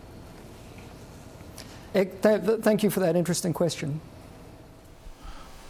Thank 1.93 2.83
you 2.83 2.89
for 2.89 3.01
that 3.01 3.15
interesting 3.15 3.53
question. 3.53 3.99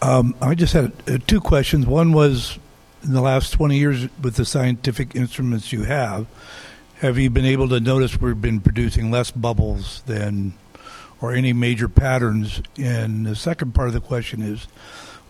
Um, 0.01 0.35
I 0.41 0.53
just 0.53 0.73
had 0.73 0.91
uh, 1.07 1.17
two 1.25 1.39
questions. 1.39 1.85
One 1.85 2.11
was 2.11 2.59
in 3.03 3.13
the 3.13 3.21
last 3.21 3.51
20 3.51 3.77
years 3.77 4.07
with 4.21 4.35
the 4.35 4.45
scientific 4.45 5.15
instruments 5.15 5.73
you 5.73 5.83
have, 5.83 6.25
have 6.97 7.17
you 7.17 7.29
been 7.29 7.45
able 7.45 7.67
to 7.69 7.79
notice 7.79 8.19
we've 8.19 8.41
been 8.41 8.61
producing 8.61 9.11
less 9.11 9.29
bubbles 9.29 10.01
than, 10.05 10.53
or 11.21 11.33
any 11.33 11.51
major 11.51 11.89
patterns? 11.89 12.61
And 12.77 13.25
the 13.25 13.35
second 13.35 13.73
part 13.73 13.89
of 13.89 13.93
the 13.93 13.99
question 13.99 14.41
is, 14.41 14.67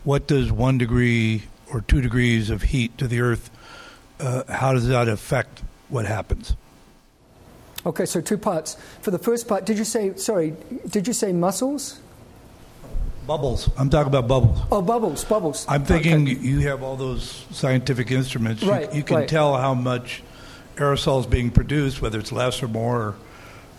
what 0.04 0.28
does 0.28 0.52
one 0.52 0.78
degree 0.78 1.44
or 1.72 1.82
two 1.82 2.02
degrees 2.02 2.50
of 2.50 2.64
heat 2.64 2.98
to 3.00 3.08
the 3.08 3.22
Earth, 3.22 3.50
uh, 4.20 4.44
how 4.48 4.74
does 4.74 4.88
that 4.88 5.08
affect 5.08 5.64
what 5.90 6.06
happens? 6.06 6.56
Okay, 7.86 8.06
so 8.06 8.22
two 8.22 8.38
parts. 8.38 8.78
For 9.02 9.12
the 9.12 9.20
first 9.20 9.48
part, 9.48 9.66
did 9.66 9.78
you 9.78 9.84
say, 9.84 10.16
sorry, 10.16 10.56
did 10.88 11.08
you 11.08 11.14
say 11.14 11.34
mussels? 11.34 12.00
Bubbles. 13.26 13.70
I'm 13.78 13.90
talking 13.90 14.08
about 14.08 14.28
bubbles. 14.28 14.60
Oh, 14.72 14.82
bubbles, 14.82 15.24
bubbles. 15.24 15.66
I'm 15.70 15.86
thinking 15.86 16.24
okay. 16.24 16.34
you 16.34 16.60
have 16.62 16.84
all 16.84 16.96
those 16.96 17.46
scientific 17.52 18.12
instruments. 18.12 18.64
Right, 18.64 18.92
you, 18.92 18.98
you 18.98 19.04
can 19.04 19.18
right. 19.18 19.30
tell 19.30 19.58
how 19.58 19.74
much 19.74 20.22
aerosol 20.76 21.22
is 21.22 21.26
being 21.26 21.50
produced, 21.50 22.02
whether 22.02 22.20
it's 22.20 22.32
less 22.32 22.62
or 22.62 22.68
more, 22.68 23.16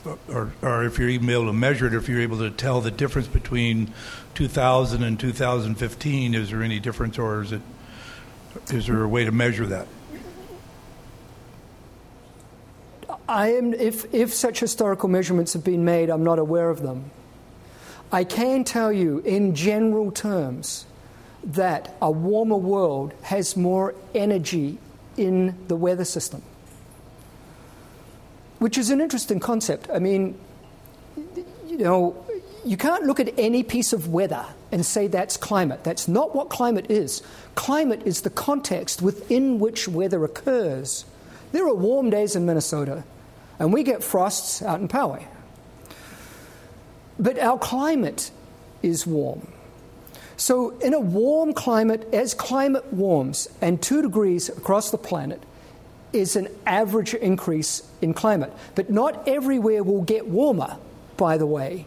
or, 0.05 0.19
or, 0.33 0.53
or, 0.63 0.85
if 0.85 0.99
you're 0.99 1.09
even 1.11 1.29
able 1.29 1.47
to 1.47 1.53
measure 1.53 1.87
it, 1.87 1.95
if 1.95 2.09
you're 2.09 2.21
able 2.21 2.39
to 2.39 2.51
tell 2.51 2.81
the 2.81 2.91
difference 2.91 3.27
between 3.27 3.93
2000 4.35 5.03
and 5.03 5.21
2015. 5.21 6.35
Is 6.35 6.51
there 6.51 6.63
any 6.63 6.81
difference, 6.81 7.19
or 7.19 7.43
is 7.43 7.53
it 7.53 7.63
is 8.71 8.87
there 8.87 9.03
a 9.03 9.09
way 9.09 9.25
to 9.25 9.33
measure 9.33 9.67
that? 9.67 9.87
I 13.29 13.53
am, 13.53 13.73
if, 13.75 14.13
if 14.15 14.33
such 14.33 14.61
historical 14.61 15.09
measurements 15.09 15.55
have 15.55 15.65
been 15.65 15.85
made, 15.85 16.11
I'm 16.11 16.25
not 16.25 16.39
aware 16.39 16.71
of 16.71 16.83
them. 16.83 17.11
I 18.15 18.23
can 18.23 18.63
tell 18.63 18.93
you, 18.93 19.19
in 19.25 19.57
general 19.57 20.13
terms, 20.13 20.87
that 21.43 21.97
a 22.01 22.13
warmer 22.13 22.57
world 22.57 23.13
has 23.23 23.57
more 23.57 23.97
energy 24.15 24.79
in 25.17 25.57
the 25.67 25.75
weather 25.75 26.05
system, 26.05 26.41
which 28.61 28.79
is 28.79 28.91
an 28.91 29.01
interesting 29.01 29.41
concept. 29.41 29.91
I 29.93 29.99
mean, 29.99 30.39
you 31.67 31.77
know, 31.77 32.25
you 32.65 32.77
can't 32.77 33.03
look 33.03 33.19
at 33.19 33.37
any 33.37 33.65
piece 33.65 33.93
of 33.93 34.07
weather 34.11 34.47
and 34.71 34.87
say 34.87 35.09
that's 35.09 35.37
climate. 35.37 35.83
That's 35.83 36.07
not 36.07 36.37
what 36.37 36.51
climate 36.51 36.87
is. 36.89 37.21
Climate 37.57 38.03
is 38.05 38.21
the 38.21 38.31
context 38.31 39.03
within 39.03 39.59
which 39.59 39.89
weather 39.89 40.23
occurs. 40.23 41.05
There 41.51 41.67
are 41.67 41.75
warm 41.75 42.11
days 42.11 42.37
in 42.37 42.47
Minnesota, 42.47 43.03
and 43.59 43.73
we 43.73 43.83
get 43.83 44.05
frosts 44.05 44.63
out 44.63 44.79
in 44.79 44.87
Poway. 44.87 45.27
But 47.19 47.39
our 47.39 47.59
climate 47.59 48.31
is 48.83 49.07
warm. 49.07 49.49
So, 50.37 50.71
in 50.79 50.95
a 50.95 51.01
warm 51.01 51.55
climate, 51.55 52.13
as 52.13 52.35
climate 52.35 52.93
warms, 52.93 53.49
and 53.61 53.81
two 53.81 54.03
degrees 54.03 54.49
across 54.49 54.91
the 54.91 54.99
planet 54.99 55.41
is 56.13 56.35
an 56.35 56.49
average 56.67 57.15
increase 57.15 57.83
in 58.03 58.15
climate. 58.15 58.53
But 58.75 58.91
not 58.91 59.29
everywhere 59.29 59.83
will 59.85 60.03
get 60.03 60.27
warmer, 60.27 60.77
by 61.17 61.37
the 61.37 61.47
way. 61.47 61.87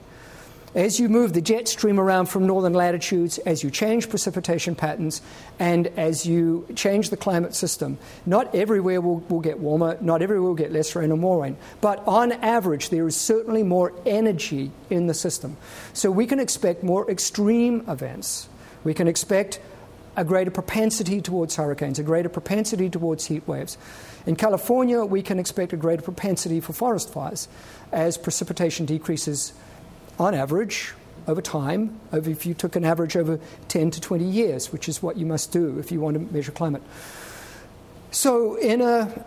As 0.77 0.99
you 0.99 1.09
move 1.09 1.33
the 1.33 1.41
jet 1.41 1.67
stream 1.67 1.99
around 1.99 2.27
from 2.27 2.45
northern 2.45 2.73
latitudes, 2.73 3.39
as 3.39 3.63
you 3.63 3.71
change 3.71 4.09
precipitation 4.09 4.75
patterns, 4.75 5.23
and 5.57 5.87
as 5.97 6.23
you 6.23 6.67
change 6.75 7.09
the 7.09 7.17
climate 7.17 7.55
system, 7.55 7.97
not 8.27 8.53
everywhere 8.53 9.01
will, 9.01 9.21
will 9.21 9.39
get 9.39 9.57
warmer, 9.57 9.97
not 10.01 10.21
everywhere 10.21 10.49
will 10.49 10.53
get 10.53 10.71
less 10.71 10.95
rain 10.95 11.11
or 11.11 11.17
more 11.17 11.41
rain. 11.41 11.57
But 11.81 12.07
on 12.07 12.31
average, 12.31 12.89
there 12.89 13.07
is 13.07 13.15
certainly 13.15 13.63
more 13.63 13.91
energy 14.05 14.69
in 14.91 15.07
the 15.07 15.15
system. 15.15 15.57
So 15.93 16.11
we 16.11 16.27
can 16.27 16.39
expect 16.39 16.83
more 16.83 17.09
extreme 17.09 17.83
events. 17.87 18.47
We 18.83 18.93
can 18.93 19.07
expect 19.07 19.59
a 20.15 20.23
greater 20.23 20.51
propensity 20.51 21.21
towards 21.21 21.55
hurricanes, 21.55 21.97
a 21.97 22.03
greater 22.03 22.29
propensity 22.29 22.87
towards 22.87 23.25
heat 23.25 23.47
waves. 23.47 23.79
In 24.27 24.35
California, 24.35 25.03
we 25.03 25.23
can 25.23 25.39
expect 25.39 25.73
a 25.73 25.77
greater 25.77 26.03
propensity 26.03 26.59
for 26.59 26.73
forest 26.73 27.11
fires 27.11 27.47
as 27.91 28.15
precipitation 28.15 28.85
decreases 28.85 29.53
on 30.19 30.33
average, 30.33 30.93
over 31.27 31.41
time, 31.41 31.99
over 32.13 32.29
if 32.29 32.45
you 32.45 32.53
took 32.53 32.75
an 32.75 32.85
average 32.85 33.17
over 33.17 33.39
10 33.67 33.91
to 33.91 34.01
20 34.01 34.23
years, 34.23 34.71
which 34.71 34.87
is 34.87 35.03
what 35.03 35.17
you 35.17 35.25
must 35.25 35.51
do 35.51 35.77
if 35.77 35.91
you 35.91 35.99
want 35.99 36.15
to 36.15 36.33
measure 36.33 36.51
climate. 36.51 36.81
So, 38.11 38.55
in 38.55 38.81
a, 38.81 39.25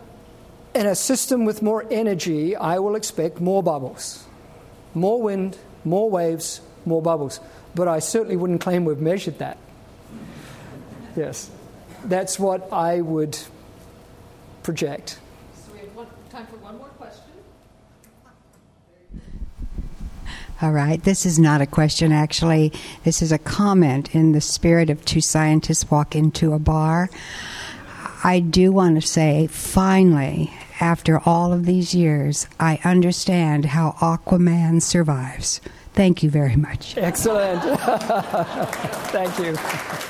in 0.75 0.87
a 0.87 0.95
system 0.95 1.45
with 1.45 1.63
more 1.63 1.85
energy, 1.91 2.57
I 2.57 2.79
will 2.79 2.95
expect 2.95 3.41
more 3.41 3.63
bubbles, 3.63 4.25
more 4.95 5.21
wind, 5.21 5.59
more 5.85 6.09
waves, 6.09 6.63
more 6.87 7.03
bubbles. 7.03 7.41
But 7.75 7.87
I 7.89 7.99
certainly 7.99 8.37
wouldn't 8.37 8.63
claim 8.63 8.85
we've 8.85 8.99
measured 8.99 9.39
that. 9.39 9.59
Yes. 11.15 11.51
That's 12.05 12.39
what 12.39 12.73
I 12.73 13.03
would 13.03 13.39
project. 14.63 15.19
So 15.55 15.73
we 15.73 15.81
have 15.81 15.95
one, 15.95 16.07
time 16.31 16.47
for 16.47 16.57
one 16.57 16.79
more 16.79 16.89
question. 16.89 17.25
All 20.63 20.73
right. 20.73 21.03
This 21.03 21.25
is 21.25 21.39
not 21.39 21.63
a 21.63 21.67
question, 21.67 22.13
actually. 22.13 22.73
This 23.05 23.23
is 23.23 23.33
a 23.33 23.39
comment 23.39 24.15
in 24.15 24.33
the 24.33 24.43
spirit 24.43 24.91
of 24.91 25.03
two 25.05 25.23
scientists 25.23 25.91
walk 25.91 26.15
into 26.15 26.53
a 26.53 26.59
bar. 26.59 27.09
I 28.23 28.41
do 28.41 28.71
want 28.71 29.01
to 29.01 29.07
say, 29.07 29.47
finally, 29.47 30.53
after 30.79 31.19
all 31.25 31.55
of 31.55 31.65
these 31.65 31.95
years, 31.95 32.47
I 32.59 32.79
understand 32.85 33.65
how 33.67 33.93
Aquaman 34.01 34.83
survives. 34.83 35.63
Thank 35.95 36.23
you 36.23 36.29
very 36.29 36.57
much. 36.57 36.97
Excellent. 36.99 37.63
Thank 39.11 39.39
you. 39.39 40.10